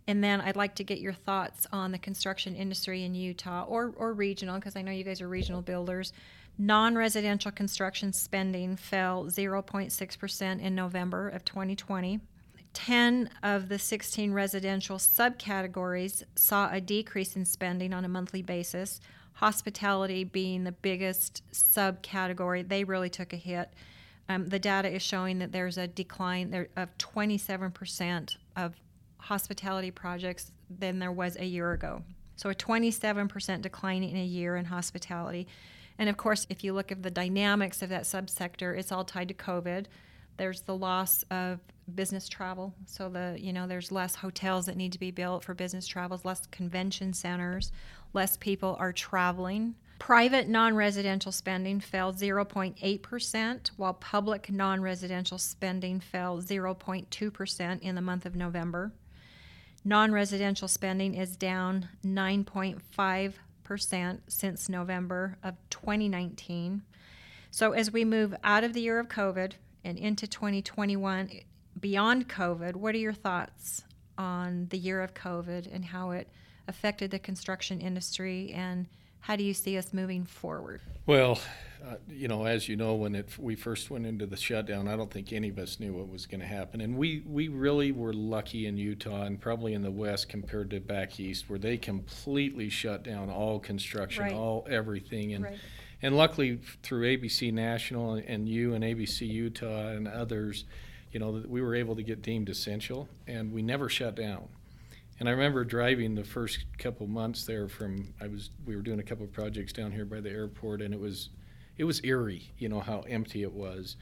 And 0.06 0.22
then 0.22 0.42
I'd 0.42 0.56
like 0.56 0.74
to 0.76 0.84
get 0.84 0.98
your 0.98 1.14
thoughts 1.14 1.66
on 1.72 1.90
the 1.90 1.98
construction 1.98 2.54
industry 2.54 3.04
in 3.04 3.14
Utah 3.14 3.64
or, 3.64 3.94
or 3.96 4.12
regional, 4.12 4.56
because 4.56 4.76
I 4.76 4.82
know 4.82 4.92
you 4.92 5.02
guys 5.02 5.22
are 5.22 5.28
regional 5.28 5.62
builders. 5.62 6.12
Non 6.56 6.94
residential 6.94 7.50
construction 7.50 8.12
spending 8.12 8.76
fell 8.76 9.24
0.6% 9.24 10.60
in 10.60 10.74
November 10.74 11.28
of 11.28 11.44
2020. 11.44 12.20
10 12.74 13.30
of 13.42 13.68
the 13.68 13.78
16 13.78 14.32
residential 14.32 14.98
subcategories 14.98 16.24
saw 16.34 16.68
a 16.70 16.80
decrease 16.80 17.36
in 17.36 17.44
spending 17.44 17.92
on 17.92 18.04
a 18.04 18.08
monthly 18.08 18.42
basis. 18.42 19.00
Hospitality 19.34 20.24
being 20.24 20.64
the 20.64 20.72
biggest 20.72 21.42
subcategory, 21.52 22.68
they 22.68 22.84
really 22.84 23.10
took 23.10 23.32
a 23.32 23.36
hit. 23.36 23.72
Um, 24.28 24.48
the 24.48 24.58
data 24.58 24.88
is 24.88 25.02
showing 25.02 25.38
that 25.40 25.52
there's 25.52 25.76
a 25.76 25.86
decline 25.86 26.50
there 26.50 26.68
of 26.76 26.96
27% 26.98 28.36
of 28.56 28.74
hospitality 29.18 29.90
projects 29.90 30.52
than 30.70 30.98
there 30.98 31.12
was 31.12 31.36
a 31.36 31.44
year 31.44 31.72
ago. 31.72 32.02
So 32.36 32.50
a 32.50 32.54
27% 32.54 33.62
decline 33.62 34.02
in 34.02 34.16
a 34.16 34.24
year 34.24 34.56
in 34.56 34.64
hospitality. 34.64 35.46
And 35.98 36.08
of 36.08 36.16
course, 36.16 36.46
if 36.50 36.64
you 36.64 36.72
look 36.72 36.90
at 36.90 37.02
the 37.02 37.10
dynamics 37.10 37.82
of 37.82 37.88
that 37.90 38.02
subsector, 38.02 38.76
it's 38.76 38.92
all 38.92 39.04
tied 39.04 39.28
to 39.28 39.34
COVID. 39.34 39.86
There's 40.36 40.62
the 40.62 40.76
loss 40.76 41.22
of 41.30 41.60
business 41.94 42.28
travel. 42.28 42.74
So 42.86 43.08
the 43.08 43.36
you 43.38 43.52
know 43.52 43.66
there's 43.66 43.92
less 43.92 44.16
hotels 44.16 44.66
that 44.66 44.76
need 44.76 44.92
to 44.92 44.98
be 44.98 45.10
built 45.10 45.44
for 45.44 45.54
business 45.54 45.86
travels, 45.86 46.24
less 46.24 46.46
convention 46.46 47.12
centers, 47.12 47.72
less 48.12 48.36
people 48.36 48.76
are 48.78 48.92
traveling. 48.92 49.74
Private 50.00 50.48
non-residential 50.48 51.30
spending 51.30 51.78
fell 51.80 52.12
0.8%, 52.12 53.70
while 53.76 53.94
public 53.94 54.50
non-residential 54.50 55.38
spending 55.38 56.00
fell 56.00 56.38
0.2% 56.42 57.80
in 57.80 57.94
the 57.94 58.02
month 58.02 58.26
of 58.26 58.34
November. 58.34 58.92
Non-residential 59.84 60.66
spending 60.66 61.14
is 61.14 61.36
down 61.36 61.88
9.5 62.04 62.80
percent 62.84 63.34
since 64.28 64.68
November 64.68 65.36
of 65.42 65.54
2019. 65.70 66.82
So 67.50 67.72
as 67.72 67.92
we 67.92 68.04
move 68.04 68.34
out 68.42 68.64
of 68.64 68.72
the 68.72 68.80
year 68.80 68.98
of 68.98 69.08
COVID 69.08 69.52
and 69.84 69.98
into 69.98 70.26
2021, 70.26 71.30
beyond 71.80 72.28
COVID, 72.28 72.76
what 72.76 72.94
are 72.94 72.98
your 72.98 73.12
thoughts 73.12 73.84
on 74.18 74.66
the 74.70 74.78
year 74.78 75.00
of 75.00 75.14
COVID 75.14 75.72
and 75.72 75.84
how 75.84 76.10
it 76.10 76.28
affected 76.68 77.10
the 77.10 77.18
construction 77.18 77.80
industry 77.80 78.52
and 78.54 78.86
how 79.20 79.36
do 79.36 79.44
you 79.44 79.54
see 79.54 79.78
us 79.78 79.92
moving 79.92 80.24
forward? 80.24 80.80
Well, 81.06 81.38
uh, 81.86 81.96
you 82.08 82.28
know, 82.28 82.46
as 82.46 82.68
you 82.68 82.76
know, 82.76 82.94
when 82.94 83.14
it, 83.14 83.38
we 83.38 83.54
first 83.54 83.90
went 83.90 84.06
into 84.06 84.26
the 84.26 84.36
shutdown, 84.36 84.88
I 84.88 84.96
don't 84.96 85.10
think 85.10 85.32
any 85.32 85.50
of 85.50 85.58
us 85.58 85.78
knew 85.78 85.92
what 85.92 86.08
was 86.08 86.24
going 86.26 86.40
to 86.40 86.46
happen. 86.46 86.80
And 86.80 86.96
we, 86.96 87.22
we 87.26 87.48
really 87.48 87.92
were 87.92 88.14
lucky 88.14 88.66
in 88.66 88.78
Utah 88.78 89.24
and 89.24 89.38
probably 89.40 89.74
in 89.74 89.82
the 89.82 89.90
West 89.90 90.28
compared 90.28 90.70
to 90.70 90.80
back 90.80 91.20
east, 91.20 91.50
where 91.50 91.58
they 91.58 91.76
completely 91.76 92.70
shut 92.70 93.02
down 93.02 93.28
all 93.28 93.58
construction, 93.58 94.24
Right. 94.24 94.32
all 94.32 94.66
everything. 94.70 95.34
And, 95.34 95.44
Right. 95.44 95.58
and 96.00 96.16
luckily 96.16 96.58
through 96.82 97.16
ABC 97.16 97.52
National 97.52 98.14
and 98.14 98.48
you 98.48 98.72
and 98.74 98.82
ABC 98.82 99.28
Utah 99.28 99.88
and 99.88 100.08
others, 100.08 100.64
you 101.12 101.20
know, 101.20 101.42
we 101.46 101.60
were 101.60 101.74
able 101.74 101.96
to 101.96 102.02
get 102.02 102.22
deemed 102.22 102.48
essential 102.48 103.08
and 103.26 103.52
we 103.52 103.62
never 103.62 103.88
shut 103.90 104.14
down. 104.14 104.48
And 105.20 105.28
I 105.28 105.32
remember 105.32 105.64
driving 105.64 106.14
the 106.14 106.24
first 106.24 106.64
couple 106.78 107.06
months 107.06 107.44
there 107.44 107.68
from 107.68 108.14
I 108.20 108.26
was 108.26 108.50
we 108.66 108.74
were 108.74 108.82
doing 108.82 108.98
a 108.98 109.02
couple 109.04 109.24
of 109.24 109.32
projects 109.32 109.72
down 109.72 109.92
here 109.92 110.04
by 110.04 110.20
the 110.20 110.30
airport 110.30 110.82
and 110.82 110.92
it 110.92 110.98
was 110.98 111.28
it 111.76 111.84
was 111.84 112.00
eerie, 112.04 112.52
you 112.58 112.68
know, 112.68 112.80
how 112.80 113.00
empty 113.08 113.42
it 113.42 113.52
was. 113.52 113.96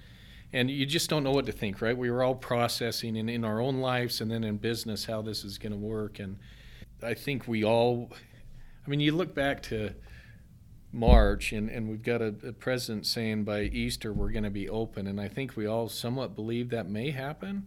And 0.52 0.70
you 0.70 0.84
just 0.84 1.08
don't 1.08 1.24
know 1.24 1.30
what 1.30 1.46
to 1.46 1.52
think, 1.52 1.80
right? 1.80 1.96
We 1.96 2.10
were 2.10 2.22
all 2.22 2.34
processing 2.34 3.16
in, 3.16 3.28
in 3.28 3.44
our 3.44 3.60
own 3.60 3.78
lives 3.80 4.20
and 4.20 4.30
then 4.30 4.44
in 4.44 4.58
business 4.58 5.06
how 5.06 5.22
this 5.22 5.44
is 5.44 5.56
going 5.56 5.72
to 5.72 5.78
work. 5.78 6.18
And 6.18 6.38
I 7.02 7.14
think 7.14 7.48
we 7.48 7.64
all, 7.64 8.10
I 8.86 8.90
mean, 8.90 9.00
you 9.00 9.12
look 9.12 9.34
back 9.34 9.62
to 9.64 9.94
March 10.92 11.52
and, 11.52 11.70
and 11.70 11.88
we've 11.88 12.02
got 12.02 12.20
a, 12.20 12.34
a 12.46 12.52
president 12.52 13.06
saying 13.06 13.44
by 13.44 13.62
Easter 13.62 14.12
we're 14.12 14.30
going 14.30 14.44
to 14.44 14.50
be 14.50 14.68
open. 14.68 15.06
And 15.06 15.18
I 15.18 15.28
think 15.28 15.56
we 15.56 15.66
all 15.66 15.88
somewhat 15.88 16.36
believe 16.36 16.68
that 16.70 16.88
may 16.88 17.10
happen. 17.10 17.66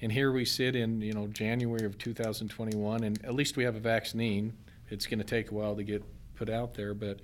And 0.00 0.12
here 0.12 0.32
we 0.32 0.44
sit 0.44 0.76
in, 0.76 1.00
you 1.00 1.12
know, 1.12 1.26
January 1.26 1.84
of 1.84 1.98
2021, 1.98 3.04
and 3.04 3.22
at 3.24 3.34
least 3.34 3.56
we 3.58 3.64
have 3.64 3.76
a 3.76 3.80
vaccine. 3.80 4.54
It's 4.88 5.06
going 5.06 5.18
to 5.18 5.24
take 5.24 5.50
a 5.50 5.54
while 5.54 5.76
to 5.76 5.82
get 5.82 6.02
put 6.36 6.48
out 6.48 6.72
there, 6.74 6.94
but 6.94 7.20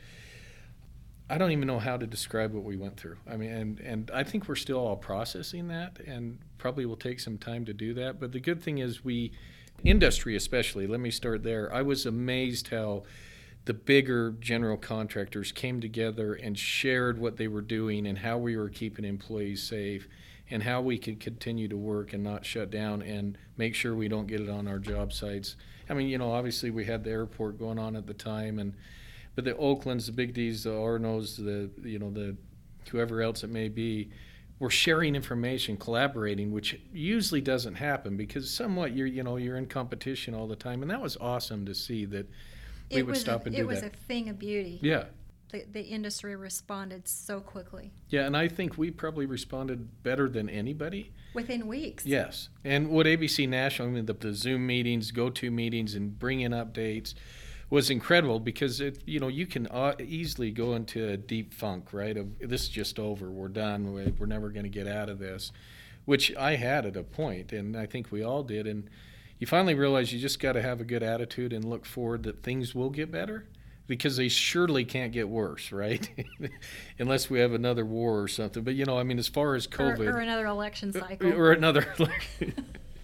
I 1.29 1.39
don't 1.39 1.51
even 1.51 1.67
know 1.67 1.81
how 1.81 1.97
to 1.97 2.07
describe 2.07 2.53
what 2.53 2.63
we 2.63 2.77
went 2.77 2.97
through. 2.97 3.17
I 3.29 3.37
mean, 3.37 3.51
and, 3.51 3.81
and 3.81 4.11
I 4.15 4.23
think 4.23 4.49
we're 4.49 4.55
still 4.55 4.79
all 4.79 4.97
processing 4.97 5.69
that, 5.69 5.99
and 6.07 6.39
probably 6.59 6.87
will 6.87 6.97
take 6.97 7.19
some 7.19 7.37
time 7.37 7.65
to 7.65 7.73
do 7.73 7.95
that. 7.95 8.21
But 8.21 8.33
the 8.33 8.39
good 8.39 8.63
thing 8.63 8.79
is, 8.79 9.05
we, 9.05 9.33
industry 9.83 10.37
especially, 10.37 10.87
let 10.87 11.01
me 11.01 11.11
start 11.11 11.43
there. 11.43 11.73
I 11.75 11.83
was 11.83 12.07
amazed 12.07 12.69
how 12.69 13.03
the 13.65 13.75
bigger 13.75 14.31
general 14.39 14.77
contractors 14.77 15.51
came 15.51 15.81
together 15.81 16.35
and 16.35 16.57
shared 16.57 17.19
what 17.19 17.37
they 17.37 17.49
were 17.49 17.61
doing 17.61 18.07
and 18.07 18.19
how 18.19 18.39
we 18.39 18.57
were 18.57 18.69
keeping 18.69 19.05
employees 19.05 19.63
safe 19.63 20.09
and 20.49 20.63
how 20.63 20.81
we 20.81 20.97
could 20.97 21.19
continue 21.19 21.67
to 21.67 21.77
work 21.77 22.13
and 22.13 22.23
not 22.23 22.47
shut 22.47 22.71
down 22.71 23.03
and 23.03 23.37
make 23.57 23.75
sure 23.75 23.97
we 23.97 24.07
don't 24.07 24.29
get 24.29 24.41
it 24.41 24.49
on 24.49 24.69
our 24.69 24.79
job 24.79 25.13
sites. 25.13 25.57
I 25.91 25.95
mean, 25.95 26.07
you 26.07 26.19
know, 26.19 26.33
obviously 26.33 26.71
we 26.71 26.85
had 26.85 27.03
the 27.03 27.11
airport 27.11 27.59
going 27.59 27.81
on 27.81 27.97
at 27.97 28.07
the 28.07 28.15
time, 28.15 28.61
and 28.61 28.75
but 29.37 29.45
the 29.45 29.53
Oklands, 29.53 30.07
the 30.07 30.13
Big 30.13 30.35
D's, 30.35 30.65
the 30.65 30.77
R&O's, 30.77 31.37
the 31.37 31.71
you 31.85 31.99
know 32.01 32.11
the 32.11 32.37
whoever 32.91 33.23
else 33.23 33.45
it 33.45 33.51
may 33.51 33.69
be, 33.69 34.11
we're 34.59 34.71
sharing 34.71 35.15
information, 35.15 35.77
collaborating, 35.77 36.51
which 36.53 36.81
usually 36.93 37.41
doesn't 37.41 37.75
happen 37.75 38.17
because 38.17 38.51
somewhat 38.51 38.93
you're 38.97 39.07
you 39.07 39.23
know 39.23 39.37
you're 39.37 39.57
in 39.59 39.67
competition 39.67 40.35
all 40.35 40.49
the 40.49 40.57
time, 40.57 40.83
and 40.83 40.91
that 40.91 41.01
was 41.01 41.17
awesome 41.19 41.65
to 41.67 41.75
see 41.75 42.05
that 42.07 42.27
we 42.91 42.99
it 42.99 43.03
would 43.03 43.11
was 43.13 43.21
stop 43.21 43.43
a, 43.43 43.47
and 43.47 43.55
it 43.55 43.59
do 43.61 43.67
was 43.69 43.83
that. 43.83 43.95
a 43.95 43.97
thing 43.97 44.29
of 44.29 44.39
beauty. 44.39 44.79
Yeah, 44.83 45.05
The, 45.51 45.65
the 45.71 45.83
industry 45.83 46.35
responded 46.37 47.07
so 47.09 47.41
quickly 47.41 47.93
yeah, 48.09 48.25
and 48.27 48.37
I 48.37 48.49
think 48.49 48.79
we 48.79 48.91
probably 48.91 49.27
responded 49.27 50.03
better 50.03 50.29
than 50.29 50.49
anybody. 50.49 51.13
within 51.35 51.67
weeks. 51.67 52.07
Yes, 52.07 52.49
and 52.65 52.89
what 52.89 53.05
ABC 53.07 53.47
National, 53.49 53.89
I 53.89 53.91
mean, 53.91 54.07
the, 54.07 54.15
the 54.15 54.33
Zoom 54.33 54.67
meetings, 54.67 55.11
go-to 55.11 55.51
meetings, 55.51 55.95
and 55.95 56.19
bring 56.19 56.41
in 56.41 56.53
updates 56.53 57.13
was 57.71 57.91
incredible 57.91 58.39
because 58.41 58.81
it, 58.81 59.03
you 59.07 59.19
know, 59.19 59.29
you 59.29 59.47
can 59.47 59.67
uh, 59.69 59.95
easily 59.99 60.51
go 60.51 60.75
into 60.75 61.09
a 61.09 61.17
deep 61.17 61.53
funk, 61.53 61.93
right? 61.93 62.17
Of 62.17 62.39
this 62.39 62.63
is 62.63 62.69
just 62.69 62.99
over, 62.99 63.31
we're 63.31 63.49
done, 63.49 63.93
we- 63.93 64.13
we're 64.19 64.27
never 64.27 64.51
going 64.51 64.65
to 64.65 64.71
get 64.71 64.87
out 64.87 65.09
of 65.09 65.19
this, 65.19 65.51
which 66.05 66.35
I 66.37 66.57
had 66.57 66.87
at 66.87 66.97
a 66.97 67.03
point, 67.03 67.53
and 67.53 67.77
I 67.77 67.87
think 67.87 68.13
we 68.13 68.23
all 68.23 68.43
did, 68.45 68.67
and 68.67 68.89
you 69.39 69.47
finally 69.47 69.75
realize 69.75 70.13
you 70.13 70.21
just 70.21 70.39
got 70.41 70.53
to 70.53 70.63
have 70.63 70.81
a 70.81 70.85
good 70.85 71.03
attitude 71.03 71.53
and 71.53 71.65
look 71.65 71.85
forward 71.85 72.23
that 72.23 72.43
things 72.43 72.75
will 72.75 72.91
get 72.91 73.11
better. 73.11 73.47
Because 73.89 74.17
they 74.17 74.27
surely 74.27 74.85
can't 74.85 75.13
get 75.13 75.29
worse, 75.29 75.71
right? 75.71 76.11
Unless 76.99 77.31
we 77.31 77.39
have 77.39 77.53
another 77.53 77.85
war 77.85 78.21
or 78.21 78.27
something. 78.27 78.65
But 78.65 78.75
you 78.75 78.85
know, 78.85 78.99
I 78.99 79.05
mean, 79.05 79.17
as 79.17 79.29
far 79.29 79.55
as 79.55 79.67
Or, 79.67 79.71
COVID, 79.71 80.13
or 80.13 80.19
another 80.19 80.47
election 80.47 80.93
cycle. 80.93 81.33
or 81.33 81.53
another. 81.53 81.87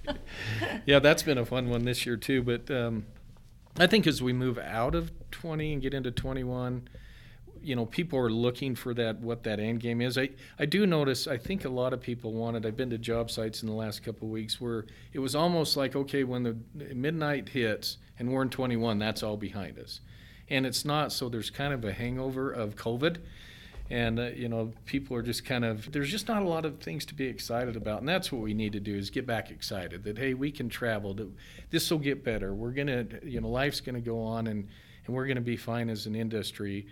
yeah, 0.87 0.99
that's 0.99 1.23
been 1.23 1.39
a 1.39 1.47
fun 1.47 1.69
one 1.71 1.85
this 1.85 2.05
year 2.05 2.17
too. 2.17 2.43
But 2.43 2.69
um, 2.71 3.07
I 3.79 3.87
think 3.87 4.07
as 4.07 4.23
we 4.23 4.33
move 4.33 4.59
out 4.59 4.95
of 4.95 5.11
20 5.31 5.73
and 5.73 5.83
get 5.83 5.95
into 5.95 6.11
21, 6.11 6.89
you 7.63 7.77
know, 7.77 7.87
people 7.87 8.19
are 8.19 8.31
looking 8.31 8.75
for 8.75 8.93
that 8.95 9.21
what 9.21 9.45
that 9.45 9.61
end 9.61 9.81
game 9.81 10.01
is. 10.01 10.19
I 10.19 10.31
I 10.59 10.67
do 10.67 10.85
notice. 10.87 11.27
I 11.27 11.39
think 11.39 11.65
a 11.65 11.69
lot 11.69 11.93
of 11.93 12.01
people 12.01 12.33
wanted. 12.33 12.67
I've 12.67 12.77
been 12.77 12.91
to 12.91 12.99
job 12.99 13.31
sites 13.31 13.63
in 13.63 13.69
the 13.69 13.75
last 13.75 14.03
couple 14.03 14.29
of 14.29 14.33
weeks 14.33 14.61
where 14.61 14.85
it 15.13 15.21
was 15.21 15.35
almost 15.35 15.77
like 15.77 15.95
okay, 15.95 16.25
when 16.25 16.43
the 16.43 16.57
midnight 16.75 17.51
hits 17.51 17.99
and 18.19 18.33
we're 18.33 18.43
in 18.43 18.51
21, 18.51 18.99
that's 18.99 19.23
all 19.23 19.37
behind 19.37 19.79
us, 19.79 20.01
and 20.51 20.67
it's 20.67 20.85
not. 20.85 21.13
So 21.13 21.29
there's 21.29 21.51
kind 21.51 21.73
of 21.73 21.85
a 21.85 21.93
hangover 21.93 22.51
of 22.51 22.75
COVID 22.75 23.19
and 23.93 24.19
uh, 24.19 24.23
you 24.35 24.49
know 24.49 24.73
people 24.87 25.15
are 25.15 25.23
just 25.23 25.45
kind 25.45 25.67
of 25.67 25.93
there's 25.93 26.11
just 26.11 26.27
not 26.27 26.43
a 26.43 26.49
lot 26.49 26.65
of 26.65 26.81
things 26.81 27.05
to 27.05 27.15
be 27.15 27.27
excited 27.27 27.77
about. 27.77 28.01
And 28.01 28.09
that's 28.09 28.33
what 28.33 28.41
we 28.41 28.55
need 28.55 28.73
to 28.73 28.81
do 28.81 28.97
is 28.97 29.11
get 29.11 29.27
back 29.27 29.51
excited 29.51 30.03
that 30.05 30.17
hey 30.17 30.33
we 30.33 30.51
can 30.51 30.71
travel 30.71 31.15
this 31.71 31.91
will 31.91 31.99
get 31.99 32.25
better. 32.25 32.55
We're 32.55 32.73
gonna 32.73 33.07
you 33.23 33.41
know 33.43 33.51
life's 33.51 33.81
gonna 33.81 34.01
go 34.01 34.19
on 34.23 34.47
and 34.47 34.67
and 35.07 35.15
we're 35.15 35.27
gonna 35.27 35.43
be 35.43 35.59
fine 35.59 35.91
as 35.91 36.07
an 36.07 36.15
industry 36.15 36.87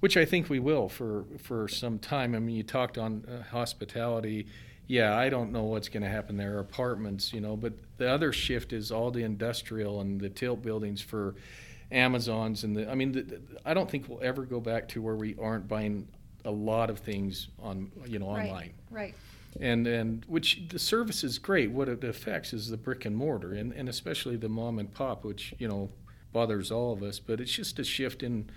which 0.00 0.16
i 0.16 0.24
think 0.24 0.50
we 0.50 0.58
will 0.58 0.88
for 0.88 1.24
for 1.38 1.68
some 1.68 1.98
time. 1.98 2.34
I 2.34 2.38
mean 2.38 2.56
you 2.56 2.62
talked 2.62 2.98
on 2.98 3.24
uh, 3.26 3.42
hospitality. 3.50 4.46
Yeah 4.88 5.16
i 5.16 5.30
don't 5.30 5.52
know 5.52 5.62
what's 5.62 5.88
going 5.88 6.02
to 6.02 6.08
happen 6.08 6.36
there 6.36 6.58
apartments 6.58 7.32
you 7.32 7.40
know 7.40 7.56
but 7.56 7.72
the 7.96 8.10
other 8.10 8.30
shift 8.32 8.74
is 8.74 8.92
all 8.92 9.10
the 9.10 9.22
industrial 9.22 10.00
and 10.02 10.20
the 10.20 10.28
tilt 10.28 10.60
buildings 10.60 11.00
for 11.00 11.36
amazons 11.92 12.64
and 12.64 12.76
the 12.76 12.90
i 12.90 12.94
mean 12.94 13.12
the- 13.12 13.40
i 13.64 13.72
don't 13.72 13.88
think 13.90 14.08
we'll 14.08 14.22
ever 14.22 14.44
go 14.44 14.60
back 14.60 14.88
to 14.88 15.00
where 15.00 15.14
we 15.14 15.34
aren't 15.40 15.68
buying 15.68 16.08
a 16.44 16.50
lot 16.50 16.90
of 16.90 16.98
things 16.98 17.48
on 17.60 17.90
you 18.06 18.18
know 18.18 18.28
Right. 18.34 18.48
online 18.48 18.72
Right. 18.90 19.14
and 19.60 19.86
and 19.86 20.24
which 20.26 20.62
the 20.68 20.78
service 20.78 21.22
is 21.24 21.38
great 21.38 21.70
what 21.70 21.88
it 21.88 22.02
affects 22.04 22.52
is 22.52 22.68
the 22.68 22.76
brick 22.76 23.04
and 23.04 23.16
mortar 23.16 23.52
and, 23.54 23.72
and 23.72 23.88
especially 23.88 24.36
the 24.36 24.48
mom 24.48 24.78
and 24.78 24.92
pop 24.92 25.24
which 25.24 25.54
you 25.58 25.68
know 25.68 25.90
bothers 26.32 26.70
all 26.70 26.92
of 26.92 27.02
us 27.02 27.18
but 27.18 27.40
it's 27.40 27.52
just 27.52 27.78
a 27.78 27.84
shift 27.84 28.22
in 28.22 28.48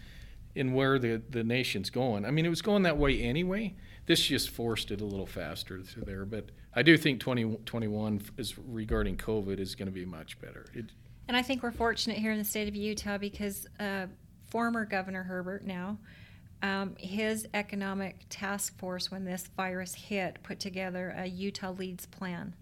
in 0.55 0.73
where 0.73 0.97
the 0.97 1.21
the 1.29 1.43
nation's 1.43 1.89
going 1.89 2.25
i 2.25 2.31
mean 2.31 2.45
it 2.45 2.49
was 2.49 2.61
going 2.61 2.83
that 2.83 2.97
way 2.97 3.21
anyway 3.21 3.73
this 4.05 4.21
just 4.25 4.49
forced 4.49 4.91
it 4.91 5.01
a 5.01 5.05
little 5.05 5.25
faster 5.27 5.79
to 5.81 5.99
there 6.01 6.25
but 6.25 6.49
i 6.75 6.81
do 6.81 6.97
think 6.97 7.19
2021 7.19 8.21
is 8.37 8.57
regarding 8.57 9.15
covid 9.17 9.59
is 9.59 9.75
going 9.75 9.87
to 9.87 9.91
be 9.91 10.05
much 10.05 10.39
better 10.41 10.65
it, 10.73 10.85
And 11.27 11.35
I 11.35 11.41
think 11.41 11.61
we're 11.63 11.71
fortunate 11.71 12.17
here 12.17 12.31
in 12.31 12.37
the 12.37 12.45
state 12.45 12.67
of 12.67 12.75
Utah 12.75 13.17
because 13.17 13.67
uh, 13.79 14.05
former 14.45 14.85
Governor 14.85 15.23
Herbert 15.23 15.65
now, 15.65 15.97
um, 16.61 16.95
his 16.97 17.47
economic 17.53 18.25
task 18.29 18.77
force, 18.77 19.11
when 19.11 19.25
this 19.25 19.47
virus 19.55 19.93
hit, 19.93 20.41
put 20.43 20.59
together 20.59 21.13
a 21.17 21.27
Utah 21.27 21.71
Leads 21.71 22.05
plan. 22.05 22.53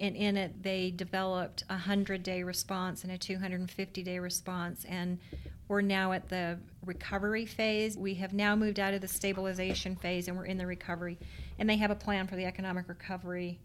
And 0.00 0.16
in 0.16 0.36
it, 0.36 0.62
they 0.62 0.90
developed 0.90 1.64
a 1.68 1.74
100 1.74 2.22
day 2.22 2.42
response 2.42 3.02
and 3.02 3.12
a 3.12 3.18
250 3.18 4.02
day 4.02 4.18
response. 4.18 4.84
And 4.88 5.18
we're 5.66 5.82
now 5.82 6.12
at 6.12 6.28
the 6.28 6.58
recovery 6.84 7.46
phase. 7.46 7.96
We 7.96 8.14
have 8.14 8.32
now 8.32 8.56
moved 8.56 8.80
out 8.80 8.94
of 8.94 9.00
the 9.00 9.08
stabilization 9.08 9.96
phase 9.96 10.28
and 10.28 10.36
we're 10.36 10.46
in 10.46 10.56
the 10.56 10.66
recovery. 10.66 11.18
And 11.58 11.68
they 11.68 11.76
have 11.76 11.90
a 11.90 11.96
plan 11.96 12.26
for 12.26 12.36
the 12.36 12.44
economic 12.44 12.88
recovery 12.88 13.58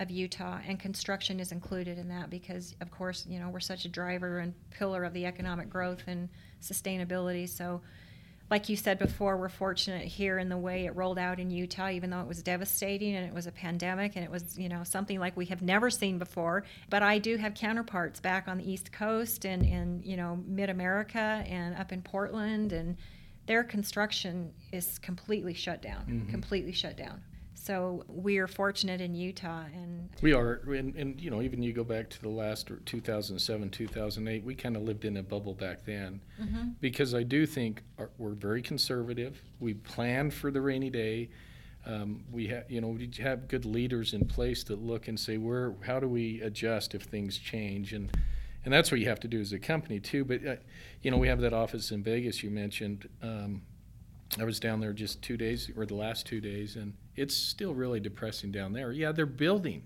of 0.00 0.10
Utah, 0.10 0.58
and 0.66 0.80
construction 0.80 1.38
is 1.38 1.52
included 1.52 1.98
in 1.98 2.08
that 2.08 2.30
because, 2.30 2.74
of 2.80 2.90
course, 2.90 3.26
you 3.28 3.38
know, 3.38 3.50
we're 3.50 3.60
such 3.60 3.84
a 3.84 3.88
driver 3.88 4.38
and 4.38 4.54
pillar 4.70 5.04
of 5.04 5.12
the 5.12 5.26
economic 5.26 5.68
growth 5.68 6.02
and 6.06 6.30
sustainability. 6.62 7.46
So, 7.46 7.82
like 8.50 8.68
you 8.68 8.76
said 8.76 8.98
before, 8.98 9.36
we're 9.36 9.48
fortunate 9.48 10.04
here 10.04 10.38
in 10.38 10.48
the 10.48 10.58
way 10.58 10.86
it 10.86 10.96
rolled 10.96 11.18
out 11.18 11.38
in 11.38 11.50
Utah, 11.50 11.90
even 11.90 12.10
though 12.10 12.20
it 12.20 12.26
was 12.26 12.42
devastating 12.42 13.14
and 13.14 13.24
it 13.24 13.32
was 13.32 13.46
a 13.46 13.52
pandemic 13.52 14.16
and 14.16 14.24
it 14.24 14.30
was, 14.30 14.58
you 14.58 14.68
know, 14.68 14.82
something 14.82 15.20
like 15.20 15.36
we 15.36 15.46
have 15.46 15.62
never 15.62 15.88
seen 15.88 16.18
before. 16.18 16.64
But 16.88 17.02
I 17.04 17.18
do 17.18 17.36
have 17.36 17.54
counterparts 17.54 18.18
back 18.18 18.48
on 18.48 18.58
the 18.58 18.68
East 18.68 18.90
Coast 18.90 19.44
and, 19.44 19.64
and 19.64 20.04
you 20.04 20.16
know, 20.16 20.42
mid 20.46 20.68
America 20.68 21.44
and 21.46 21.76
up 21.76 21.92
in 21.92 22.02
Portland, 22.02 22.72
and 22.72 22.96
their 23.46 23.62
construction 23.62 24.52
is 24.72 24.98
completely 24.98 25.54
shut 25.54 25.80
down, 25.80 26.04
Mhm. 26.06 26.28
completely 26.30 26.72
shut 26.72 26.96
down. 26.96 27.22
So 27.62 28.04
we 28.08 28.38
are 28.38 28.46
fortunate 28.46 29.02
in 29.02 29.14
Utah, 29.14 29.64
and 29.74 30.08
We 30.22 30.32
are, 30.32 30.62
and, 30.66 30.96
and 30.96 31.20
you 31.20 31.30
know, 31.30 31.42
even 31.42 31.62
you 31.62 31.74
go 31.74 31.84
back 31.84 32.08
to 32.08 32.22
the 32.22 32.28
last 32.30 32.70
2007, 32.86 33.68
2008, 33.68 34.44
we 34.44 34.54
kind 34.54 34.76
of 34.76 34.82
lived 34.82 35.04
in 35.04 35.18
a 35.18 35.22
bubble 35.22 35.52
back 35.52 35.84
then. 35.84 36.22
Because 36.80 37.14
I 37.14 37.22
do 37.22 37.44
think 37.44 37.82
our, 37.98 38.08
we're 38.16 38.32
very 38.32 38.62
conservative. 38.62 39.42
We 39.58 39.74
plan 39.74 40.30
for 40.30 40.50
the 40.50 40.62
rainy 40.62 40.88
day. 40.88 41.28
Um, 41.84 42.24
we 42.32 42.46
have, 42.48 42.70
you 42.70 42.80
know, 42.80 42.88
we 42.88 43.10
have 43.18 43.46
good 43.46 43.66
leaders 43.66 44.14
in 44.14 44.24
place 44.26 44.64
that 44.64 44.82
look 44.82 45.08
and 45.08 45.20
say, 45.20 45.36
where, 45.36 45.74
how 45.84 46.00
do 46.00 46.08
we 46.08 46.40
adjust 46.40 46.94
if 46.94 47.02
things 47.02 47.36
change? 47.36 47.92
And, 47.92 48.10
and 48.64 48.72
that's 48.72 48.90
what 48.90 49.00
you 49.00 49.08
have 49.08 49.20
to 49.20 49.28
do 49.28 49.38
as 49.38 49.52
a 49.52 49.58
company 49.58 50.00
too. 50.00 50.24
But, 50.24 50.46
uh, 50.46 50.56
you 51.02 51.10
know, 51.10 51.18
we 51.18 51.28
have 51.28 51.42
that 51.42 51.52
office 51.52 51.90
in 51.90 52.02
Vegas 52.02 52.42
you 52.42 52.50
mentioned. 52.50 53.06
Um, 53.22 53.62
I 54.38 54.44
was 54.44 54.60
down 54.60 54.80
there 54.80 54.92
just 54.92 55.22
two 55.22 55.36
days, 55.36 55.70
or 55.76 55.84
the 55.84 55.94
last 55.96 56.24
two 56.24 56.40
days, 56.40 56.76
and 56.76 56.94
it's 57.20 57.36
still 57.36 57.74
really 57.74 58.00
depressing 58.00 58.50
down 58.50 58.72
there. 58.72 58.90
Yeah, 58.92 59.12
they're 59.12 59.26
building, 59.26 59.82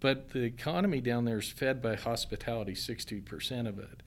but 0.00 0.30
the 0.30 0.42
economy 0.42 1.00
down 1.00 1.24
there 1.24 1.38
is 1.38 1.48
fed 1.48 1.80
by 1.80 1.94
hospitality, 1.94 2.72
60% 2.72 3.68
of 3.68 3.78
it. 3.78 4.02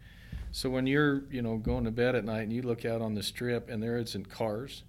So 0.51 0.69
when 0.69 0.85
you're, 0.85 1.23
you 1.31 1.41
know, 1.41 1.57
going 1.57 1.85
to 1.85 1.91
bed 1.91 2.15
at 2.15 2.25
night 2.25 2.41
and 2.41 2.53
you 2.53 2.61
look 2.61 2.83
out 2.83 3.01
on 3.01 3.13
the 3.13 3.23
strip 3.23 3.69
and 3.69 3.81
there 3.81 3.97
isn't 3.97 4.29
cars 4.29 4.83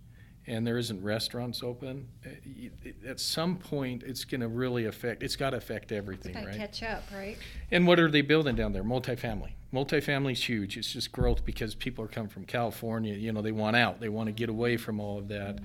and 0.48 0.66
there 0.66 0.76
isn't 0.76 1.02
restaurants 1.02 1.62
open, 1.62 2.08
uh, 2.24 3.08
at 3.08 3.20
some 3.20 3.56
point 3.56 4.02
it's 4.04 4.24
going 4.24 4.40
to 4.40 4.48
really 4.48 4.86
affect, 4.86 5.22
it's 5.22 5.36
got 5.36 5.50
to 5.50 5.56
affect 5.56 5.92
everything, 5.92 6.34
right? 6.34 6.56
catch 6.56 6.82
up, 6.82 7.04
right? 7.14 7.36
And 7.70 7.86
what 7.86 8.00
are 8.00 8.10
they 8.10 8.22
building 8.22 8.56
down 8.56 8.72
there? 8.72 8.84
Multifamily. 8.84 9.52
Multifamily 9.72 10.32
is 10.32 10.48
huge. 10.48 10.76
It's 10.76 10.92
just 10.92 11.12
growth 11.12 11.44
because 11.44 11.76
people 11.76 12.04
are 12.04 12.08
coming 12.08 12.30
from 12.30 12.44
California. 12.44 13.14
You 13.14 13.32
know, 13.32 13.42
they 13.42 13.52
want 13.52 13.76
out. 13.76 14.00
They 14.00 14.08
want 14.08 14.26
to 14.28 14.32
get 14.32 14.48
away 14.48 14.76
from 14.76 15.00
all 15.00 15.18
of 15.18 15.28
that. 15.28 15.60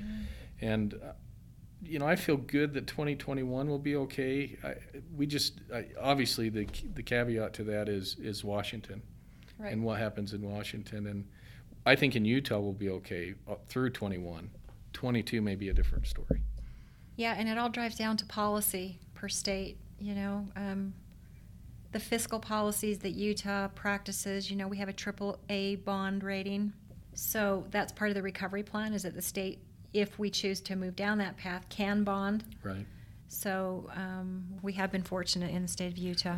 And, 0.61 0.93
uh, 0.93 1.13
you 1.83 1.99
know, 1.99 2.07
I 2.07 2.15
feel 2.15 2.37
good 2.37 2.73
that 2.73 2.87
2021 2.87 3.67
will 3.67 3.79
be 3.79 3.95
okay. 3.95 4.57
I, 4.63 4.75
we 5.15 5.25
just, 5.25 5.61
I, 5.73 5.85
obviously, 5.99 6.49
the, 6.49 6.67
the 6.93 7.03
caveat 7.03 7.53
to 7.55 7.63
that 7.65 7.89
is, 7.89 8.17
is 8.19 8.43
Washington 8.43 9.01
Right. 9.57 9.73
and 9.73 9.83
what 9.83 9.99
happens 9.99 10.33
in 10.33 10.41
Washington. 10.41 11.05
And 11.07 11.25
I 11.85 11.95
think 11.95 12.15
in 12.15 12.25
Utah 12.25 12.59
we'll 12.59 12.73
be 12.73 12.89
okay 12.89 13.35
uh, 13.49 13.55
through 13.67 13.91
21. 13.91 14.49
22 14.93 15.41
may 15.41 15.55
be 15.55 15.69
a 15.69 15.73
different 15.73 16.07
story. 16.07 16.41
Yeah, 17.15 17.35
and 17.37 17.47
it 17.47 17.57
all 17.57 17.69
drives 17.69 17.95
down 17.95 18.17
to 18.17 18.25
policy 18.25 18.99
per 19.13 19.29
state. 19.29 19.77
You 19.99 20.15
know, 20.15 20.47
um, 20.55 20.93
the 21.91 21.99
fiscal 21.99 22.39
policies 22.39 22.99
that 22.99 23.11
Utah 23.11 23.67
practices. 23.69 24.49
You 24.49 24.57
know, 24.57 24.67
we 24.67 24.77
have 24.77 24.89
a 24.89 24.93
triple 24.93 25.39
A 25.49 25.75
bond 25.75 26.23
rating, 26.23 26.73
so 27.13 27.65
that's 27.69 27.91
part 27.91 28.09
of 28.09 28.15
the 28.15 28.23
recovery 28.23 28.63
plan. 28.63 28.93
Is 28.93 29.03
that 29.03 29.13
the 29.13 29.21
state, 29.21 29.59
if 29.93 30.17
we 30.17 30.29
choose 30.29 30.61
to 30.61 30.75
move 30.75 30.95
down 30.95 31.17
that 31.19 31.37
path, 31.37 31.65
can 31.69 32.03
bond. 32.03 32.43
Right. 32.63 32.85
So 33.27 33.89
um, 33.95 34.43
we 34.61 34.73
have 34.73 34.91
been 34.91 35.03
fortunate 35.03 35.51
in 35.51 35.61
the 35.61 35.67
state 35.67 35.91
of 35.91 35.97
Utah. 35.97 36.37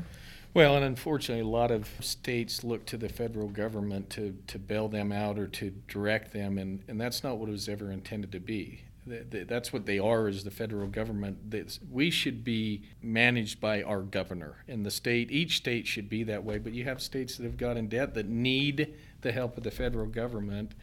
Well, 0.53 0.75
and 0.75 0.85
unfortunately, 0.85 1.43
a 1.43 1.47
lot 1.47 1.71
of 1.71 1.89
states 1.99 2.63
look 2.63 2.85
to 2.85 2.97
the 2.97 3.09
federal 3.09 3.47
government 3.47 4.11
to, 4.11 4.37
to 4.45 4.59
bail 4.59 4.87
them 4.87 5.11
out 5.11 5.39
or 5.39 5.47
to 5.47 5.71
direct 5.87 6.31
them, 6.31 6.59
and, 6.59 6.83
and 6.87 7.01
that's 7.01 7.23
not 7.23 7.37
what 7.37 7.49
it 7.49 7.53
was 7.53 7.67
ever 7.67 7.91
intended 7.91 8.31
to 8.33 8.39
be. 8.39 8.81
That's 9.05 9.73
what 9.73 9.85
they 9.85 9.99
are 9.99 10.27
as 10.27 10.43
the 10.43 10.51
federal 10.51 10.87
government. 10.87 11.51
That 11.51 11.77
we 11.91 12.09
should 12.09 12.43
be 12.43 12.83
managed 13.01 13.59
by 13.59 13.81
our 13.81 14.01
governor. 14.01 14.63
And 14.67 14.85
the 14.85 14.91
state, 14.91 15.29
each 15.29 15.57
state 15.57 15.87
should 15.87 16.07
be 16.07 16.23
that 16.23 16.45
way. 16.45 16.57
But 16.57 16.73
you 16.73 16.85
have 16.85 17.01
states 17.01 17.35
that 17.35 17.43
have 17.43 17.57
got 17.57 17.75
in 17.75 17.89
debt 17.89 18.13
that 18.13 18.29
need 18.29 18.93
the 19.19 19.33
help 19.33 19.57
of 19.57 19.63
the 19.63 19.71
federal 19.71 20.05
government. 20.05 20.73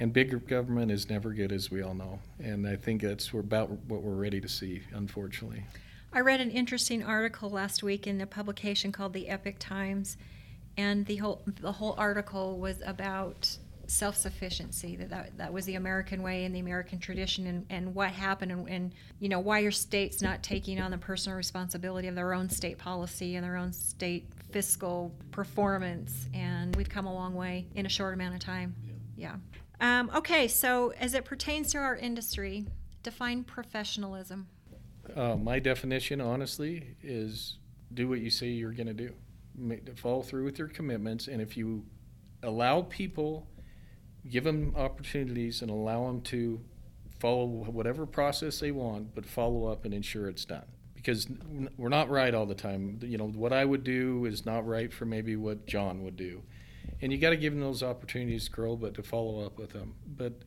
And 0.00 0.12
bigger 0.12 0.38
government 0.38 0.90
is 0.90 1.08
never 1.08 1.32
good, 1.32 1.52
as 1.52 1.70
we 1.70 1.82
all 1.82 1.94
know. 1.94 2.18
And 2.42 2.66
I 2.66 2.76
think 2.76 3.02
that's 3.02 3.30
about 3.32 3.70
what 3.86 4.02
we're 4.02 4.14
ready 4.14 4.40
to 4.40 4.48
see, 4.48 4.82
unfortunately. 4.92 5.64
I 6.12 6.20
read 6.20 6.40
an 6.40 6.50
interesting 6.50 7.02
article 7.02 7.50
last 7.50 7.82
week 7.82 8.06
in 8.06 8.20
a 8.20 8.26
publication 8.26 8.92
called 8.92 9.12
the 9.12 9.28
Epoch 9.28 9.56
Times, 9.58 10.16
and 10.76 11.06
the 11.06 11.16
whole 11.16 11.42
the 11.60 11.72
whole 11.72 11.94
article 11.98 12.58
was 12.58 12.82
about 12.84 13.56
self-sufficiency 13.86 14.96
that, 14.96 15.10
that 15.10 15.36
that 15.36 15.52
was 15.52 15.66
the 15.66 15.74
american 15.74 16.22
way 16.22 16.44
and 16.44 16.54
the 16.54 16.60
american 16.60 16.98
tradition 16.98 17.46
and, 17.46 17.66
and 17.68 17.94
what 17.94 18.10
happened 18.10 18.50
and, 18.50 18.68
and 18.68 18.92
you 19.18 19.28
know 19.28 19.40
why 19.40 19.58
your 19.58 19.72
state's 19.72 20.22
not 20.22 20.42
taking 20.42 20.80
on 20.80 20.90
the 20.90 20.96
personal 20.96 21.36
responsibility 21.36 22.08
of 22.08 22.14
their 22.14 22.32
own 22.32 22.48
state 22.48 22.78
policy 22.78 23.36
and 23.36 23.44
their 23.44 23.56
own 23.56 23.72
state 23.72 24.26
fiscal 24.50 25.12
performance 25.30 26.28
and 26.32 26.74
we've 26.76 26.88
come 26.88 27.06
a 27.06 27.12
long 27.12 27.34
way 27.34 27.66
in 27.74 27.84
a 27.84 27.88
short 27.88 28.14
amount 28.14 28.34
of 28.34 28.40
time 28.40 28.74
yeah, 29.16 29.32
yeah. 29.32 29.36
Um, 29.82 30.10
okay 30.14 30.48
so 30.48 30.92
as 30.98 31.12
it 31.12 31.24
pertains 31.24 31.72
to 31.72 31.78
our 31.78 31.96
industry 31.96 32.66
define 33.02 33.44
professionalism 33.44 34.46
uh, 35.14 35.36
my 35.36 35.58
definition 35.58 36.20
honestly 36.20 36.96
is 37.02 37.58
do 37.92 38.08
what 38.08 38.20
you 38.20 38.30
say 38.30 38.46
you're 38.46 38.72
going 38.72 38.86
to 38.86 38.94
do 38.94 39.12
follow 39.96 40.22
through 40.22 40.44
with 40.44 40.58
your 40.58 40.68
commitments 40.68 41.28
and 41.28 41.42
if 41.42 41.56
you 41.56 41.84
allow 42.42 42.82
people 42.82 43.46
give 44.28 44.44
them 44.44 44.72
opportunities 44.76 45.62
and 45.62 45.70
allow 45.70 46.06
them 46.06 46.20
to 46.22 46.60
follow 47.18 47.46
whatever 47.46 48.06
process 48.06 48.58
they 48.58 48.72
want, 48.72 49.14
but 49.14 49.24
follow 49.24 49.66
up 49.66 49.84
and 49.84 49.94
ensure 49.94 50.28
it's 50.28 50.44
done. 50.44 50.64
Because 50.94 51.28
we're 51.76 51.88
not 51.88 52.10
right 52.10 52.34
all 52.34 52.46
the 52.46 52.54
time. 52.54 52.98
You 53.02 53.18
know, 53.18 53.28
what 53.28 53.52
I 53.52 53.64
would 53.64 53.84
do 53.84 54.24
is 54.24 54.46
not 54.46 54.66
right 54.66 54.92
for 54.92 55.04
maybe 55.04 55.36
what 55.36 55.66
John 55.66 56.02
would 56.02 56.16
do. 56.16 56.42
And 57.00 57.12
you 57.12 57.18
got 57.18 57.30
to 57.30 57.36
give 57.36 57.52
them 57.52 57.62
those 57.62 57.82
opportunities 57.82 58.46
to 58.46 58.50
grow, 58.50 58.76
but 58.76 58.94
to 58.94 59.02
follow 59.02 59.44
up 59.44 59.58
with 59.58 59.70
them. 59.70 59.94
But 60.16 60.42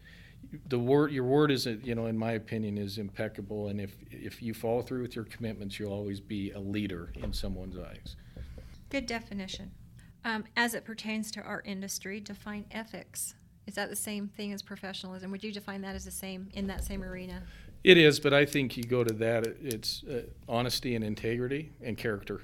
the 0.68 0.80
word, 0.80 1.12
your 1.12 1.26
word 1.26 1.52
is, 1.52 1.66
you 1.66 1.96
know, 1.96 2.06
in 2.06 2.18
my 2.18 2.34
opinion, 2.34 2.78
is 2.78 2.98
impeccable. 2.98 3.68
And 3.68 3.82
if 3.82 3.96
if 4.12 4.42
you 4.42 4.54
follow 4.54 4.82
through 4.82 5.02
with 5.02 5.16
your 5.16 5.26
commitments, 5.26 5.80
you'll 5.80 5.94
always 5.94 6.20
be 6.20 6.52
a 6.52 6.60
leader 6.60 7.12
in 7.16 7.34
someone's 7.34 7.78
eyes. 7.78 8.16
Good 8.90 9.06
definition. 9.06 9.72
Um, 10.24 10.44
as 10.56 10.74
it 10.74 10.86
pertains 10.86 11.32
to 11.32 11.42
our 11.42 11.62
industry, 11.66 12.20
define 12.20 12.66
ethics. 12.72 13.36
Is 13.68 13.76
that 13.76 13.90
the 13.90 13.96
same 13.96 14.28
thing 14.28 14.54
as 14.54 14.62
professionalism? 14.62 15.32
Would 15.32 15.44
you 15.44 15.52
define 15.52 15.82
that 15.82 15.96
as 15.96 16.06
the 16.06 16.12
same 16.12 16.50
in 16.54 16.68
that 16.68 16.84
same 16.84 17.04
arena? 17.04 17.44
It 17.84 17.98
is, 17.98 18.20
but 18.20 18.34
I 18.34 18.46
think 18.46 18.78
you 18.78 18.84
go 18.84 19.04
to 19.04 19.14
that, 19.14 19.46
it's 19.46 20.04
uh, 20.04 20.24
honesty 20.50 20.96
and 20.96 21.04
integrity 21.04 21.72
and 21.84 21.96
character. 21.96 22.42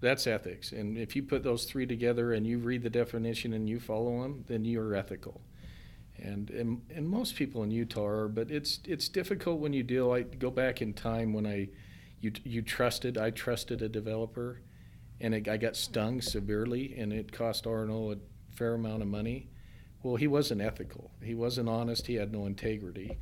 That's 0.00 0.26
ethics. 0.26 0.72
And 0.72 0.96
if 0.96 1.14
you 1.14 1.22
put 1.22 1.42
those 1.42 1.64
three 1.64 1.86
together 1.86 2.32
and 2.32 2.46
you 2.46 2.58
read 2.58 2.82
the 2.82 2.90
definition 2.90 3.52
and 3.52 3.68
you 3.68 3.78
follow 3.78 4.22
them, 4.22 4.44
then 4.48 4.64
you're 4.64 4.94
ethical. 4.94 5.40
And, 6.16 6.50
and, 6.50 6.82
and 6.94 7.08
most 7.08 7.34
people 7.36 7.62
in 7.62 7.70
Utah 7.70 8.04
are, 8.04 8.28
but 8.28 8.50
it's, 8.50 8.80
it's 8.84 9.08
difficult 9.08 9.58
when 9.58 9.72
you 9.72 9.82
deal. 9.82 10.12
I 10.12 10.22
go 10.22 10.50
back 10.50 10.82
in 10.82 10.92
time 10.92 11.32
when 11.32 11.46
I, 11.46 11.68
you, 12.20 12.32
you 12.44 12.62
trusted, 12.62 13.16
I 13.16 13.30
trusted 13.30 13.80
a 13.82 13.88
developer, 13.88 14.60
and 15.20 15.34
it, 15.34 15.48
I 15.48 15.56
got 15.56 15.76
stung 15.76 16.20
severely, 16.20 16.94
and 16.98 17.12
it 17.12 17.32
cost 17.32 17.66
R&O 17.66 18.12
a 18.12 18.16
fair 18.54 18.74
amount 18.74 19.02
of 19.02 19.08
money 19.08 19.48
well, 20.02 20.16
he 20.16 20.26
wasn't 20.26 20.60
ethical. 20.60 21.10
He 21.22 21.34
wasn't 21.34 21.68
honest. 21.68 22.06
He 22.06 22.14
had 22.14 22.32
no 22.32 22.46
integrity. 22.46 23.18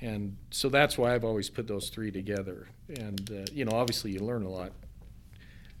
And 0.00 0.36
so 0.50 0.68
that's 0.68 0.98
why 0.98 1.14
I've 1.14 1.24
always 1.24 1.48
put 1.50 1.66
those 1.66 1.88
three 1.88 2.10
together. 2.10 2.68
And, 2.88 3.30
uh, 3.30 3.50
you 3.52 3.64
know, 3.64 3.72
obviously 3.72 4.12
you 4.12 4.20
learn 4.20 4.44
a 4.44 4.50
lot 4.50 4.72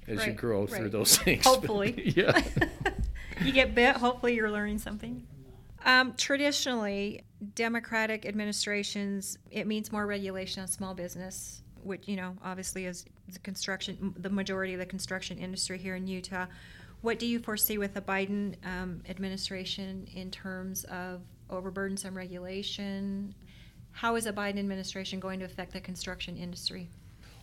as 0.08 0.18
right, 0.18 0.28
you 0.28 0.32
grow 0.34 0.60
right. 0.60 0.70
through 0.70 0.90
those 0.90 1.16
things. 1.18 1.44
Hopefully. 1.44 2.12
yeah. 2.16 2.40
you 3.42 3.52
get 3.52 3.74
bit, 3.74 3.96
hopefully 3.96 4.34
you're 4.34 4.50
learning 4.50 4.78
something. 4.78 5.26
Um, 5.84 6.14
traditionally, 6.16 7.22
Democratic 7.54 8.26
administrations, 8.26 9.38
it 9.50 9.66
means 9.66 9.92
more 9.92 10.06
regulation 10.06 10.62
on 10.62 10.68
small 10.68 10.94
business, 10.94 11.62
which, 11.82 12.08
you 12.08 12.16
know, 12.16 12.36
obviously 12.44 12.86
is 12.86 13.04
the 13.32 13.38
construction, 13.40 14.14
the 14.18 14.30
majority 14.30 14.72
of 14.72 14.80
the 14.80 14.86
construction 14.86 15.38
industry 15.38 15.78
here 15.78 15.94
in 15.94 16.06
Utah. 16.06 16.46
What 17.00 17.18
do 17.18 17.26
you 17.26 17.38
foresee 17.38 17.78
with 17.78 17.94
the 17.94 18.00
Biden 18.00 18.56
um, 18.64 19.02
administration 19.08 20.08
in 20.12 20.30
terms 20.30 20.84
of 20.84 21.20
overburdensome 21.48 22.14
regulation? 22.14 23.34
How 23.92 24.16
is 24.16 24.24
the 24.24 24.32
Biden 24.32 24.58
administration 24.58 25.20
going 25.20 25.38
to 25.38 25.44
affect 25.44 25.72
the 25.72 25.80
construction 25.80 26.36
industry? 26.36 26.88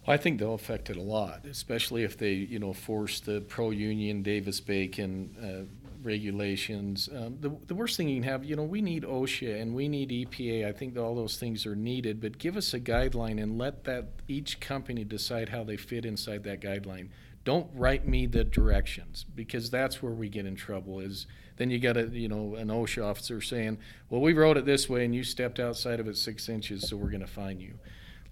I 0.08 0.18
think 0.18 0.39
they'll 0.39 0.53
affect 0.53 0.89
it 0.89 0.97
a 0.97 1.01
lot, 1.01 1.45
especially 1.45 2.03
if 2.03 2.18
they, 2.18 2.34
you 2.34 2.60
know, 2.60 2.74
force 2.74 3.20
the 3.20 3.41
pro-union 3.41 4.22
Davis-Bacon 4.22 5.36
uh, 5.41 5.86
regulations. 6.03 7.10
Um, 7.12 7.38
the, 7.39 7.56
the 7.66 7.74
worst 7.74 7.97
thing 7.97 8.08
you 8.10 8.22
can 8.22 8.30
have, 8.30 8.45
you 8.45 8.56
know, 8.56 8.64
we 8.64 8.82
need 8.82 9.03
OSHA 9.03 9.62
and 9.62 9.74
we 9.74 9.88
need 9.88 10.10
EPA. 10.10 10.68
I 10.68 10.72
think 10.72 10.95
all 10.97 11.16
those 11.16 11.38
things 11.38 11.66
are 11.66 11.76
needed, 11.76 12.22
but 12.22 12.38
give 12.38 12.56
us 12.56 12.74
a 12.76 12.80
guideline 12.80 13.41
and 13.41 13.58
let 13.58 13.84
that 13.86 14.10
each 14.28 14.60
company 14.60 15.03
decide 15.03 15.49
how 15.49 15.64
they 15.64 15.78
fit 15.78 16.06
inside 16.06 16.43
that 16.43 16.62
guideline 16.62 17.10
don't 17.45 17.70
write 17.76 18.08
me 18.08 18.26
the 18.26 18.43
directions 18.43 19.24
because 19.36 19.70
that's 19.70 20.01
where 20.01 20.12
we 20.12 20.28
get 20.28 20.45
in 20.45 20.56
trouble 20.56 20.99
is 20.99 21.28
then 21.58 21.70
you 21.70 21.80
got 21.80 21.95
a 21.95 22.08
you 22.08 22.28
know 22.28 22.56
an 22.56 22.68
OSHA 22.68 23.06
officer 23.06 23.39
saying 23.39 23.78
well 24.10 24.20
we 24.20 24.34
wrote 24.34 24.58
it 24.58 24.66
this 24.66 24.89
way 24.89 25.06
and 25.06 25.16
you 25.16 25.24
stepped 25.24 25.60
outside 25.60 25.99
of 25.99 26.08
it 26.08 26.18
six 26.18 26.49
inches 26.49 26.89
so 26.89 26.97
we're 26.97 27.10
going 27.10 27.22
to 27.22 27.28
fine 27.28 27.60
you 27.60 27.76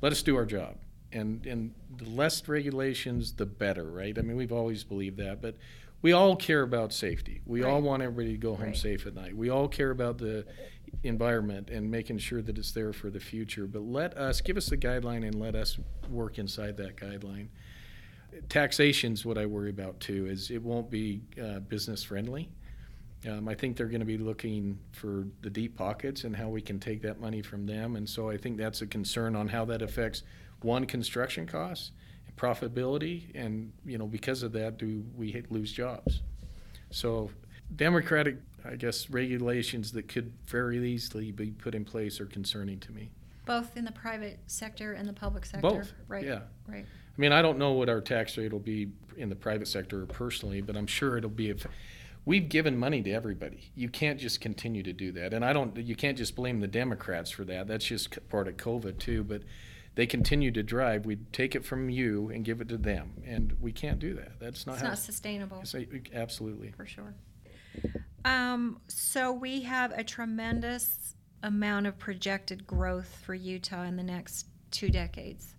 let 0.01 0.11
us 0.11 0.23
do 0.23 0.35
our 0.35 0.45
job 0.45 0.75
and 1.13 1.45
and 1.45 1.73
the 1.97 2.09
less 2.09 2.47
regulations 2.47 3.33
the 3.33 3.45
better 3.45 3.85
right 3.85 4.17
I 4.17 4.21
mean 4.21 4.37
we've 4.37 4.51
always 4.51 4.83
believed 4.83 5.17
that 5.17 5.41
but 5.41 5.55
we 6.01 6.11
all 6.11 6.35
care 6.35 6.61
about 6.61 6.93
safety 6.93 7.41
we 7.45 7.63
right. 7.63 7.71
all 7.71 7.81
want 7.81 8.01
everybody 8.03 8.33
to 8.33 8.37
go 8.37 8.55
home 8.55 8.67
right. 8.67 8.77
safe 8.77 9.05
at 9.05 9.15
night 9.15 9.35
we 9.35 9.49
all 9.49 9.67
care 9.67 9.91
about 9.91 10.17
the 10.17 10.45
environment 11.03 11.69
and 11.69 11.89
making 11.89 12.17
sure 12.19 12.41
that 12.41 12.57
it's 12.57 12.71
there 12.71 12.93
for 12.93 13.09
the 13.09 13.19
future 13.19 13.65
but 13.67 13.81
let 13.81 14.15
us 14.17 14.41
give 14.41 14.57
us 14.57 14.67
the 14.67 14.77
guideline 14.77 15.25
and 15.25 15.35
let 15.35 15.55
us 15.55 15.77
work 16.09 16.37
inside 16.37 16.77
that 16.77 16.95
guideline 16.95 17.47
taxation's 18.49 19.25
what 19.25 19.37
I 19.37 19.45
worry 19.45 19.69
about 19.69 19.99
too. 19.99 20.27
Is 20.27 20.51
it 20.51 20.61
won't 20.61 20.89
be 20.89 21.21
uh, 21.41 21.59
business 21.59 22.03
friendly. 22.03 22.49
Um, 23.27 23.47
I 23.47 23.55
think 23.55 23.77
they're 23.77 23.87
going 23.87 24.01
to 24.01 24.05
be 24.05 24.17
looking 24.17 24.77
for 24.91 25.25
the 25.41 25.49
deep 25.49 25.77
pockets 25.77 26.25
and 26.25 26.35
how 26.35 26.49
we 26.49 26.61
can 26.61 26.79
take 26.79 27.01
that 27.03 27.21
money 27.21 27.41
from 27.41 27.65
them. 27.65 27.95
And 27.95 28.07
so 28.07 28.29
I 28.29 28.35
think 28.35 28.57
that's 28.57 28.81
a 28.81 28.87
concern 28.87 29.35
on 29.35 29.47
how 29.47 29.63
that 29.65 29.81
affects 29.81 30.23
one 30.63 30.85
construction 30.85 31.45
costs, 31.45 31.91
profitability, 32.37 33.25
and 33.35 33.71
you 33.85 33.97
know 33.97 34.07
because 34.07 34.43
of 34.43 34.51
that, 34.53 34.77
do 34.77 35.03
we 35.15 35.43
lose 35.49 35.71
jobs? 35.71 36.21
So 36.91 37.29
democratic, 37.75 38.37
I 38.65 38.75
guess, 38.75 39.09
regulations 39.09 39.91
that 39.93 40.07
could 40.07 40.31
very 40.47 40.77
easily 40.87 41.31
be 41.31 41.51
put 41.51 41.75
in 41.75 41.85
place 41.85 42.19
are 42.19 42.25
concerning 42.25 42.79
to 42.79 42.91
me. 42.91 43.09
Both 43.45 43.75
in 43.75 43.85
the 43.85 43.91
private 43.91 44.39
sector 44.47 44.93
and 44.93 45.07
the 45.07 45.13
public 45.13 45.45
sector. 45.45 45.61
Both. 45.61 45.93
Right. 46.07 46.25
Yeah. 46.25 46.41
Right. 46.67 46.85
I 46.85 47.21
mean, 47.21 47.31
I 47.31 47.41
don't 47.41 47.57
know 47.57 47.73
what 47.73 47.89
our 47.89 48.01
tax 48.01 48.37
rate 48.37 48.51
will 48.51 48.59
be 48.59 48.89
in 49.17 49.29
the 49.29 49.35
private 49.35 49.67
sector 49.67 50.05
personally, 50.05 50.61
but 50.61 50.75
I'm 50.75 50.87
sure 50.87 51.17
it'll 51.17 51.29
be 51.29 51.49
if 51.49 51.67
we've 52.25 52.47
given 52.47 52.77
money 52.77 53.01
to 53.03 53.11
everybody. 53.11 53.71
You 53.75 53.89
can't 53.89 54.19
just 54.19 54.41
continue 54.41 54.81
to 54.83 54.93
do 54.93 55.11
that. 55.13 55.33
And 55.33 55.43
I 55.43 55.53
don't 55.53 55.75
you 55.77 55.95
can't 55.95 56.17
just 56.17 56.35
blame 56.35 56.59
the 56.59 56.67
Democrats 56.67 57.31
for 57.31 57.43
that. 57.45 57.67
That's 57.67 57.85
just 57.85 58.17
part 58.29 58.47
of 58.47 58.57
COVID 58.57 58.97
too, 58.99 59.23
but 59.23 59.41
they 59.95 60.05
continue 60.05 60.51
to 60.51 60.63
drive. 60.63 61.05
We 61.05 61.17
take 61.31 61.55
it 61.55 61.63
from 61.63 61.89
you 61.89 62.29
and 62.29 62.43
give 62.43 62.61
it 62.61 62.69
to 62.69 62.77
them, 62.77 63.23
and 63.25 63.55
we 63.59 63.71
can't 63.71 63.99
do 63.99 64.13
that. 64.15 64.39
That's 64.39 64.65
not 64.65 64.73
it's 64.73 64.83
not 64.83 64.97
sustainable. 64.97 65.63
absolutely. 66.13 66.71
For 66.71 66.85
sure. 66.85 67.13
Um, 68.25 68.79
so 68.87 69.31
we 69.31 69.61
have 69.63 69.91
a 69.91 70.03
tremendous 70.03 71.15
amount 71.43 71.87
of 71.87 71.99
projected 71.99 72.65
growth 72.65 73.19
for 73.23 73.33
Utah 73.33 73.83
in 73.83 73.97
the 73.97 74.03
next 74.03 74.47
two 74.71 74.89
decades. 74.89 75.53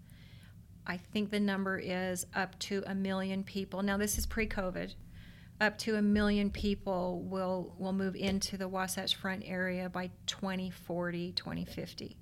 I 0.87 0.97
think 0.97 1.31
the 1.31 1.41
number 1.41 1.79
is 1.79 2.27
up 2.35 2.59
to 2.61 2.83
a 2.87 2.95
million 2.95 3.45
people. 3.45 3.83
Now, 3.83 3.97
this 3.97 4.19
is 4.19 4.27
pre 4.27 4.47
COVID. 4.47 4.95
Up 5.61 5.79
to 5.79 5.95
a 5.95 6.03
million 6.03 6.51
people 6.51 7.23
will, 7.23 7.75
will 7.79 7.93
move 7.93 8.17
into 8.17 8.57
the 8.57 8.67
Wasatch 8.67 9.15
Front 9.15 9.45
area 9.47 9.89
by 9.89 10.11
2040, 10.27 11.33
2050. 11.33 12.17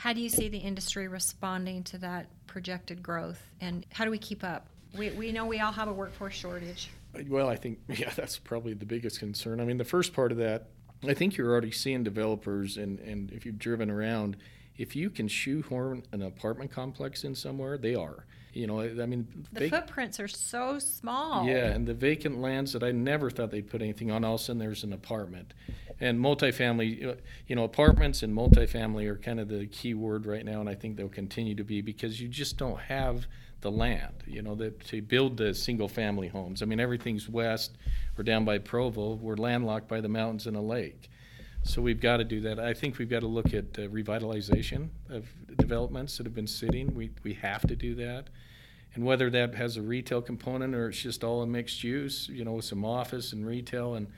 How 0.00 0.14
do 0.14 0.22
you 0.22 0.30
see 0.30 0.48
the 0.48 0.56
industry 0.56 1.08
responding 1.08 1.84
to 1.84 1.98
that 1.98 2.26
projected 2.46 3.02
growth, 3.02 3.38
and 3.60 3.84
how 3.92 4.06
do 4.06 4.10
we 4.10 4.16
keep 4.16 4.42
up? 4.42 4.66
We, 4.96 5.10
we 5.10 5.30
know 5.30 5.44
we 5.44 5.60
all 5.60 5.72
have 5.72 5.88
a 5.88 5.92
workforce 5.92 6.32
shortage. 6.32 6.88
Well, 7.28 7.50
I 7.50 7.56
think, 7.56 7.80
yeah, 7.88 8.08
that's 8.16 8.38
probably 8.38 8.72
the 8.72 8.86
biggest 8.86 9.18
concern. 9.18 9.60
I 9.60 9.66
mean, 9.66 9.76
the 9.76 9.84
first 9.84 10.14
part 10.14 10.32
of 10.32 10.38
that, 10.38 10.68
I 11.06 11.12
think 11.12 11.36
you're 11.36 11.50
already 11.50 11.70
seeing 11.70 12.02
developers, 12.02 12.78
and, 12.78 12.98
and 13.00 13.30
if 13.30 13.44
you've 13.44 13.58
driven 13.58 13.90
around, 13.90 14.38
if 14.78 14.96
you 14.96 15.10
can 15.10 15.28
shoehorn 15.28 16.02
an 16.12 16.22
apartment 16.22 16.70
complex 16.70 17.22
in 17.22 17.34
somewhere, 17.34 17.76
they 17.76 17.94
are. 17.94 18.24
You 18.52 18.66
know, 18.66 18.80
I 18.80 19.06
mean, 19.06 19.26
the 19.52 19.68
vac- 19.68 19.70
footprints 19.70 20.18
are 20.18 20.28
so 20.28 20.78
small. 20.78 21.46
Yeah, 21.46 21.66
and 21.66 21.86
the 21.86 21.94
vacant 21.94 22.40
lands 22.40 22.72
that 22.72 22.82
I 22.82 22.90
never 22.90 23.30
thought 23.30 23.50
they'd 23.50 23.68
put 23.68 23.82
anything 23.82 24.10
on, 24.10 24.24
all 24.24 24.34
of 24.34 24.40
a 24.40 24.44
sudden 24.44 24.58
there's 24.58 24.82
an 24.84 24.92
apartment. 24.92 25.54
And 26.00 26.18
multifamily, 26.18 27.16
you 27.46 27.56
know, 27.56 27.64
apartments 27.64 28.22
and 28.22 28.34
multifamily 28.34 29.06
are 29.06 29.16
kind 29.16 29.38
of 29.38 29.48
the 29.48 29.66
key 29.66 29.94
word 29.94 30.26
right 30.26 30.44
now, 30.44 30.60
and 30.60 30.68
I 30.68 30.74
think 30.74 30.96
they'll 30.96 31.08
continue 31.08 31.54
to 31.54 31.64
be 31.64 31.80
because 31.80 32.20
you 32.20 32.28
just 32.28 32.56
don't 32.56 32.80
have 32.80 33.26
the 33.60 33.70
land, 33.70 34.14
you 34.26 34.42
know, 34.42 34.54
that 34.56 34.80
to 34.86 35.02
build 35.02 35.36
the 35.36 35.54
single 35.54 35.88
family 35.88 36.28
homes. 36.28 36.62
I 36.62 36.64
mean, 36.64 36.80
everything's 36.80 37.28
west 37.28 37.76
or 38.16 38.24
down 38.24 38.44
by 38.44 38.58
Provo. 38.58 39.14
We're 39.14 39.36
landlocked 39.36 39.88
by 39.88 40.00
the 40.00 40.08
mountains 40.08 40.46
and 40.46 40.56
a 40.56 40.60
lake. 40.60 41.10
So 41.62 41.82
we've 41.82 42.00
got 42.00 42.18
to 42.18 42.24
do 42.24 42.40
that. 42.40 42.58
I 42.58 42.74
think 42.74 42.98
we've 42.98 43.10
got 43.10 43.20
to 43.20 43.26
look 43.26 43.52
at 43.54 43.78
uh, 43.78 43.82
revitalization 43.88 44.88
of 45.08 45.28
developments 45.56 46.16
that 46.16 46.26
have 46.26 46.34
been 46.34 46.46
sitting. 46.46 46.94
We, 46.94 47.10
we 47.22 47.34
have 47.34 47.62
to 47.68 47.76
do 47.76 47.94
that. 47.96 48.28
And 48.94 49.04
whether 49.04 49.30
that 49.30 49.54
has 49.54 49.76
a 49.76 49.82
retail 49.82 50.20
component 50.20 50.74
or 50.74 50.88
it's 50.88 51.00
just 51.00 51.22
all 51.22 51.42
a 51.42 51.46
mixed 51.46 51.84
use, 51.84 52.28
you 52.32 52.44
know, 52.44 52.54
with 52.54 52.64
some 52.64 52.84
office 52.84 53.32
and 53.32 53.46
retail 53.46 53.94
and, 53.94 54.08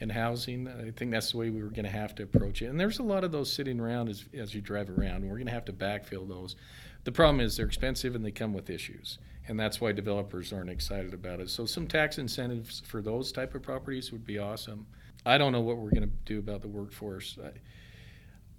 and 0.00 0.12
housing, 0.12 0.68
I 0.68 0.90
think 0.90 1.10
that's 1.10 1.32
the 1.32 1.38
way 1.38 1.48
we 1.48 1.62
were 1.62 1.70
going 1.70 1.84
to 1.84 1.90
have 1.90 2.14
to 2.16 2.24
approach 2.24 2.60
it. 2.60 2.66
And 2.66 2.78
there's 2.78 2.98
a 2.98 3.02
lot 3.02 3.24
of 3.24 3.32
those 3.32 3.50
sitting 3.50 3.80
around 3.80 4.08
as, 4.08 4.24
as 4.36 4.54
you 4.54 4.60
drive 4.60 4.90
around. 4.90 5.22
We're 5.22 5.36
going 5.36 5.46
to 5.46 5.52
have 5.52 5.64
to 5.66 5.72
backfill 5.72 6.28
those. 6.28 6.56
The 7.04 7.12
problem 7.12 7.40
is 7.40 7.56
they're 7.56 7.66
expensive 7.66 8.14
and 8.14 8.24
they 8.24 8.30
come 8.30 8.52
with 8.52 8.68
issues. 8.68 9.18
And 9.48 9.58
that's 9.58 9.80
why 9.80 9.92
developers 9.92 10.52
aren't 10.52 10.70
excited 10.70 11.14
about 11.14 11.40
it. 11.40 11.48
So 11.48 11.64
some 11.64 11.86
tax 11.86 12.18
incentives 12.18 12.82
for 12.86 13.00
those 13.00 13.32
type 13.32 13.54
of 13.54 13.62
properties 13.62 14.12
would 14.12 14.26
be 14.26 14.38
awesome. 14.38 14.86
I 15.24 15.38
don't 15.38 15.52
know 15.52 15.60
what 15.60 15.76
we're 15.76 15.90
going 15.90 16.02
to 16.02 16.16
do 16.24 16.38
about 16.38 16.62
the 16.62 16.68
workforce. 16.68 17.38
I, 17.42 17.50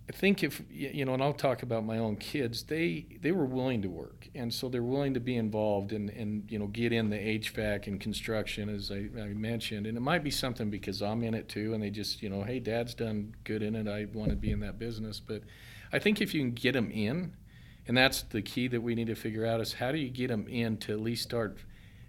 I 0.09 0.12
think 0.14 0.43
if 0.43 0.62
you 0.70 1.05
know, 1.05 1.14
and 1.14 1.24
I'll 1.24 1.34
talk 1.34 1.64
about 1.64 1.86
my 1.86 1.97
own 1.97 2.18
kids. 2.18 2.64
They 2.64 3.05
they 3.22 3.32
were 3.32 3.45
willing 3.45 3.82
to 3.84 3.88
work, 3.88 4.28
and 4.36 4.53
so 4.53 4.68
they're 4.68 4.84
willing 4.84 5.14
to 5.14 5.20
be 5.20 5.38
involved 5.38 5.93
and 5.93 6.09
and 6.09 6.51
you 6.51 6.59
know 6.59 6.68
get 6.68 6.91
in 6.91 7.09
the 7.09 7.18
HVAC 7.18 7.88
and 7.88 7.99
construction 7.99 8.68
as 8.68 8.91
I, 8.91 9.07
I, 9.18 9.28
mentioned. 9.28 9.88
And 9.88 9.95
it 9.95 10.01
might 10.01 10.24
be 10.24 10.32
something 10.32 10.70
because 10.70 11.01
I'm 11.01 11.24
in 11.24 11.34
it 11.34 11.47
too, 11.47 11.74
and 11.74 11.82
they 11.82 11.91
just 11.91 12.22
you 12.22 12.30
know, 12.30 12.43
hey, 12.43 12.59
Dad's 12.59 12.93
done 12.93 13.36
good 13.45 13.64
in 13.64 13.76
it. 13.76 13.88
I 13.88 14.07
want 14.14 14.32
to 14.32 14.36
be 14.36 14.51
in 14.51 14.59
that 14.62 14.78
business. 14.78 15.20
But 15.20 15.43
I 15.93 15.99
think 15.99 16.20
if 16.20 16.34
you 16.34 16.41
can 16.41 16.51
get 16.51 16.74
them 16.74 16.91
in, 16.91 17.34
and 17.88 17.95
that's 17.95 18.22
the 18.24 18.41
key 18.41 18.68
that 18.68 18.82
we 18.82 18.95
need 18.95 19.07
to 19.07 19.16
figure 19.16 19.45
out 19.45 19.62
is 19.62 19.74
how 19.74 19.91
do 19.91 19.97
you 19.97 20.09
get 20.09 20.28
them 20.28 20.47
in 20.49 20.78
to 20.80 20.91
at 20.91 20.99
least 20.99 21.24
start 21.24 21.57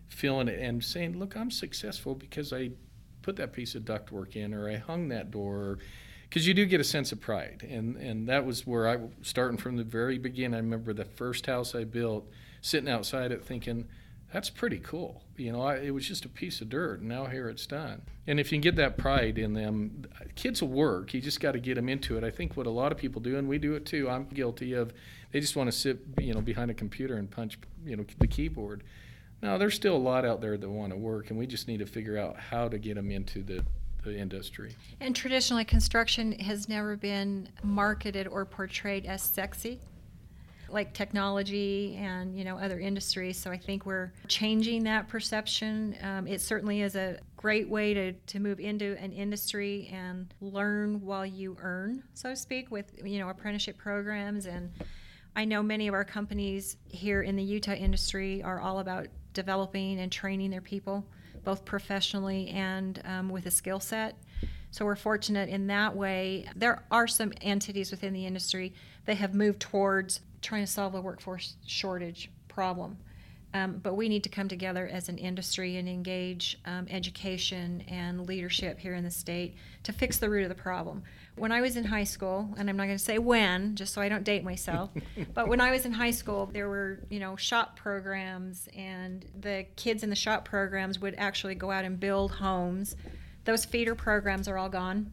feeling 0.08 0.48
it 0.48 0.58
and 0.58 0.82
saying, 0.82 1.18
look, 1.18 1.36
I'm 1.36 1.50
successful 1.50 2.14
because 2.14 2.52
I 2.52 2.72
put 3.22 3.36
that 3.36 3.52
piece 3.52 3.74
of 3.74 3.84
ductwork 3.84 4.36
in 4.36 4.52
or 4.52 4.68
I 4.68 4.76
hung 4.76 5.08
that 5.08 5.30
door 5.30 5.78
because 6.28 6.46
you 6.46 6.54
do 6.54 6.64
get 6.64 6.80
a 6.80 6.84
sense 6.84 7.12
of 7.12 7.20
pride. 7.20 7.66
And 7.68 7.96
and 7.96 8.28
that 8.28 8.46
was 8.46 8.66
where 8.66 8.88
I 8.88 8.98
starting 9.22 9.58
from 9.58 9.76
the 9.76 9.84
very 9.84 10.18
beginning 10.18 10.54
I 10.54 10.58
remember 10.58 10.92
the 10.92 11.04
first 11.04 11.46
house 11.46 11.74
I 11.74 11.84
built 11.84 12.28
sitting 12.60 12.88
outside 12.88 13.32
it 13.32 13.44
thinking 13.44 13.86
that's 14.32 14.48
pretty 14.48 14.78
cool. 14.78 15.22
You 15.36 15.52
know 15.52 15.62
I, 15.62 15.76
it 15.76 15.90
was 15.90 16.08
just 16.08 16.24
a 16.24 16.28
piece 16.28 16.60
of 16.60 16.68
dirt 16.70 17.00
and 17.00 17.08
now 17.08 17.26
here 17.26 17.48
it's 17.48 17.66
done. 17.66 18.02
And 18.26 18.40
if 18.40 18.50
you 18.50 18.56
can 18.56 18.62
get 18.62 18.76
that 18.76 18.96
pride 18.96 19.38
in 19.38 19.52
them 19.52 20.04
kids 20.34 20.62
will 20.62 20.68
work. 20.68 21.12
You 21.12 21.20
just 21.20 21.40
got 21.40 21.52
to 21.52 21.60
get 21.60 21.74
them 21.74 21.88
into 21.88 22.16
it. 22.16 22.24
I 22.24 22.30
think 22.30 22.56
what 22.56 22.66
a 22.66 22.70
lot 22.70 22.92
of 22.92 22.98
people 22.98 23.20
do 23.20 23.36
and 23.36 23.48
we 23.48 23.58
do 23.58 23.74
it 23.74 23.84
too 23.84 24.08
I'm 24.08 24.24
guilty 24.24 24.72
of 24.72 24.92
they 25.32 25.40
just 25.40 25.56
want 25.56 25.70
to 25.70 25.76
sit 25.76 26.00
you 26.18 26.32
know 26.32 26.40
behind 26.40 26.70
a 26.70 26.74
computer 26.74 27.16
and 27.16 27.30
punch 27.30 27.58
you 27.84 27.96
know 27.96 28.04
the 28.18 28.26
keyboard 28.26 28.82
now, 29.42 29.58
there's 29.58 29.74
still 29.74 29.96
a 29.96 29.98
lot 29.98 30.24
out 30.24 30.40
there 30.40 30.56
that 30.56 30.70
want 30.70 30.92
to 30.92 30.96
work, 30.96 31.30
and 31.30 31.38
we 31.38 31.48
just 31.48 31.66
need 31.66 31.78
to 31.78 31.86
figure 31.86 32.16
out 32.16 32.36
how 32.38 32.68
to 32.68 32.78
get 32.78 32.94
them 32.94 33.10
into 33.10 33.42
the, 33.42 33.64
the 34.04 34.16
industry. 34.16 34.76
And 35.00 35.16
traditionally, 35.16 35.64
construction 35.64 36.32
has 36.38 36.68
never 36.68 36.96
been 36.96 37.48
marketed 37.64 38.28
or 38.28 38.44
portrayed 38.44 39.04
as 39.04 39.20
sexy 39.20 39.80
like 40.68 40.94
technology 40.94 41.96
and 42.00 42.34
you 42.34 42.44
know 42.44 42.56
other 42.56 42.80
industries. 42.80 43.36
So 43.36 43.50
i 43.50 43.58
think 43.58 43.84
we're 43.84 44.10
changing 44.26 44.84
that 44.84 45.06
perception. 45.06 45.94
Um, 46.02 46.26
it 46.26 46.40
certainly 46.40 46.80
is 46.80 46.96
a 46.96 47.18
great 47.36 47.68
way 47.68 47.92
to, 47.92 48.12
to 48.12 48.40
move 48.40 48.58
into 48.58 48.96
an 48.98 49.12
industry 49.12 49.90
and 49.92 50.32
learn 50.40 51.02
while 51.02 51.26
you 51.26 51.56
earn 51.60 52.02
so 52.14 52.30
to 52.30 52.36
speak 52.36 52.70
with 52.70 52.90
you 53.04 53.18
know 53.18 53.28
apprenticeship 53.28 53.76
programs. 53.76 54.46
And 54.46 54.72
i 55.36 55.44
know 55.44 55.62
many 55.62 55.88
of 55.88 55.94
our 55.94 56.04
companies 56.04 56.78
here 56.88 57.22
in 57.22 57.36
the 57.36 57.42
utah 57.42 57.72
industry 57.72 58.42
are 58.42 58.58
all 58.58 58.78
about 58.78 59.08
developing 59.32 60.00
and 60.00 60.10
training 60.10 60.50
their 60.50 60.60
people, 60.60 61.04
both 61.44 61.64
professionally 61.64 62.48
and 62.48 63.02
um, 63.04 63.28
with 63.28 63.46
a 63.46 63.50
skill 63.50 63.80
set. 63.80 64.16
So 64.70 64.84
we're 64.84 64.96
fortunate 64.96 65.48
in 65.48 65.66
that 65.66 65.94
way. 65.94 66.46
There 66.56 66.82
are 66.90 67.06
some 67.06 67.32
entities 67.42 67.90
within 67.90 68.14
the 68.14 68.26
industry 68.26 68.72
that 69.04 69.16
have 69.16 69.34
moved 69.34 69.60
towards 69.60 70.20
trying 70.40 70.64
to 70.64 70.70
solve 70.70 70.92
the 70.92 71.00
workforce 71.00 71.56
shortage 71.66 72.30
problem. 72.48 72.96
Um, 73.54 73.80
but 73.82 73.94
we 73.94 74.08
need 74.08 74.22
to 74.24 74.30
come 74.30 74.48
together 74.48 74.88
as 74.90 75.08
an 75.10 75.18
industry 75.18 75.76
and 75.76 75.86
engage 75.86 76.58
um, 76.64 76.86
education 76.88 77.84
and 77.86 78.26
leadership 78.26 78.78
here 78.78 78.94
in 78.94 79.04
the 79.04 79.10
state 79.10 79.56
to 79.82 79.92
fix 79.92 80.16
the 80.18 80.30
root 80.30 80.44
of 80.44 80.48
the 80.48 80.54
problem. 80.54 81.02
When 81.36 81.52
I 81.52 81.60
was 81.60 81.76
in 81.76 81.84
high 81.84 82.04
school, 82.04 82.48
and 82.56 82.70
I'm 82.70 82.76
not 82.76 82.86
going 82.86 82.96
to 82.96 83.04
say 83.04 83.18
when, 83.18 83.76
just 83.76 83.92
so 83.92 84.00
I 84.00 84.08
don't 84.08 84.24
date 84.24 84.42
myself, 84.42 84.90
but 85.34 85.48
when 85.48 85.60
I 85.60 85.70
was 85.70 85.84
in 85.84 85.92
high 85.92 86.10
school, 86.12 86.46
there 86.46 86.68
were 86.68 87.00
you 87.10 87.20
know 87.20 87.36
shop 87.36 87.76
programs, 87.76 88.68
and 88.76 89.24
the 89.38 89.66
kids 89.76 90.02
in 90.02 90.08
the 90.08 90.16
shop 90.16 90.46
programs 90.46 90.98
would 91.00 91.14
actually 91.18 91.54
go 91.54 91.70
out 91.70 91.84
and 91.84 92.00
build 92.00 92.32
homes. 92.32 92.96
Those 93.44 93.64
feeder 93.64 93.94
programs 93.94 94.48
are 94.48 94.56
all 94.56 94.68
gone. 94.68 95.12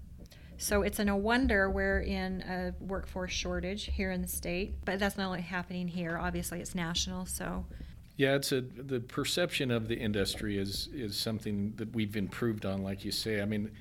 So 0.61 0.81
it's 0.81 0.99
a 0.99 1.05
no 1.05 1.15
wonder 1.15 1.69
we're 1.69 2.01
in 2.01 2.41
a 2.41 2.73
workforce 2.83 3.31
shortage 3.31 3.85
here 3.85 4.11
in 4.11 4.21
the 4.21 4.27
state, 4.27 4.83
but 4.83 4.99
that's 4.99 5.17
not 5.17 5.27
only 5.27 5.41
happening 5.41 5.87
here. 5.87 6.17
Obviously, 6.17 6.59
it's 6.59 6.75
national. 6.75 7.25
So 7.27 7.65
yeah, 8.19 8.35
it's 8.35 8.51
a 8.51 8.59
the 8.59 8.99
perception 8.99 9.71
of 9.71 9.87
the 9.87 9.95
industry 9.95 10.57
is 10.57 10.89
is 10.93 11.17
something 11.17 11.71
that 11.77 11.95
we've 11.95 12.17
improved 12.17 12.65
on, 12.65 12.83
like 12.83 13.05
you 13.05 13.13
say. 13.13 13.41
I 13.41 13.45
mean, 13.45 13.71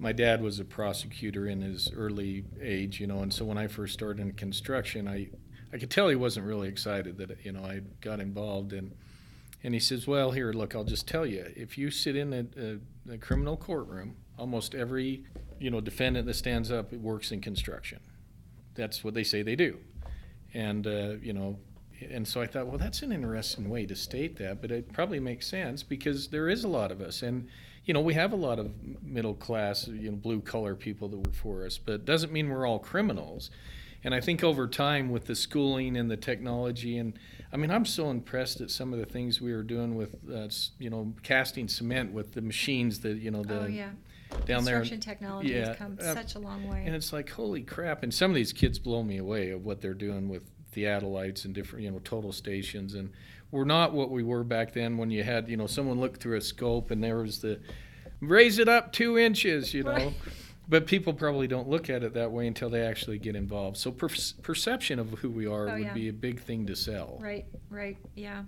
my 0.00 0.10
dad 0.10 0.42
was 0.42 0.58
a 0.58 0.64
prosecutor 0.64 1.46
in 1.46 1.62
his 1.62 1.92
early 1.94 2.42
age, 2.60 2.98
you 2.98 3.06
know, 3.06 3.20
and 3.20 3.32
so 3.32 3.44
when 3.44 3.56
I 3.56 3.68
first 3.68 3.94
started 3.94 4.20
in 4.20 4.32
construction, 4.32 5.06
I 5.06 5.28
I 5.72 5.78
could 5.78 5.88
tell 5.88 6.08
he 6.08 6.16
wasn't 6.16 6.46
really 6.46 6.66
excited 6.66 7.16
that 7.18 7.38
you 7.44 7.52
know 7.52 7.62
I 7.62 7.82
got 8.00 8.18
involved 8.18 8.72
and 8.72 8.90
and 9.62 9.72
he 9.72 9.78
says, 9.78 10.04
well, 10.04 10.32
here, 10.32 10.52
look, 10.52 10.74
I'll 10.74 10.82
just 10.82 11.06
tell 11.06 11.24
you, 11.24 11.46
if 11.54 11.78
you 11.78 11.92
sit 11.92 12.16
in 12.16 12.32
a, 12.32 12.46
a, 12.60 13.14
a 13.14 13.18
criminal 13.18 13.56
courtroom, 13.56 14.16
almost 14.36 14.74
every 14.74 15.22
you 15.60 15.70
know 15.70 15.80
defendant 15.80 16.26
that 16.26 16.34
stands 16.34 16.72
up 16.72 16.92
works 16.92 17.30
in 17.30 17.40
construction. 17.40 18.00
That's 18.74 19.04
what 19.04 19.14
they 19.14 19.22
say 19.22 19.42
they 19.42 19.54
do, 19.54 19.78
and 20.52 20.88
uh, 20.88 21.14
you 21.22 21.32
know 21.32 21.60
and 22.10 22.26
so 22.26 22.40
I 22.40 22.46
thought, 22.46 22.66
well, 22.66 22.78
that's 22.78 23.02
an 23.02 23.12
interesting 23.12 23.68
way 23.68 23.86
to 23.86 23.96
state 23.96 24.36
that, 24.36 24.60
but 24.60 24.70
it 24.70 24.92
probably 24.92 25.20
makes 25.20 25.46
sense 25.46 25.82
because 25.82 26.28
there 26.28 26.48
is 26.48 26.64
a 26.64 26.68
lot 26.68 26.92
of 26.92 27.00
us, 27.00 27.22
and 27.22 27.48
you 27.84 27.94
know, 27.94 28.00
we 28.00 28.14
have 28.14 28.32
a 28.32 28.36
lot 28.36 28.58
of 28.58 28.72
middle 29.02 29.34
class, 29.34 29.86
you 29.86 30.10
know, 30.10 30.16
blue 30.16 30.40
collar 30.40 30.74
people 30.74 31.08
that 31.08 31.16
work 31.18 31.34
for 31.34 31.64
us, 31.64 31.78
but 31.78 31.94
it 31.94 32.04
doesn't 32.04 32.32
mean 32.32 32.48
we're 32.48 32.66
all 32.66 32.80
criminals. 32.80 33.50
And 34.02 34.14
I 34.14 34.20
think 34.20 34.44
over 34.44 34.68
time, 34.68 35.10
with 35.10 35.26
the 35.26 35.34
schooling 35.34 35.96
and 35.96 36.10
the 36.10 36.16
technology, 36.16 36.98
and 36.98 37.18
I 37.52 37.56
mean, 37.56 37.70
I'm 37.70 37.84
so 37.84 38.10
impressed 38.10 38.60
at 38.60 38.70
some 38.70 38.92
of 38.92 38.98
the 38.98 39.06
things 39.06 39.40
we 39.40 39.52
were 39.52 39.62
doing 39.62 39.94
with, 39.94 40.16
uh, 40.32 40.48
you 40.78 40.90
know, 40.90 41.14
casting 41.22 41.68
cement 41.68 42.12
with 42.12 42.34
the 42.34 42.42
machines 42.42 43.00
that 43.00 43.18
you 43.18 43.30
know 43.30 43.42
the. 43.42 43.60
Oh, 43.60 43.66
yeah 43.66 43.90
down 44.44 44.64
there. 44.64 44.80
Construction 44.80 45.00
technology 45.00 45.50
yeah, 45.50 45.68
has 45.68 45.76
come 45.76 45.98
uh, 46.00 46.14
such 46.14 46.34
a 46.34 46.38
long 46.38 46.68
way. 46.68 46.82
And 46.84 46.94
it's 46.94 47.12
like, 47.12 47.30
holy 47.30 47.62
crap! 47.62 48.02
And 48.02 48.12
some 48.12 48.30
of 48.30 48.34
these 48.34 48.52
kids 48.52 48.78
blow 48.78 49.02
me 49.02 49.18
away 49.18 49.50
of 49.50 49.64
what 49.64 49.80
they're 49.80 49.94
doing 49.94 50.28
with 50.28 50.42
theodolites 50.76 51.44
and 51.44 51.54
different, 51.54 51.84
you 51.84 51.90
know, 51.90 52.00
total 52.00 52.32
stations. 52.32 52.94
And 52.94 53.10
we're 53.50 53.64
not 53.64 53.92
what 53.92 54.10
we 54.10 54.22
were 54.22 54.44
back 54.44 54.72
then 54.72 54.96
when 54.96 55.10
you 55.10 55.22
had, 55.24 55.48
you 55.48 55.56
know, 55.56 55.66
someone 55.66 56.00
looked 56.00 56.20
through 56.20 56.36
a 56.36 56.40
scope 56.40 56.90
and 56.90 57.02
there 57.02 57.18
was 57.18 57.40
the 57.40 57.58
raise 58.20 58.58
it 58.58 58.68
up 58.68 58.92
two 58.92 59.18
inches, 59.18 59.72
you 59.72 59.84
know. 59.84 59.92
Right. 59.92 60.14
But 60.68 60.86
people 60.86 61.12
probably 61.12 61.46
don't 61.46 61.68
look 61.68 61.88
at 61.88 62.02
it 62.02 62.14
that 62.14 62.32
way 62.32 62.48
until 62.48 62.68
they 62.68 62.82
actually 62.82 63.18
get 63.18 63.36
involved. 63.36 63.76
So 63.76 63.92
per- 63.92 64.08
perception 64.42 64.98
of 64.98 65.10
who 65.10 65.30
we 65.30 65.46
are 65.46 65.68
oh, 65.68 65.74
would 65.74 65.82
yeah. 65.82 65.92
be 65.92 66.08
a 66.08 66.12
big 66.12 66.40
thing 66.40 66.66
to 66.66 66.74
sell. 66.74 67.18
Right, 67.20 67.46
right, 67.70 67.96
yeah. 68.16 68.42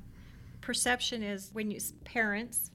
Perception 0.61 1.22
is 1.22 1.51
when 1.53 1.70
you 1.70 1.79
parents 2.05 2.72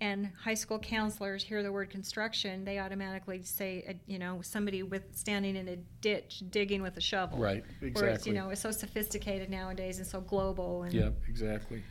and 0.00 0.30
high 0.42 0.54
school 0.54 0.78
counselors 0.78 1.42
hear 1.42 1.62
the 1.62 1.72
word 1.72 1.90
construction, 1.90 2.64
they 2.64 2.78
automatically 2.78 3.42
say, 3.42 3.84
uh, 3.88 3.92
you 4.06 4.18
know, 4.18 4.40
somebody 4.42 4.82
with 4.82 5.04
standing 5.16 5.56
in 5.56 5.68
a 5.68 5.76
ditch 6.00 6.42
digging 6.50 6.82
with 6.82 6.96
a 6.96 7.00
shovel. 7.00 7.38
Right, 7.38 7.64
exactly. 7.80 7.92
Whereas, 7.92 8.26
you 8.26 8.34
know, 8.34 8.50
it's 8.50 8.60
so 8.60 8.70
sophisticated 8.70 9.48
nowadays 9.48 9.98
and 9.98 10.06
so 10.06 10.20
global. 10.20 10.82
And 10.82 10.92
yep, 10.92 11.14
exactly. 11.28 11.82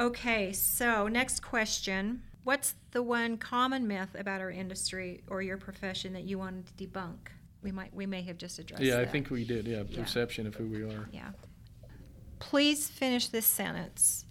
Okay, 0.00 0.52
so 0.52 1.08
next 1.08 1.40
question. 1.40 2.22
What's 2.44 2.74
the 2.92 3.02
one 3.02 3.36
common 3.36 3.86
myth 3.86 4.14
about 4.18 4.40
our 4.40 4.50
industry 4.50 5.22
or 5.26 5.42
your 5.42 5.58
profession 5.58 6.12
that 6.12 6.24
you 6.24 6.38
wanted 6.38 6.66
to 6.66 6.86
debunk? 6.86 7.28
We 7.62 7.72
might 7.72 7.92
we 7.92 8.06
may 8.06 8.22
have 8.22 8.38
just 8.38 8.58
addressed 8.58 8.82
Yeah, 8.82 8.96
that. 8.96 9.08
I 9.08 9.10
think 9.10 9.30
we 9.30 9.44
did. 9.44 9.66
Yeah, 9.66 9.82
perception 9.92 10.44
yeah. 10.44 10.48
of 10.48 10.54
who 10.54 10.66
we 10.68 10.82
are. 10.82 11.08
Yeah. 11.12 11.30
Please 12.38 12.88
finish 12.88 13.28
this 13.28 13.46
sentence. 13.46 14.24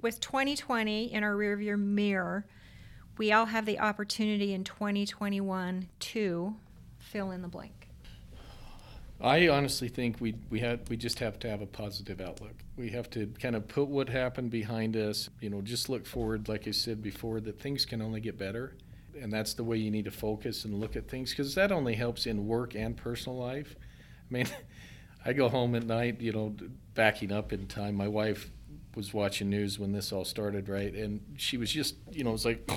With 0.00 0.20
2020 0.20 1.12
in 1.12 1.22
our 1.22 1.34
rearview 1.34 1.78
mirror, 1.78 2.46
we 3.20 3.32
all 3.32 3.44
have 3.44 3.66
the 3.66 3.78
opportunity 3.78 4.54
in 4.54 4.64
2021 4.64 5.90
to 5.98 6.54
fill 6.98 7.30
in 7.32 7.42
the 7.42 7.48
blank. 7.48 7.88
I 9.20 9.48
honestly 9.48 9.88
think 9.88 10.22
we 10.22 10.36
we 10.48 10.60
had 10.60 10.88
we 10.88 10.96
just 10.96 11.18
have 11.18 11.38
to 11.40 11.50
have 11.50 11.60
a 11.60 11.66
positive 11.66 12.22
outlook. 12.22 12.54
We 12.78 12.88
have 12.92 13.10
to 13.10 13.26
kind 13.38 13.54
of 13.54 13.68
put 13.68 13.88
what 13.88 14.08
happened 14.08 14.50
behind 14.50 14.96
us. 14.96 15.28
You 15.42 15.50
know, 15.50 15.60
just 15.60 15.90
look 15.90 16.06
forward, 16.06 16.48
like 16.48 16.66
I 16.66 16.70
said 16.70 17.02
before, 17.02 17.40
that 17.40 17.60
things 17.60 17.84
can 17.84 18.00
only 18.00 18.20
get 18.20 18.38
better, 18.38 18.72
and 19.20 19.30
that's 19.30 19.52
the 19.52 19.64
way 19.64 19.76
you 19.76 19.90
need 19.90 20.06
to 20.06 20.10
focus 20.10 20.64
and 20.64 20.80
look 20.80 20.96
at 20.96 21.06
things 21.06 21.28
because 21.28 21.54
that 21.56 21.70
only 21.70 21.96
helps 21.96 22.24
in 22.24 22.46
work 22.46 22.74
and 22.74 22.96
personal 22.96 23.36
life. 23.36 23.76
I 24.30 24.32
mean, 24.32 24.48
I 25.26 25.34
go 25.34 25.50
home 25.50 25.74
at 25.74 25.84
night, 25.84 26.22
you 26.22 26.32
know, 26.32 26.56
backing 26.94 27.32
up 27.32 27.52
in 27.52 27.66
time. 27.66 27.96
My 27.96 28.08
wife 28.08 28.50
was 28.94 29.14
watching 29.14 29.50
news 29.50 29.78
when 29.78 29.92
this 29.92 30.12
all 30.12 30.24
started, 30.24 30.68
right, 30.68 30.92
and 30.92 31.20
she 31.36 31.56
was 31.56 31.70
just, 31.70 31.96
you 32.10 32.24
know, 32.24 32.30
it 32.30 32.34
was 32.34 32.44
like. 32.44 32.70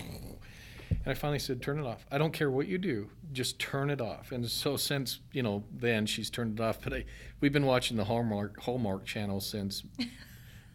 And 1.05 1.11
I 1.11 1.15
finally 1.15 1.39
said, 1.39 1.61
turn 1.61 1.79
it 1.79 1.85
off. 1.85 2.05
I 2.11 2.17
don't 2.17 2.31
care 2.31 2.49
what 2.49 2.67
you 2.67 2.77
do, 2.77 3.09
just 3.33 3.59
turn 3.59 3.89
it 3.89 3.99
off. 3.99 4.31
And 4.31 4.47
so 4.49 4.77
since, 4.77 5.19
you 5.31 5.43
know, 5.43 5.63
then 5.71 6.05
she's 6.05 6.29
turned 6.29 6.59
it 6.59 6.63
off. 6.63 6.79
But 6.81 6.93
I, 6.93 7.05
we've 7.41 7.51
been 7.51 7.65
watching 7.65 7.97
the 7.97 8.05
Hallmark, 8.05 8.61
Hallmark 8.61 9.05
channel 9.05 9.41
since 9.41 9.83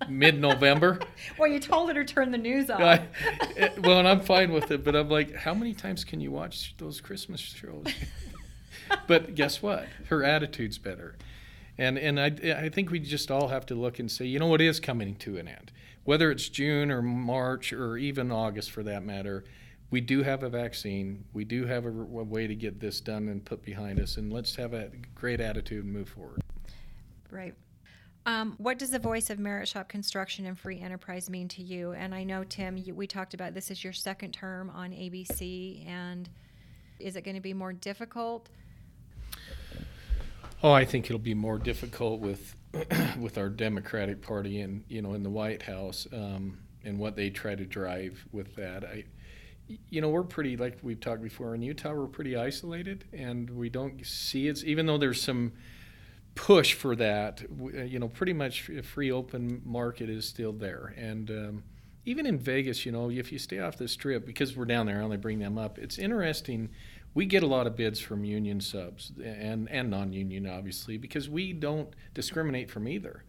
mid 0.09 0.41
November. 0.41 1.01
well, 1.39 1.51
you 1.51 1.61
told 1.61 1.89
her 1.89 2.05
to 2.05 2.05
turn 2.05 2.31
the 2.31 2.39
news 2.39 2.69
off. 2.69 2.81
I, 2.81 3.07
it, 3.57 3.81
well, 3.83 3.99
and 3.99 4.09
I'm 4.09 4.21
fine 4.21 4.53
with 4.53 4.71
it. 4.71 4.85
But 4.85 4.95
I'm 4.95 5.09
like, 5.09 5.35
how 5.35 5.55
many 5.55 5.73
times 5.73 6.05
can 6.05 6.21
you 6.21 6.31
watch 6.31 6.75
those 6.79 7.01
Christmas 7.01 7.41
shows? 7.41 7.87
but 9.07 9.35
guess 9.35 9.63
what? 9.63 9.87
Her 10.09 10.25
attitude's 10.25 10.79
better. 10.79 11.17
And, 11.79 11.97
and 11.97 12.21
I, 12.21 12.27
I 12.65 12.69
think 12.69 12.91
we 12.91 12.99
just 12.99 13.31
all 13.31 13.49
have 13.49 13.65
to 13.67 13.75
look 13.75 14.01
and 14.01 14.11
say, 14.11 14.27
you 14.27 14.39
know, 14.41 14.49
what 14.49 14.61
is 14.61 14.81
coming 14.81 15.15
to 15.17 15.39
an 15.39 15.47
end. 15.47 15.71
Whether 16.05 16.31
it's 16.31 16.49
June 16.49 16.91
or 16.91 17.03
March 17.03 17.73
or 17.73 17.97
even 17.97 18.33
August 18.33 18.73
for 18.73 18.83
that 18.83 19.05
matter, 19.05 19.45
we 19.91 20.01
do 20.01 20.23
have 20.23 20.43
a 20.43 20.49
vaccine. 20.49 21.25
We 21.33 21.45
do 21.45 21.67
have 21.67 21.85
a, 21.85 21.89
a, 21.89 21.93
way 21.93 22.47
to 22.47 22.55
get 22.55 22.81
this 22.81 23.01
done 23.01 23.29
and 23.29 23.45
put 23.45 23.63
behind 23.63 24.01
us, 24.01 24.17
and 24.17 24.33
let's 24.33 24.57
have 24.57 24.75
a 24.75 24.91
great 25.15 25.41
attitude 25.41 25.85
and 25.85 25.93
move 25.93 26.09
forward. 26.09 26.43
Right. 27.31 27.55
Um, 28.27 28.55
what 28.59 28.79
does 28.79 28.91
the 28.91 28.99
voice 28.99 29.31
of 29.31 29.39
Merit 29.39 29.69
Shop 29.69 29.89
Construction 29.89 30.45
and 30.45 30.59
Free 30.59 30.81
Enterprise 30.81 31.31
mean 31.31 31.49
to 31.49 31.63
you? 31.63 31.93
And 31.93 32.15
I 32.15 32.25
know, 32.25 32.45
Tim, 32.45 32.77
you, 32.77 32.95
we 32.95 33.07
talked 33.07 33.33
about 33.33 33.55
this 33.55 33.71
is 33.71 33.83
your 33.83 33.95
second 33.95 34.33
term 34.33 34.71
on 34.71 34.91
ABC, 34.91 35.87
and 35.87 36.29
is 36.99 37.17
it 37.17 37.23
going 37.23 37.37
to 37.37 37.41
be 37.41 37.55
more 37.55 37.73
difficult? 37.73 38.51
Oh, 40.63 40.73
I 40.73 40.85
think 40.85 41.07
it'll 41.07 41.19
be 41.19 41.35
more 41.35 41.59
difficult 41.59 42.21
with 42.21 42.55
with 43.19 43.39
our 43.39 43.49
Democratic 43.49 44.23
Party 44.23 44.61
and 44.61 44.85
you 44.89 45.03
know 45.03 45.15
in 45.15 45.23
the 45.23 45.31
White 45.31 45.63
House 45.63 46.07
um, 46.13 46.59
and 46.85 46.99
what 46.99 47.17
they 47.17 47.31
try 47.31 47.55
to 47.55 47.65
drive 47.65 48.27
with 48.33 48.55
that. 48.57 48.85
I 48.85 49.05
you 49.91 50.01
know, 50.01 50.09
we're 50.09 50.23
pretty, 50.23 50.57
like 50.57 50.79
we've 50.83 51.01
talked 51.01 51.23
before 51.23 51.55
in 51.55 51.63
Utah, 51.63 51.93
we're 51.93 52.07
pretty 52.07 52.37
isolated 52.37 53.05
and 53.13 53.51
we 53.51 53.69
don't 53.69 54.05
see 54.07 54.49
it, 54.49 54.65
even 54.65 54.87
though 54.87 54.99
there's 54.99 55.23
some 55.23 55.53
push 56.35 56.75
for 56.75 56.97
that, 56.97 57.43
uh, 57.61 57.83
you 57.83 57.99
know, 57.99 58.09
pretty 58.09 58.33
much 58.33 58.69
a 58.69 58.83
free 58.83 59.11
open 59.11 59.61
market 59.65 60.09
is 60.09 60.27
still 60.27 60.53
there. 60.53 60.95
And 60.97 61.31
um, 61.31 61.65
even 62.05 62.27
in 62.27 62.39
Vegas, 62.39 62.87
you 62.87 62.93
know, 62.93 63.11
if 63.11 63.33
you 63.33 63.39
stay 63.39 63.59
off 63.59 63.77
the 63.77 63.89
strip, 63.89 64.25
because 64.25 64.57
we're 64.57 64.65
down 64.65 64.87
there, 64.87 65.01
I 65.01 65.03
only 65.03 65.17
bring 65.17 65.39
them 65.39 65.59
up, 65.59 65.79
it's 65.79 65.99
interesting. 65.99 66.71
We 67.15 67.27
get 67.27 67.43
a 67.43 67.47
lot 67.47 67.67
of 67.67 67.77
bids 67.77 68.01
from 68.01 68.25
union 68.25 68.61
subs 68.61 69.13
and, 69.23 69.69
and 69.71 69.91
non 69.91 70.13
union, 70.13 70.47
obviously, 70.47 70.99
because 70.99 71.29
we 71.29 71.53
don't 71.53 71.89
discriminate 72.15 72.71
from 72.71 72.87
either. 72.87 73.25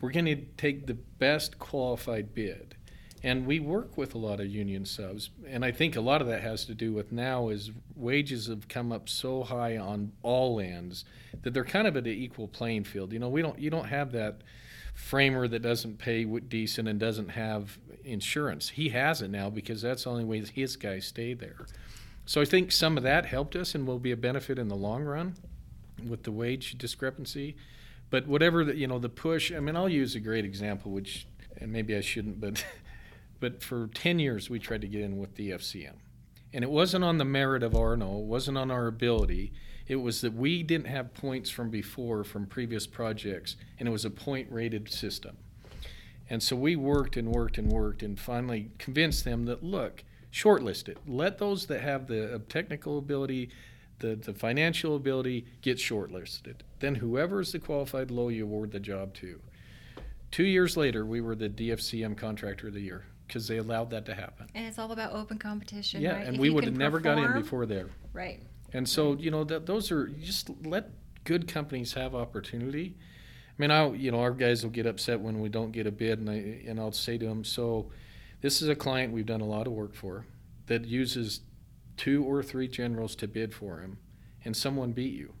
We're 0.00 0.12
going 0.12 0.26
to 0.26 0.36
take 0.56 0.86
the 0.86 0.94
best 0.94 1.58
qualified 1.58 2.34
bid. 2.34 2.76
And 3.22 3.46
we 3.46 3.58
work 3.58 3.96
with 3.96 4.14
a 4.14 4.18
lot 4.18 4.40
of 4.40 4.46
union 4.46 4.84
subs 4.84 5.30
and 5.48 5.64
i 5.64 5.72
think 5.72 5.96
a 5.96 6.00
lot 6.00 6.20
of 6.20 6.28
that 6.28 6.42
has 6.42 6.64
to 6.66 6.74
do 6.74 6.92
with 6.92 7.10
now 7.10 7.48
is 7.48 7.72
wages 7.96 8.46
have 8.46 8.68
come 8.68 8.92
up 8.92 9.08
so 9.08 9.42
high 9.42 9.76
on 9.78 10.12
all 10.22 10.60
ends 10.60 11.04
that 11.42 11.54
they're 11.54 11.64
kind 11.64 11.86
of 11.86 11.96
at 11.96 12.04
an 12.04 12.12
equal 12.12 12.48
playing 12.48 12.84
field. 12.84 13.12
You 13.12 13.18
know 13.18 13.28
we 13.28 13.42
don't 13.42 13.58
you 13.58 13.70
don't 13.70 13.86
have 13.86 14.12
that 14.12 14.42
framer 14.94 15.46
that 15.48 15.60
doesn't 15.60 15.98
pay 15.98 16.24
decent 16.24 16.88
and 16.88 16.98
doesn't 16.98 17.30
have 17.30 17.78
insurance. 18.04 18.70
He 18.70 18.88
has 18.90 19.22
it 19.22 19.30
now 19.30 19.50
because 19.50 19.82
that's 19.82 20.04
the 20.04 20.10
only 20.10 20.24
way 20.24 20.44
his 20.44 20.76
guys 20.76 21.06
stay 21.06 21.34
there 21.34 21.66
so 22.26 22.40
i 22.40 22.44
think 22.44 22.70
some 22.70 22.96
of 22.96 23.02
that 23.02 23.26
helped 23.26 23.56
us 23.56 23.74
and 23.74 23.86
will 23.86 23.98
be 23.98 24.12
a 24.12 24.16
benefit 24.16 24.58
in 24.58 24.68
the 24.68 24.76
long 24.76 25.04
run 25.04 25.34
with 26.06 26.24
the 26.24 26.32
wage 26.32 26.76
discrepancy 26.76 27.56
but 28.10 28.26
whatever 28.26 28.64
the 28.64 28.76
you 28.76 28.86
know 28.86 28.98
the 28.98 29.08
push 29.08 29.50
i 29.52 29.58
mean 29.58 29.74
i'll 29.74 29.88
use 29.88 30.14
a 30.14 30.20
great 30.20 30.44
example 30.44 30.90
which 30.92 31.26
and 31.58 31.72
maybe 31.72 31.96
i 31.96 32.00
shouldn't 32.00 32.38
but 32.40 32.62
but 33.40 33.62
for 33.62 33.88
10 33.88 34.18
years 34.18 34.48
we 34.48 34.58
tried 34.58 34.80
to 34.80 34.88
get 34.88 35.02
in 35.02 35.18
with 35.18 35.34
the 35.36 35.50
FCM. 35.50 35.94
And 36.52 36.64
it 36.64 36.70
wasn't 36.70 37.04
on 37.04 37.18
the 37.18 37.24
merit 37.24 37.62
of 37.62 37.74
R&O, 37.74 38.18
it 38.18 38.24
wasn't 38.24 38.58
on 38.58 38.70
our 38.70 38.86
ability. 38.86 39.52
It 39.86 39.96
was 39.96 40.20
that 40.22 40.32
we 40.32 40.62
didn't 40.62 40.86
have 40.86 41.14
points 41.14 41.50
from 41.50 41.70
before 41.70 42.24
from 42.24 42.46
previous 42.46 42.86
projects, 42.86 43.56
and 43.78 43.88
it 43.88 43.92
was 43.92 44.04
a 44.04 44.10
point 44.10 44.48
rated 44.50 44.90
system. 44.90 45.36
And 46.28 46.42
so 46.42 46.56
we 46.56 46.74
worked 46.74 47.16
and 47.16 47.28
worked 47.28 47.56
and 47.56 47.70
worked 47.70 48.02
and 48.02 48.18
finally 48.18 48.70
convinced 48.78 49.24
them 49.24 49.44
that 49.44 49.62
look, 49.62 50.02
shortlist 50.36 50.88
it. 50.88 50.98
Let 51.06 51.38
those 51.38 51.66
that 51.66 51.80
have 51.80 52.06
the 52.06 52.34
uh, 52.34 52.38
technical 52.48 52.98
ability, 52.98 53.50
the, 54.00 54.16
the 54.16 54.34
financial 54.34 54.94
ability 54.94 55.46
get 55.62 55.78
shortlisted. 55.78 56.56
Then 56.80 56.96
whoever 56.96 57.40
is 57.40 57.52
the 57.52 57.58
qualified 57.58 58.10
low, 58.10 58.28
you 58.28 58.44
award 58.44 58.72
the 58.72 58.80
job 58.80 59.14
to. 59.14 59.40
Two 60.30 60.44
years 60.44 60.76
later, 60.76 61.06
we 61.06 61.22
were 61.22 61.34
the 61.34 61.48
DFCM 61.48 62.18
Contractor 62.18 62.68
of 62.68 62.74
the 62.74 62.80
Year 62.80 63.06
because 63.26 63.48
they 63.48 63.56
allowed 63.56 63.90
that 63.90 64.04
to 64.06 64.14
happen. 64.14 64.46
And 64.54 64.66
it's 64.66 64.78
all 64.78 64.92
about 64.92 65.14
open 65.14 65.38
competition. 65.38 66.02
Yeah, 66.02 66.16
right? 66.16 66.26
and 66.26 66.34
if 66.34 66.40
we 66.40 66.50
would 66.50 66.64
have 66.64 66.76
never 66.76 66.98
perform, 67.00 67.24
got 67.24 67.36
in 67.36 67.42
before 67.42 67.64
there. 67.64 67.88
Right. 68.12 68.42
And 68.74 68.86
so 68.86 69.14
you 69.14 69.30
know 69.30 69.44
that 69.44 69.64
those 69.64 69.90
are 69.90 70.08
just 70.08 70.50
let 70.64 70.90
good 71.24 71.48
companies 71.48 71.94
have 71.94 72.14
opportunity. 72.14 72.94
I 72.98 73.62
mean, 73.62 73.70
I 73.70 73.88
you 73.92 74.10
know 74.10 74.20
our 74.20 74.32
guys 74.32 74.62
will 74.62 74.70
get 74.70 74.86
upset 74.86 75.20
when 75.20 75.40
we 75.40 75.48
don't 75.48 75.72
get 75.72 75.86
a 75.86 75.92
bid, 75.92 76.18
and 76.18 76.28
I 76.28 76.62
and 76.68 76.78
I'll 76.78 76.92
say 76.92 77.16
to 77.16 77.24
them, 77.24 77.42
so 77.42 77.90
this 78.40 78.62
is 78.62 78.68
a 78.68 78.74
client 78.74 79.12
we've 79.12 79.26
done 79.26 79.40
a 79.40 79.46
lot 79.46 79.66
of 79.66 79.72
work 79.72 79.94
for 79.94 80.26
that 80.66 80.84
uses 80.86 81.40
two 81.96 82.24
or 82.24 82.42
three 82.42 82.68
generals 82.68 83.16
to 83.16 83.28
bid 83.28 83.54
for 83.54 83.80
him, 83.80 83.98
and 84.44 84.56
someone 84.56 84.92
beat 84.92 85.14
you. 85.14 85.32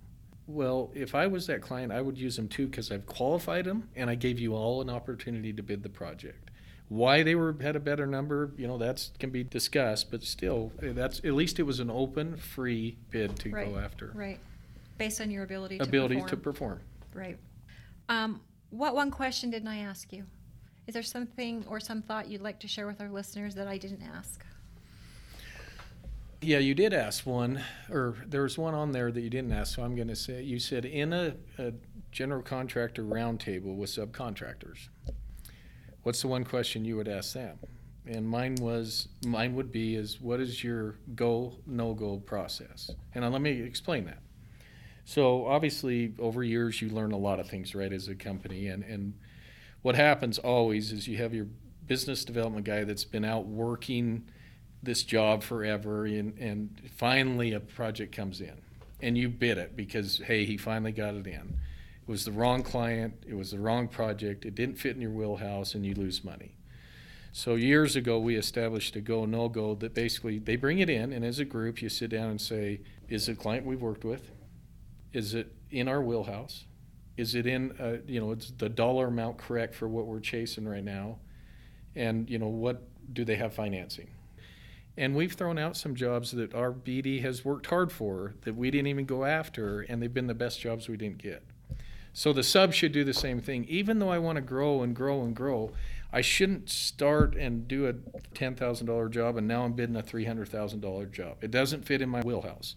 Well, 0.46 0.90
if 0.94 1.14
I 1.14 1.26
was 1.26 1.46
that 1.48 1.60
client, 1.60 1.92
I 1.92 2.00
would 2.00 2.16
use 2.16 2.36
them 2.36 2.48
too 2.48 2.66
because 2.66 2.92
I've 2.92 3.06
qualified 3.06 3.64
them 3.64 3.88
and 3.96 4.08
I 4.08 4.14
gave 4.14 4.38
you 4.38 4.54
all 4.54 4.80
an 4.80 4.88
opportunity 4.88 5.52
to 5.52 5.62
bid 5.62 5.82
the 5.82 5.88
project. 5.88 6.50
Why 6.88 7.24
they 7.24 7.34
were 7.34 7.56
had 7.60 7.74
a 7.74 7.80
better 7.80 8.06
number, 8.06 8.52
you 8.56 8.68
know, 8.68 8.78
that's 8.78 9.10
can 9.18 9.30
be 9.30 9.42
discussed, 9.42 10.10
but 10.12 10.22
still, 10.22 10.70
eh, 10.82 10.92
that's 10.92 11.18
at 11.18 11.32
least 11.32 11.58
it 11.58 11.64
was 11.64 11.80
an 11.80 11.90
open, 11.90 12.36
free 12.36 12.96
bid 13.10 13.36
to 13.40 13.50
right. 13.50 13.68
go 13.68 13.78
after. 13.78 14.12
Right. 14.14 14.38
Based 14.96 15.20
on 15.20 15.32
your 15.32 15.42
ability 15.42 15.78
to 15.78 15.84
ability 15.84 16.14
perform. 16.14 16.30
to 16.30 16.36
perform. 16.36 16.80
Right. 17.12 17.38
Um, 18.08 18.40
what 18.70 18.94
one 18.94 19.10
question 19.10 19.50
didn't 19.50 19.68
I 19.68 19.78
ask 19.78 20.12
you? 20.12 20.26
Is 20.86 20.94
there 20.94 21.02
something 21.02 21.64
or 21.68 21.80
some 21.80 22.02
thought 22.02 22.28
you'd 22.28 22.42
like 22.42 22.60
to 22.60 22.68
share 22.68 22.86
with 22.86 23.00
our 23.00 23.08
listeners 23.08 23.54
that 23.56 23.66
I 23.66 23.78
didn't 23.78 24.02
ask? 24.02 24.44
Yeah, 26.40 26.58
you 26.58 26.74
did 26.74 26.92
ask 26.92 27.26
one, 27.26 27.62
or 27.90 28.14
there 28.26 28.42
was 28.42 28.56
one 28.56 28.74
on 28.74 28.92
there 28.92 29.10
that 29.10 29.20
you 29.20 29.30
didn't 29.30 29.52
ask. 29.52 29.74
So 29.74 29.82
I'm 29.82 29.96
going 29.96 30.08
to 30.08 30.16
say 30.16 30.42
you 30.42 30.60
said 30.60 30.84
in 30.84 31.12
a, 31.12 31.34
a 31.58 31.72
general 32.12 32.42
contractor 32.42 33.02
roundtable 33.02 33.74
with 33.76 33.90
subcontractors 33.90 34.88
what's 36.06 36.22
the 36.22 36.28
one 36.28 36.44
question 36.44 36.84
you 36.84 36.94
would 36.94 37.08
ask 37.08 37.32
them? 37.32 37.58
And 38.06 38.28
mine 38.28 38.54
was, 38.60 39.08
mine 39.26 39.56
would 39.56 39.72
be 39.72 39.96
is 39.96 40.20
what 40.20 40.38
is 40.38 40.62
your 40.62 40.94
go, 41.16 41.54
no 41.66 41.94
go 41.94 42.18
process? 42.18 42.92
And 43.12 43.28
let 43.32 43.42
me 43.42 43.60
explain 43.62 44.04
that. 44.04 44.20
So 45.04 45.46
obviously 45.46 46.14
over 46.20 46.44
years 46.44 46.80
you 46.80 46.90
learn 46.90 47.10
a 47.10 47.16
lot 47.16 47.40
of 47.40 47.48
things, 47.48 47.74
right, 47.74 47.92
as 47.92 48.06
a 48.06 48.14
company. 48.14 48.68
And, 48.68 48.84
and 48.84 49.14
what 49.86 49.94
happens 49.94 50.36
always 50.40 50.90
is 50.90 51.06
you 51.06 51.16
have 51.16 51.32
your 51.32 51.46
business 51.86 52.24
development 52.24 52.66
guy 52.66 52.82
that's 52.82 53.04
been 53.04 53.24
out 53.24 53.46
working 53.46 54.28
this 54.82 55.04
job 55.04 55.44
forever 55.44 56.04
and, 56.06 56.36
and 56.38 56.82
finally 56.96 57.52
a 57.52 57.60
project 57.60 58.10
comes 58.10 58.40
in 58.40 58.60
and 59.00 59.16
you 59.16 59.28
bid 59.28 59.56
it 59.58 59.76
because 59.76 60.20
hey 60.26 60.44
he 60.44 60.56
finally 60.56 60.90
got 60.90 61.14
it 61.14 61.24
in 61.28 61.56
it 62.02 62.08
was 62.08 62.24
the 62.24 62.32
wrong 62.32 62.64
client, 62.64 63.14
it 63.28 63.34
was 63.34 63.52
the 63.52 63.60
wrong 63.60 63.86
project, 63.86 64.44
it 64.44 64.56
didn't 64.56 64.76
fit 64.76 64.96
in 64.96 65.02
your 65.02 65.12
wheelhouse, 65.12 65.76
and 65.76 65.86
you 65.86 65.94
lose 65.94 66.24
money. 66.24 66.56
So 67.30 67.54
years 67.54 67.94
ago, 67.94 68.18
we 68.18 68.36
established 68.36 68.96
a 68.96 69.00
go 69.00 69.24
no 69.24 69.48
go 69.48 69.76
that 69.76 69.94
basically 69.94 70.40
they 70.40 70.56
bring 70.56 70.80
it 70.80 70.90
in, 70.90 71.12
and 71.12 71.24
as 71.24 71.38
a 71.38 71.44
group, 71.44 71.80
you 71.80 71.88
sit 71.88 72.10
down 72.10 72.30
and 72.30 72.40
say, 72.40 72.80
"Is 73.08 73.28
it 73.28 73.32
a 73.32 73.34
client 73.36 73.66
we've 73.66 73.82
worked 73.82 74.04
with? 74.04 74.30
Is 75.12 75.34
it 75.34 75.52
in 75.70 75.88
our 75.88 76.00
wheelhouse? 76.00 76.64
Is 77.16 77.34
it 77.34 77.46
in, 77.46 77.72
uh, 77.80 77.98
you 78.06 78.20
know, 78.20 78.32
it's 78.32 78.50
the 78.50 78.68
dollar 78.68 79.08
amount 79.08 79.38
correct 79.38 79.74
for 79.74 79.88
what 79.88 80.06
we're 80.06 80.20
chasing 80.20 80.68
right 80.68 80.84
now? 80.84 81.18
And 81.94 82.28
you 82.28 82.38
know, 82.38 82.48
what 82.48 82.82
do 83.12 83.24
they 83.24 83.36
have 83.36 83.54
financing?" 83.54 84.08
And 84.98 85.14
we've 85.14 85.32
thrown 85.32 85.58
out 85.58 85.76
some 85.76 85.94
jobs 85.94 86.32
that 86.32 86.54
our 86.54 86.72
BD 86.72 87.20
has 87.22 87.44
worked 87.44 87.66
hard 87.66 87.92
for 87.92 88.34
that 88.42 88.56
we 88.56 88.70
didn't 88.70 88.86
even 88.86 89.04
go 89.04 89.24
after, 89.24 89.80
and 89.82 90.00
they've 90.00 90.12
been 90.12 90.26
the 90.26 90.34
best 90.34 90.60
jobs 90.60 90.88
we 90.88 90.96
didn't 90.96 91.18
get. 91.18 91.42
So 92.16 92.32
the 92.32 92.42
sub 92.42 92.72
should 92.72 92.92
do 92.92 93.04
the 93.04 93.12
same 93.12 93.42
thing. 93.42 93.66
Even 93.68 93.98
though 93.98 94.08
I 94.08 94.18
want 94.18 94.36
to 94.36 94.42
grow 94.42 94.82
and 94.82 94.96
grow 94.96 95.20
and 95.22 95.36
grow, 95.36 95.72
I 96.10 96.22
shouldn't 96.22 96.70
start 96.70 97.36
and 97.36 97.68
do 97.68 97.86
a 97.86 97.92
$10,000 97.92 99.10
job 99.10 99.36
and 99.36 99.46
now 99.46 99.64
I'm 99.64 99.74
bidding 99.74 99.96
a 99.96 100.02
$300,000 100.02 101.12
job. 101.12 101.36
It 101.42 101.50
doesn't 101.50 101.84
fit 101.84 102.00
in 102.00 102.08
my 102.08 102.22
wheelhouse. 102.22 102.76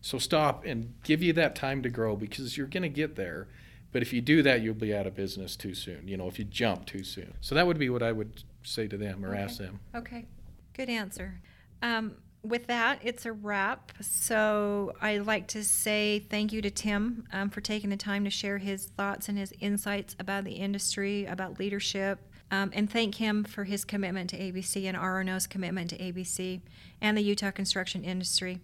So 0.00 0.16
stop 0.16 0.64
and 0.64 0.94
give 1.02 1.22
you 1.22 1.34
that 1.34 1.54
time 1.54 1.82
to 1.82 1.90
grow 1.90 2.16
because 2.16 2.56
you're 2.56 2.66
going 2.66 2.82
to 2.82 2.88
get 2.88 3.14
there. 3.14 3.48
But 3.92 4.02
if 4.02 4.12
you 4.12 4.20
do 4.20 4.42
that, 4.42 4.60
you'll 4.60 4.74
be 4.74 4.94
out 4.94 5.06
of 5.06 5.14
business 5.14 5.56
too 5.56 5.74
soon, 5.74 6.06
you 6.06 6.16
know, 6.16 6.28
if 6.28 6.38
you 6.38 6.44
jump 6.44 6.86
too 6.86 7.02
soon. 7.04 7.34
So 7.40 7.54
that 7.54 7.66
would 7.66 7.78
be 7.78 7.88
what 7.88 8.02
I 8.02 8.12
would 8.12 8.44
say 8.62 8.86
to 8.88 8.96
them 8.96 9.24
or 9.24 9.30
Okay. 9.32 9.42
ask 9.42 9.58
them. 9.58 9.80
Okay, 9.94 10.26
good 10.74 10.88
answer. 10.90 11.40
Um, 11.80 12.16
with 12.42 12.66
that, 12.68 13.00
it's 13.02 13.24
a 13.26 13.32
wrap. 13.32 13.92
So 14.00 14.92
I'd 15.00 15.26
like 15.26 15.48
to 15.48 15.64
say 15.64 16.20
thank 16.30 16.52
you 16.52 16.60
to 16.62 16.70
Tim 16.70 17.24
um, 17.32 17.50
for 17.50 17.60
taking 17.60 17.90
the 17.90 17.96
time 17.96 18.24
to 18.24 18.30
share 18.30 18.58
his 18.58 18.86
thoughts 18.86 19.28
and 19.28 19.38
his 19.38 19.52
insights 19.60 20.14
about 20.18 20.44
the 20.44 20.52
industry, 20.52 21.24
about 21.24 21.58
leadership, 21.58 22.18
um, 22.50 22.70
and 22.74 22.90
thank 22.90 23.16
him 23.16 23.42
for 23.44 23.64
his 23.64 23.84
commitment 23.84 24.30
to 24.30 24.38
ABC 24.38 24.84
and 24.86 24.96
R&O's 24.96 25.46
commitment 25.46 25.90
to 25.90 25.98
ABC 25.98 26.60
and 27.00 27.16
the 27.16 27.22
Utah 27.22 27.50
construction 27.50 28.04
industry. 28.04 28.60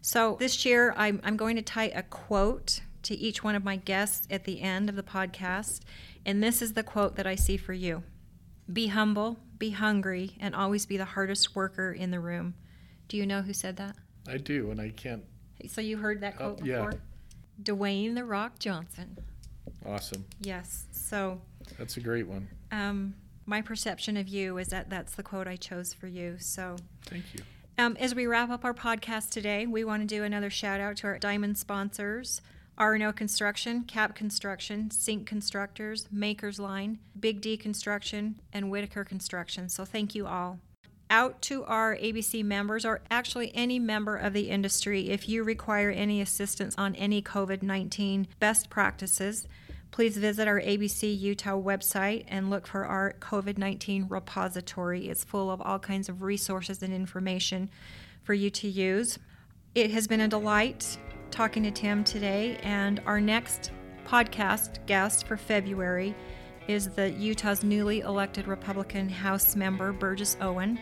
So 0.00 0.36
this 0.40 0.64
year, 0.66 0.92
I'm, 0.96 1.20
I'm 1.22 1.36
going 1.36 1.56
to 1.56 1.62
tie 1.62 1.92
a 1.94 2.02
quote 2.02 2.80
to 3.04 3.14
each 3.14 3.42
one 3.42 3.54
of 3.54 3.64
my 3.64 3.76
guests 3.76 4.26
at 4.30 4.44
the 4.44 4.60
end 4.60 4.88
of 4.88 4.96
the 4.96 5.02
podcast. 5.02 5.80
And 6.24 6.42
this 6.42 6.62
is 6.62 6.72
the 6.74 6.82
quote 6.82 7.16
that 7.16 7.26
I 7.26 7.34
see 7.34 7.56
for 7.56 7.72
you 7.72 8.02
Be 8.72 8.88
humble, 8.88 9.38
be 9.58 9.70
hungry, 9.70 10.36
and 10.40 10.54
always 10.54 10.86
be 10.86 10.96
the 10.96 11.04
hardest 11.04 11.54
worker 11.56 11.92
in 11.92 12.10
the 12.10 12.20
room. 12.20 12.54
Do 13.08 13.16
you 13.16 13.26
know 13.26 13.42
who 13.42 13.52
said 13.52 13.76
that? 13.76 13.96
I 14.28 14.36
do, 14.36 14.70
and 14.70 14.80
I 14.80 14.90
can't. 14.90 15.24
So 15.68 15.80
you 15.80 15.96
heard 15.98 16.20
that 16.20 16.34
Oh, 16.40 16.54
quote 16.54 16.64
yeah. 16.64 16.76
before? 16.86 17.00
Dwayne 17.62 18.14
The 18.14 18.24
Rock 18.24 18.58
Johnson. 18.58 19.16
Awesome. 19.84 20.24
Yes. 20.40 20.86
So 20.92 21.40
That's 21.78 21.96
a 21.96 22.00
great 22.00 22.26
one. 22.26 22.48
um, 22.70 23.14
my 23.44 23.60
perception 23.60 24.16
of 24.16 24.28
you 24.28 24.56
is 24.58 24.68
that 24.68 24.88
that's 24.88 25.14
the 25.16 25.22
quote 25.24 25.48
I 25.48 25.56
chose 25.56 25.92
for 25.92 26.06
you. 26.06 26.36
So 26.38 26.76
Thank 27.06 27.24
you. 27.34 27.40
Um, 27.78 27.96
as 27.98 28.14
we 28.14 28.26
wrap 28.26 28.50
up 28.50 28.64
our 28.64 28.74
podcast 28.74 29.30
today, 29.30 29.66
we 29.66 29.82
want 29.82 30.02
to 30.02 30.06
do 30.06 30.22
another 30.22 30.50
shout 30.50 30.80
out 30.80 30.96
to 30.98 31.08
our 31.08 31.18
diamond 31.18 31.58
sponsors 31.58 32.40
R&O 32.82 33.12
Construction, 33.12 33.84
Cap 33.84 34.16
Construction, 34.16 34.90
Sink 34.90 35.24
Constructors, 35.24 36.08
Makers 36.10 36.58
Line, 36.58 36.98
Big 37.20 37.40
D 37.40 37.56
Construction, 37.56 38.40
and 38.52 38.72
Whitaker 38.72 39.04
Construction. 39.04 39.68
So 39.68 39.84
thank 39.84 40.16
you 40.16 40.26
all. 40.26 40.58
Out 41.08 41.40
to 41.42 41.62
our 41.62 41.94
ABC 41.94 42.44
members, 42.44 42.84
or 42.84 43.00
actually 43.08 43.54
any 43.54 43.78
member 43.78 44.16
of 44.16 44.32
the 44.32 44.50
industry, 44.50 45.10
if 45.10 45.28
you 45.28 45.44
require 45.44 45.90
any 45.90 46.20
assistance 46.20 46.74
on 46.76 46.96
any 46.96 47.22
COVID 47.22 47.62
19 47.62 48.26
best 48.40 48.68
practices, 48.68 49.46
please 49.92 50.16
visit 50.16 50.48
our 50.48 50.60
ABC 50.60 51.16
Utah 51.16 51.60
website 51.60 52.24
and 52.26 52.50
look 52.50 52.66
for 52.66 52.84
our 52.84 53.12
COVID 53.20 53.58
19 53.58 54.08
repository. 54.08 55.08
It's 55.08 55.22
full 55.22 55.52
of 55.52 55.62
all 55.62 55.78
kinds 55.78 56.08
of 56.08 56.22
resources 56.22 56.82
and 56.82 56.92
information 56.92 57.70
for 58.24 58.34
you 58.34 58.50
to 58.50 58.66
use. 58.66 59.20
It 59.76 59.92
has 59.92 60.08
been 60.08 60.20
a 60.20 60.26
delight 60.26 60.98
talking 61.32 61.62
to 61.62 61.70
Tim 61.70 62.04
today, 62.04 62.58
and 62.62 63.00
our 63.06 63.18
next 63.18 63.70
podcast 64.06 64.84
guest 64.84 65.26
for 65.26 65.38
February 65.38 66.14
is 66.68 66.88
the 66.90 67.10
Utah's 67.10 67.64
newly 67.64 68.00
elected 68.00 68.46
Republican 68.46 69.08
House 69.08 69.56
member, 69.56 69.92
Burgess 69.92 70.36
Owen. 70.42 70.78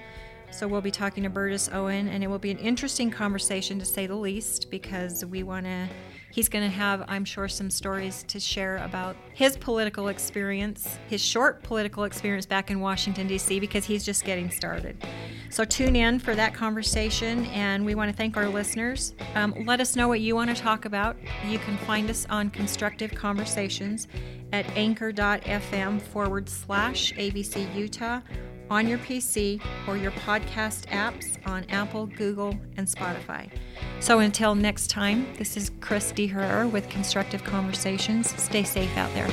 So 0.50 0.66
we'll 0.66 0.80
be 0.80 0.90
talking 0.90 1.22
to 1.22 1.30
Burgess 1.30 1.70
Owen, 1.72 2.08
and 2.08 2.24
it 2.24 2.26
will 2.26 2.40
be 2.40 2.50
an 2.50 2.58
interesting 2.58 3.12
conversation 3.12 3.78
to 3.78 3.84
say 3.84 4.08
the 4.08 4.16
least 4.16 4.72
because 4.72 5.24
we 5.24 5.44
want 5.44 5.66
to. 5.66 5.88
He's 6.30 6.48
going 6.48 6.64
to 6.64 6.74
have, 6.74 7.04
I'm 7.08 7.24
sure, 7.24 7.48
some 7.48 7.70
stories 7.70 8.24
to 8.28 8.38
share 8.38 8.78
about 8.78 9.16
his 9.34 9.56
political 9.56 10.08
experience, 10.08 10.98
his 11.08 11.20
short 11.20 11.62
political 11.62 12.04
experience 12.04 12.46
back 12.46 12.70
in 12.70 12.80
Washington, 12.80 13.26
D.C., 13.26 13.58
because 13.60 13.84
he's 13.84 14.04
just 14.04 14.24
getting 14.24 14.50
started. 14.50 15.04
So 15.50 15.64
tune 15.64 15.96
in 15.96 16.20
for 16.20 16.34
that 16.36 16.54
conversation, 16.54 17.46
and 17.46 17.84
we 17.84 17.96
want 17.96 18.10
to 18.10 18.16
thank 18.16 18.36
our 18.36 18.48
listeners. 18.48 19.14
Um, 19.34 19.54
let 19.66 19.80
us 19.80 19.96
know 19.96 20.06
what 20.06 20.20
you 20.20 20.36
want 20.36 20.54
to 20.54 20.62
talk 20.62 20.84
about. 20.84 21.16
You 21.48 21.58
can 21.58 21.76
find 21.78 22.08
us 22.08 22.26
on 22.30 22.50
Constructive 22.50 23.12
Conversations 23.12 24.06
at 24.52 24.66
anchor.fm 24.76 26.00
forward 26.00 26.48
slash 26.48 27.12
ABC 27.14 27.74
Utah 27.74 28.20
on 28.70 28.88
your 28.88 28.98
PC 28.98 29.60
or 29.86 29.96
your 29.96 30.12
podcast 30.12 30.86
apps 30.86 31.36
on 31.46 31.64
Apple, 31.68 32.06
Google, 32.06 32.56
and 32.76 32.86
Spotify. 32.86 33.50
So 33.98 34.20
until 34.20 34.54
next 34.54 34.88
time, 34.88 35.26
this 35.36 35.56
is 35.56 35.72
Chris 35.80 36.12
D. 36.12 36.28
Herrera 36.28 36.68
with 36.68 36.88
Constructive 36.88 37.44
Conversations. 37.44 38.30
Stay 38.40 38.62
safe 38.62 38.96
out 38.96 39.12
there. 39.12 39.28